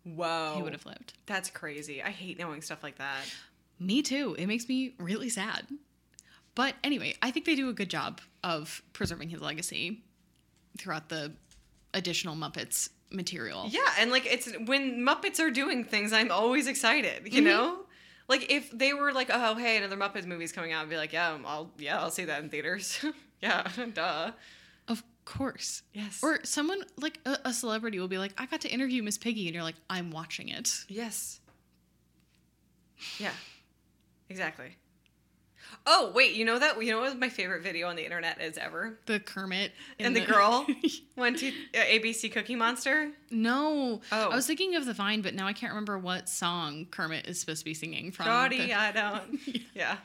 Whoa. 0.04 0.54
he 0.56 0.62
would 0.62 0.72
have 0.72 0.84
lived. 0.86 1.14
That's 1.26 1.50
crazy. 1.50 2.02
I 2.02 2.10
hate 2.10 2.38
knowing 2.38 2.62
stuff 2.62 2.82
like 2.82 2.98
that. 2.98 3.22
Me 3.80 4.02
too. 4.02 4.36
It 4.38 4.46
makes 4.46 4.68
me 4.68 4.92
really 4.98 5.28
sad. 5.28 5.66
But 6.54 6.74
anyway, 6.84 7.16
I 7.22 7.30
think 7.30 7.46
they 7.46 7.56
do 7.56 7.68
a 7.68 7.72
good 7.72 7.90
job 7.90 8.20
of 8.42 8.82
preserving 8.92 9.28
his 9.30 9.40
legacy 9.40 10.02
throughout 10.78 11.08
the 11.08 11.32
additional 11.92 12.36
Muppets 12.36 12.90
material. 13.10 13.66
Yeah, 13.70 13.80
and 13.98 14.10
like 14.10 14.26
it's 14.26 14.50
when 14.66 14.98
Muppets 15.00 15.40
are 15.40 15.50
doing 15.50 15.84
things, 15.84 16.12
I'm 16.12 16.30
always 16.30 16.66
excited. 16.66 17.32
You 17.32 17.40
Mhm. 17.42 17.44
know, 17.44 17.78
like 18.28 18.50
if 18.50 18.70
they 18.70 18.92
were 18.92 19.12
like, 19.12 19.30
oh 19.32 19.54
hey, 19.54 19.76
another 19.76 19.96
Muppets 19.96 20.26
movie's 20.26 20.52
coming 20.52 20.72
out, 20.72 20.82
I'd 20.82 20.90
be 20.90 20.96
like, 20.96 21.12
yeah, 21.12 21.36
I'll 21.44 21.70
yeah, 21.78 22.00
I'll 22.00 22.10
see 22.10 22.24
that 22.24 22.42
in 22.42 22.48
theaters. 22.50 23.04
yeah, 23.42 23.66
duh. 23.94 24.32
Of 24.88 25.02
course. 25.24 25.82
Yes. 25.92 26.20
Or 26.22 26.40
someone 26.44 26.82
like 26.98 27.18
a, 27.24 27.38
a 27.46 27.52
celebrity 27.52 27.98
will 27.98 28.08
be 28.08 28.18
like, 28.18 28.32
I 28.36 28.46
got 28.46 28.60
to 28.62 28.68
interview 28.68 29.02
Miss 29.02 29.16
Piggy, 29.18 29.46
and 29.46 29.54
you're 29.54 29.64
like, 29.64 29.76
I'm 29.88 30.10
watching 30.10 30.48
it. 30.50 30.70
yes. 30.88 31.40
Yeah. 33.18 33.32
Exactly. 34.28 34.76
Oh 35.86 36.12
wait, 36.14 36.34
you 36.34 36.44
know 36.44 36.58
that 36.58 36.82
you 36.82 36.90
know 36.92 37.00
what 37.00 37.18
my 37.18 37.28
favorite 37.28 37.62
video 37.62 37.88
on 37.88 37.96
the 37.96 38.04
internet 38.04 38.40
is 38.40 38.56
ever? 38.58 38.98
The 39.06 39.20
Kermit 39.20 39.72
And 39.98 40.14
the 40.14 40.20
girl 40.20 40.66
went 41.16 41.38
to 41.38 41.48
uh, 41.48 41.52
ABC 41.78 42.32
Cookie 42.32 42.54
Monster. 42.56 43.10
no. 43.30 44.00
Oh. 44.12 44.30
I 44.30 44.34
was 44.34 44.46
thinking 44.46 44.74
of 44.76 44.86
the 44.86 44.92
Vine, 44.94 45.22
but 45.22 45.34
now 45.34 45.46
I 45.46 45.52
can't 45.52 45.72
remember 45.72 45.98
what 45.98 46.28
song 46.28 46.86
Kermit 46.90 47.26
is 47.26 47.38
supposed 47.40 47.60
to 47.60 47.64
be 47.64 47.74
singing 47.74 48.12
from. 48.12 48.26
Dottie, 48.26 48.58
the- 48.66 48.74
I 48.74 48.92
don't. 48.92 49.38
Yeah. 49.74 49.96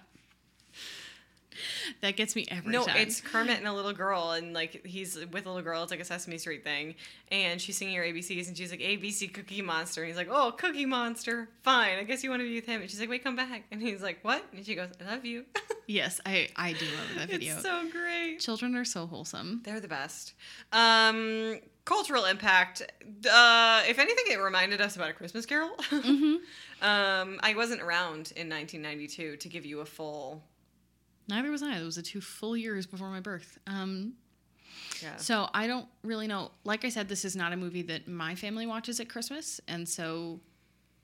that 2.02 2.16
gets 2.16 2.36
me 2.36 2.46
every 2.50 2.72
No, 2.72 2.86
time. 2.86 2.98
it's 2.98 3.22
Kermit 3.22 3.58
and 3.60 3.68
a 3.68 3.74
little 3.74 3.94
girl, 3.94 4.32
and 4.32 4.54
like 4.54 4.86
he's 4.86 5.16
with 5.16 5.46
a 5.46 5.50
little 5.50 5.62
girl. 5.62 5.82
It's 5.84 5.92
like 5.92 6.00
a 6.00 6.06
Sesame 6.06 6.38
Street 6.38 6.64
thing, 6.64 6.96
and 7.32 7.60
she's 7.62 7.78
singing 7.78 7.96
her 7.96 8.04
ABCs, 8.04 8.48
and 8.48 8.58
she's 8.58 8.72
like 8.72 8.80
ABC 8.82 9.34
Cookie 9.34 9.62
Monster, 9.62 10.02
and 10.04 10.08
he's 10.10 10.18
like, 10.18 10.30
oh 10.32 10.52
Cookie 10.52 10.86
Monster, 10.86 11.50
fine, 11.64 11.98
I 11.98 12.04
guess 12.04 12.24
you 12.24 12.30
want 12.30 12.42
to 12.42 12.48
be 12.48 12.56
with 12.56 12.66
him, 12.66 12.82
and 12.82 12.90
she's 12.90 13.00
like, 13.00 13.10
wait, 13.10 13.24
come 13.24 13.36
back, 13.36 13.64
and 13.72 13.82
he's 13.82 14.02
like, 14.02 14.20
what? 14.24 14.44
And 14.56 14.66
she 14.66 14.76
goes, 14.76 14.90
I 15.06 15.12
love 15.14 15.26
you. 15.26 15.46
yes, 15.88 16.20
I 16.26 16.50
I 16.56 16.74
do 16.74 16.86
love 16.86 17.08
that 17.18 17.30
video. 17.30 17.54
it's 17.54 17.64
so 17.64 17.88
great. 17.92 18.40
Children 18.40 18.76
are 18.76 18.86
so 18.86 19.08
wholesome. 19.08 19.62
They're 19.64 19.80
the 19.80 19.88
best. 19.88 20.34
Um, 20.72 21.60
cultural 21.86 22.26
impact. 22.26 22.82
Uh, 23.30 23.84
if 23.88 23.98
anything, 24.00 24.26
it 24.32 24.38
reminded 24.40 24.80
us 24.82 24.96
about 24.96 25.10
a 25.10 25.14
Christmas 25.14 25.46
Carol. 25.46 25.70
hmm 25.90 26.36
um, 26.82 27.42
I 27.44 27.56
wasn't 27.58 27.82
around 27.82 28.32
in 28.38 28.48
1992 28.48 29.36
to 29.38 29.50
give 29.50 29.66
you 29.66 29.82
a 29.82 29.86
full. 29.86 30.42
Neither 31.30 31.52
was 31.52 31.62
I. 31.64 31.78
It 31.78 31.84
was 31.86 31.98
a 31.98 32.02
two 32.02 32.22
full 32.22 32.58
years 32.58 32.86
before 32.86 33.10
my 33.10 33.20
birth. 33.22 33.58
Um, 33.68 34.14
Yeah. 35.02 35.16
so 35.18 35.50
I 35.54 35.68
don't 35.68 35.88
really 36.04 36.28
know. 36.28 36.52
Like 36.64 36.84
I 36.84 36.90
said, 36.90 37.08
this 37.08 37.24
is 37.24 37.36
not 37.36 37.54
a 37.54 37.58
movie 37.58 37.84
that 37.84 38.08
my 38.08 38.36
family 38.36 38.66
watches 38.66 39.00
at 39.00 39.08
Christmas, 39.10 39.62
and 39.68 39.88
so 39.88 40.40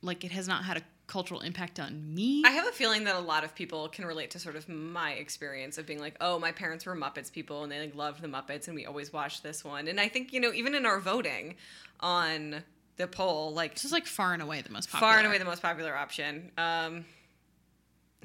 like 0.01 0.23
it 0.23 0.31
has 0.31 0.47
not 0.47 0.65
had 0.65 0.77
a 0.77 0.81
cultural 1.07 1.41
impact 1.41 1.79
on 1.79 2.13
me. 2.15 2.43
I 2.45 2.49
have 2.49 2.67
a 2.67 2.71
feeling 2.71 3.03
that 3.03 3.15
a 3.15 3.19
lot 3.19 3.43
of 3.43 3.53
people 3.53 3.87
can 3.89 4.05
relate 4.05 4.31
to 4.31 4.39
sort 4.39 4.55
of 4.55 4.67
my 4.67 5.11
experience 5.11 5.77
of 5.77 5.85
being 5.85 5.99
like, 5.99 6.15
oh, 6.19 6.39
my 6.39 6.51
parents 6.51 6.85
were 6.85 6.95
Muppets 6.95 7.31
people 7.31 7.61
and 7.63 7.71
they 7.71 7.79
like 7.79 7.95
loved 7.95 8.21
the 8.21 8.27
Muppets 8.27 8.67
and 8.67 8.75
we 8.75 8.85
always 8.87 9.13
watched 9.13 9.43
this 9.43 9.63
one. 9.63 9.87
And 9.87 9.99
I 9.99 10.07
think, 10.07 10.33
you 10.33 10.39
know, 10.39 10.51
even 10.51 10.73
in 10.73 10.85
our 10.85 10.99
voting 10.99 11.55
on 11.99 12.63
the 12.97 13.05
poll, 13.07 13.53
like 13.53 13.75
this 13.75 13.85
is 13.85 13.91
like 13.91 14.07
far 14.07 14.33
and 14.33 14.41
away 14.41 14.61
the 14.61 14.71
most 14.71 14.89
popular. 14.89 15.11
far 15.11 15.19
and 15.19 15.27
away 15.27 15.37
the 15.37 15.45
most 15.45 15.61
popular 15.61 15.95
option. 15.95 16.51
Um, 16.57 17.05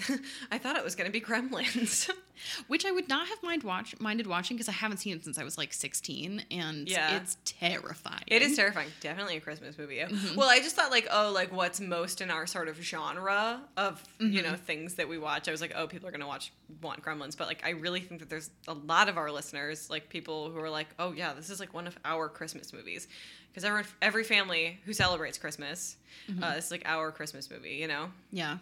I 0.51 0.59
thought 0.59 0.77
it 0.77 0.85
was 0.85 0.95
going 0.95 1.07
to 1.07 1.13
be 1.13 1.21
Gremlins. 1.21 2.11
which 2.69 2.87
I 2.87 2.91
would 2.91 3.07
not 3.07 3.29
have 3.29 3.43
mind 3.43 3.65
watch 3.65 3.95
minded 4.01 4.27
watching 4.27 4.57
because 4.57 4.69
I 4.69 4.73
haven't 4.73 4.97
seen 4.97 5.15
it 5.15 5.25
since 5.25 5.37
I 5.39 5.45
was 5.45 5.59
like 5.59 5.75
sixteen, 5.75 6.43
and 6.51 6.89
Yeah. 6.89 7.17
it's 7.17 7.37
terrifying. 7.45 8.23
it 8.27 8.41
is 8.41 8.57
terrifying. 8.57 8.89
Definitely 9.01 9.37
a 9.37 9.41
Christmas 9.41 9.77
movie. 9.77 9.99
Mm-hmm. 9.99 10.37
Well, 10.37 10.49
I 10.49 10.59
just 10.61 10.75
thought 10.75 10.91
like, 10.91 11.07
oh, 11.11 11.33
like 11.35 11.53
what's 11.53 11.81
most 11.81 12.23
in 12.23 12.31
our 12.31 12.47
sort 12.47 12.69
of 12.69 12.81
genre 12.83 13.61
of 13.77 14.03
Mm-hmm. 14.21 14.33
you 14.33 14.43
know 14.43 14.55
things 14.55 14.95
that 14.95 15.09
we 15.09 15.19
watch. 15.19 15.49
I 15.49 15.51
was 15.51 15.61
like, 15.61 15.73
oh, 15.77 15.87
people 15.87 16.09
are 16.09 16.13
gonna 16.13 16.27
watch 16.27 16.51
want 16.81 17.03
Gremlins, 17.03 17.37
but 17.37 17.47
like 17.47 17.63
I 17.65 17.71
really 17.71 18.01
think 18.01 18.21
that 18.21 18.31
there's 18.31 18.49
a 18.69 18.75
lot 18.75 19.09
of 19.11 19.19
our 19.19 19.31
listeners, 19.31 19.91
like 19.91 20.09
people 20.09 20.51
who 20.51 20.59
are 20.61 20.71
like, 20.71 20.89
oh 20.99 21.13
yeah, 21.13 21.35
this 21.35 21.51
is 21.51 21.61
like 21.61 21.75
one 21.75 21.87
of 21.87 21.99
our 22.07 22.29
Christmas 22.31 22.73
movies, 22.73 23.07
because 23.51 23.65
every 23.65 23.85
every 24.01 24.25
family 24.25 24.79
who 24.87 24.95
celebrates 24.95 25.37
Christmas, 25.37 25.97
Mm-hmm. 26.31 26.43
uh, 26.43 26.53
it's 26.57 26.71
like 26.71 26.83
our 26.87 27.13
Christmas 27.13 27.51
movie. 27.51 27.75
You 27.75 27.87
know, 27.89 28.11
Yeah, 28.33 28.59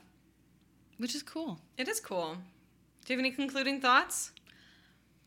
which 0.99 1.15
is 1.15 1.23
cool. 1.23 1.59
it 1.77 1.89
is 1.89 2.01
cool. 2.01 2.37
Do 3.05 3.13
you 3.15 3.19
have 3.19 3.25
any 3.25 3.31
concluding 3.35 3.81
thoughts? 3.81 4.33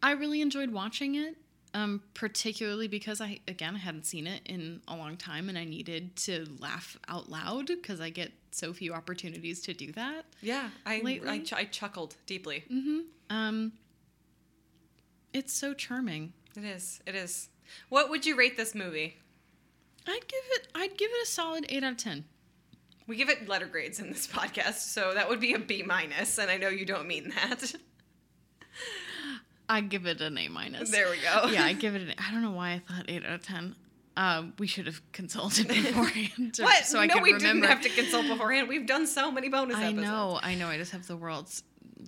I 0.03 0.11
really 0.11 0.41
enjoyed 0.41 0.71
watching 0.71 1.15
it, 1.15 1.35
um, 1.73 2.01
particularly 2.13 2.87
because 2.87 3.21
I 3.21 3.39
again 3.47 3.75
I 3.75 3.79
hadn't 3.79 4.05
seen 4.05 4.27
it 4.27 4.41
in 4.45 4.81
a 4.87 4.95
long 4.95 5.17
time, 5.17 5.49
and 5.49 5.57
I 5.57 5.63
needed 5.63 6.15
to 6.17 6.45
laugh 6.59 6.97
out 7.07 7.29
loud 7.29 7.67
because 7.67 7.99
I 8.01 8.09
get 8.09 8.31
so 8.51 8.73
few 8.73 8.93
opportunities 8.93 9.61
to 9.61 9.73
do 9.73 9.91
that. 9.93 10.25
Yeah, 10.41 10.69
I 10.85 11.19
I, 11.27 11.39
ch- 11.39 11.53
I 11.53 11.65
chuckled 11.65 12.15
deeply. 12.25 12.63
Mm-hmm. 12.71 12.99
Um, 13.29 13.71
it's 15.33 15.53
so 15.53 15.73
charming. 15.73 16.33
It 16.57 16.65
is. 16.65 16.99
It 17.05 17.15
is. 17.15 17.49
What 17.89 18.09
would 18.09 18.25
you 18.25 18.35
rate 18.35 18.57
this 18.57 18.75
movie? 18.75 19.17
I'd 20.07 20.27
give 20.27 20.43
it. 20.51 20.67
I'd 20.75 20.97
give 20.97 21.09
it 21.11 21.23
a 21.23 21.27
solid 21.27 21.65
eight 21.69 21.83
out 21.83 21.91
of 21.93 21.97
ten. 21.97 22.25
We 23.11 23.17
give 23.17 23.27
it 23.27 23.49
letter 23.49 23.65
grades 23.65 23.99
in 23.99 24.09
this 24.09 24.25
podcast, 24.39 24.75
so 24.93 25.13
that 25.13 25.27
would 25.27 25.41
be 25.41 25.51
a 25.53 25.59
B 25.59 25.83
minus, 25.83 26.37
and 26.37 26.49
I 26.49 26.55
know 26.55 26.69
you 26.69 26.85
don't 26.85 27.07
mean 27.09 27.33
that. 27.35 27.73
I'd 29.67 29.89
give 29.89 30.05
it 30.05 30.21
an 30.21 30.37
A 30.37 30.47
minus. 30.47 30.91
there 30.91 31.09
we 31.09 31.17
go. 31.17 31.49
yeah, 31.49 31.65
I 31.65 31.73
give 31.83 31.93
it. 31.95 32.01
An, 32.03 32.13
I 32.17 32.31
don't 32.31 32.41
know 32.41 32.51
why 32.51 32.71
I 32.71 32.79
thought 32.79 33.05
eight 33.09 33.25
out 33.25 33.33
of 33.33 33.43
ten. 33.43 33.75
Um, 34.15 34.53
we 34.59 34.65
should 34.67 34.85
have 34.85 35.01
consulted 35.11 35.67
beforehand, 35.69 36.57
What? 36.61 36.85
so 36.85 36.99
I 36.99 37.05
no, 37.07 37.15
we 37.17 37.33
remember. 37.33 37.67
didn't 37.67 37.69
have 37.69 37.81
to 37.81 37.89
consult 37.89 38.27
beforehand. 38.27 38.69
We've 38.69 38.85
done 38.87 39.07
so 39.07 39.29
many 39.29 39.49
bonus 39.49 39.75
I 39.75 39.83
episodes. 39.87 40.07
know, 40.07 40.39
I 40.41 40.55
know. 40.55 40.67
I 40.67 40.77
just 40.77 40.93
have 40.93 41.05
the 41.05 41.17
world's 41.17 41.63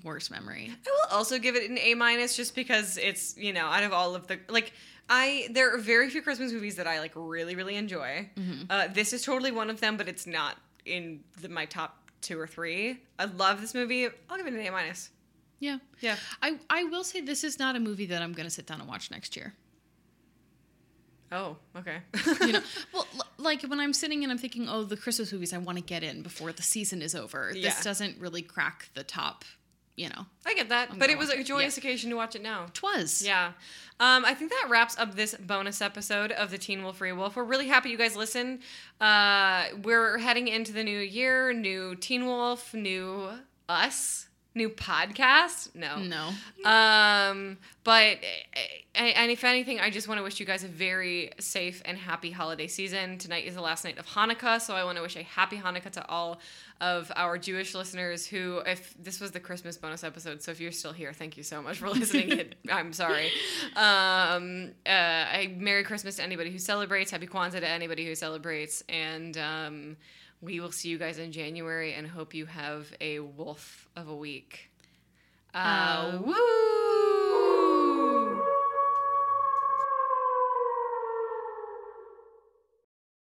worst 0.05 0.31
memory. 0.31 0.71
I 0.71 0.89
will 0.89 1.17
also 1.17 1.37
give 1.37 1.55
it 1.57 1.69
an 1.69 1.77
A 1.79 1.95
minus 1.95 2.35
just 2.37 2.55
because 2.55 2.97
it's 2.97 3.35
you 3.37 3.51
know 3.51 3.65
out 3.65 3.83
of 3.83 3.91
all 3.93 4.15
of 4.15 4.27
the 4.27 4.39
like 4.47 4.71
I 5.09 5.47
there 5.51 5.73
are 5.73 5.77
very 5.77 6.09
few 6.09 6.21
Christmas 6.21 6.53
movies 6.53 6.75
that 6.77 6.87
I 6.87 6.99
like 6.99 7.11
really 7.15 7.55
really 7.55 7.75
enjoy. 7.75 8.29
Mm-hmm. 8.37 8.63
Uh, 8.69 8.87
this 8.87 9.11
is 9.11 9.21
totally 9.23 9.51
one 9.51 9.69
of 9.69 9.81
them, 9.81 9.95
but 9.97 10.07
it's 10.07 10.25
not 10.25 10.57
in 10.85 11.21
the, 11.41 11.49
my 11.49 11.65
top 11.65 11.97
two 12.21 12.39
or 12.39 12.47
three. 12.47 12.99
I 13.19 13.25
love 13.25 13.61
this 13.61 13.73
movie. 13.73 14.07
I'll 14.29 14.37
give 14.37 14.47
it 14.47 14.53
an 14.53 14.59
A 14.65 14.71
minus. 14.71 15.09
Yeah, 15.59 15.77
Yeah. 16.01 16.17
I 16.41 16.57
I 16.69 16.83
will 16.85 17.03
say 17.05 17.21
this 17.21 17.43
is 17.43 17.57
not 17.59 17.75
a 17.75 17.79
movie 17.79 18.05
that 18.07 18.21
I'm 18.21 18.33
going 18.33 18.45
to 18.45 18.49
sit 18.49 18.65
down 18.65 18.79
and 18.81 18.89
watch 18.89 19.09
next 19.11 19.35
year. 19.37 19.53
Oh, 21.31 21.57
okay. 21.75 21.97
You 22.41 22.51
know, 22.53 22.61
well, 22.93 23.07
l- 23.15 23.25
like 23.37 23.63
when 23.63 23.79
I'm 23.79 23.93
sitting 23.93 24.23
and 24.23 24.31
I'm 24.31 24.37
thinking, 24.37 24.69
oh, 24.69 24.83
the 24.83 24.97
Christmas 24.97 25.33
movies 25.33 25.51
I 25.53 25.57
want 25.57 25.77
to 25.79 25.83
get 25.83 26.03
in 26.03 26.21
before 26.21 26.51
the 26.51 26.61
season 26.61 27.01
is 27.01 27.15
over. 27.15 27.51
Yeah. 27.55 27.69
This 27.69 27.83
doesn't 27.83 28.19
really 28.19 28.41
crack 28.43 28.89
the 28.93 29.03
top. 29.03 29.43
You 29.95 30.09
know, 30.09 30.25
I 30.45 30.55
get 30.55 30.69
that, 30.69 30.91
I'm 30.91 30.97
but 30.97 31.11
it 31.11 31.17
was 31.19 31.29
a 31.29 31.43
joyous 31.43 31.77
occasion 31.77 32.09
to 32.09 32.15
watch 32.15 32.35
it 32.35 32.41
now. 32.41 32.65
twas. 32.73 33.21
Yeah. 33.23 33.51
Um, 33.99 34.25
I 34.25 34.33
think 34.33 34.49
that 34.49 34.67
wraps 34.69 34.97
up 34.97 35.13
this 35.15 35.35
bonus 35.35 35.81
episode 35.81 36.31
of 36.31 36.49
the 36.49 36.57
Teen 36.57 36.83
Wolf 36.83 36.97
Free 36.97 37.11
Wolf. 37.11 37.35
We're 37.35 37.43
really 37.43 37.67
happy 37.67 37.89
you 37.91 37.97
guys 37.97 38.15
listen. 38.15 38.61
Uh, 38.99 39.65
we're 39.83 40.17
heading 40.17 40.47
into 40.47 40.73
the 40.73 40.83
new 40.83 40.99
year, 40.99 41.53
new 41.53 41.95
Teen 41.95 42.25
Wolf, 42.25 42.73
new 42.73 43.29
us. 43.69 44.27
New 44.55 44.69
podcast? 44.69 45.75
No. 45.75 45.97
No. 45.97 46.29
Um, 46.69 47.57
but 47.83 48.17
and 48.95 49.31
if 49.31 49.43
anything, 49.43 49.79
I 49.79 49.89
just 49.89 50.07
want 50.07 50.19
to 50.19 50.23
wish 50.23 50.39
you 50.39 50.45
guys 50.45 50.63
a 50.63 50.67
very 50.67 51.31
safe 51.39 51.81
and 51.85 51.97
happy 51.97 52.31
holiday 52.31 52.67
season. 52.67 53.17
Tonight 53.17 53.45
is 53.45 53.55
the 53.55 53.61
last 53.61 53.83
night 53.83 53.97
of 53.97 54.05
Hanukkah, 54.05 54.61
so 54.61 54.75
I 54.75 54.83
want 54.83 54.97
to 54.97 55.01
wish 55.01 55.15
a 55.15 55.23
happy 55.23 55.57
Hanukkah 55.57 55.91
to 55.91 56.07
all 56.07 56.39
of 56.79 57.11
our 57.15 57.37
Jewish 57.37 57.73
listeners. 57.73 58.27
Who, 58.27 58.59
if 58.65 58.93
this 59.01 59.19
was 59.19 59.31
the 59.31 59.39
Christmas 59.39 59.77
bonus 59.77 60.03
episode, 60.03 60.43
so 60.43 60.51
if 60.51 60.59
you're 60.61 60.71
still 60.71 60.93
here, 60.93 61.11
thank 61.11 61.37
you 61.37 61.43
so 61.43 61.61
much 61.61 61.79
for 61.79 61.89
listening. 61.91 62.53
I'm 62.71 62.93
sorry. 62.93 63.31
Um, 63.75 64.71
uh, 64.85 64.89
I 64.89 65.55
Merry 65.57 65.83
Christmas 65.83 66.17
to 66.17 66.23
anybody 66.23 66.51
who 66.51 66.59
celebrates. 66.59 67.09
Happy 67.11 67.27
Kwanzaa 67.27 67.59
to 67.61 67.67
anybody 67.67 68.05
who 68.05 68.15
celebrates, 68.15 68.83
and 68.87 69.37
um, 69.37 69.97
we 70.43 70.59
will 70.59 70.71
see 70.71 70.89
you 70.89 70.97
guys 70.97 71.19
in 71.19 71.31
January 71.31 71.93
and 71.93 72.05
hope 72.05 72.33
you 72.33 72.45
have 72.45 72.91
a 72.99 73.19
wolf 73.19 73.87
of 73.95 74.09
a 74.09 74.15
week. 74.15 74.69
Uh, 75.53 76.19
woo! 76.21 77.32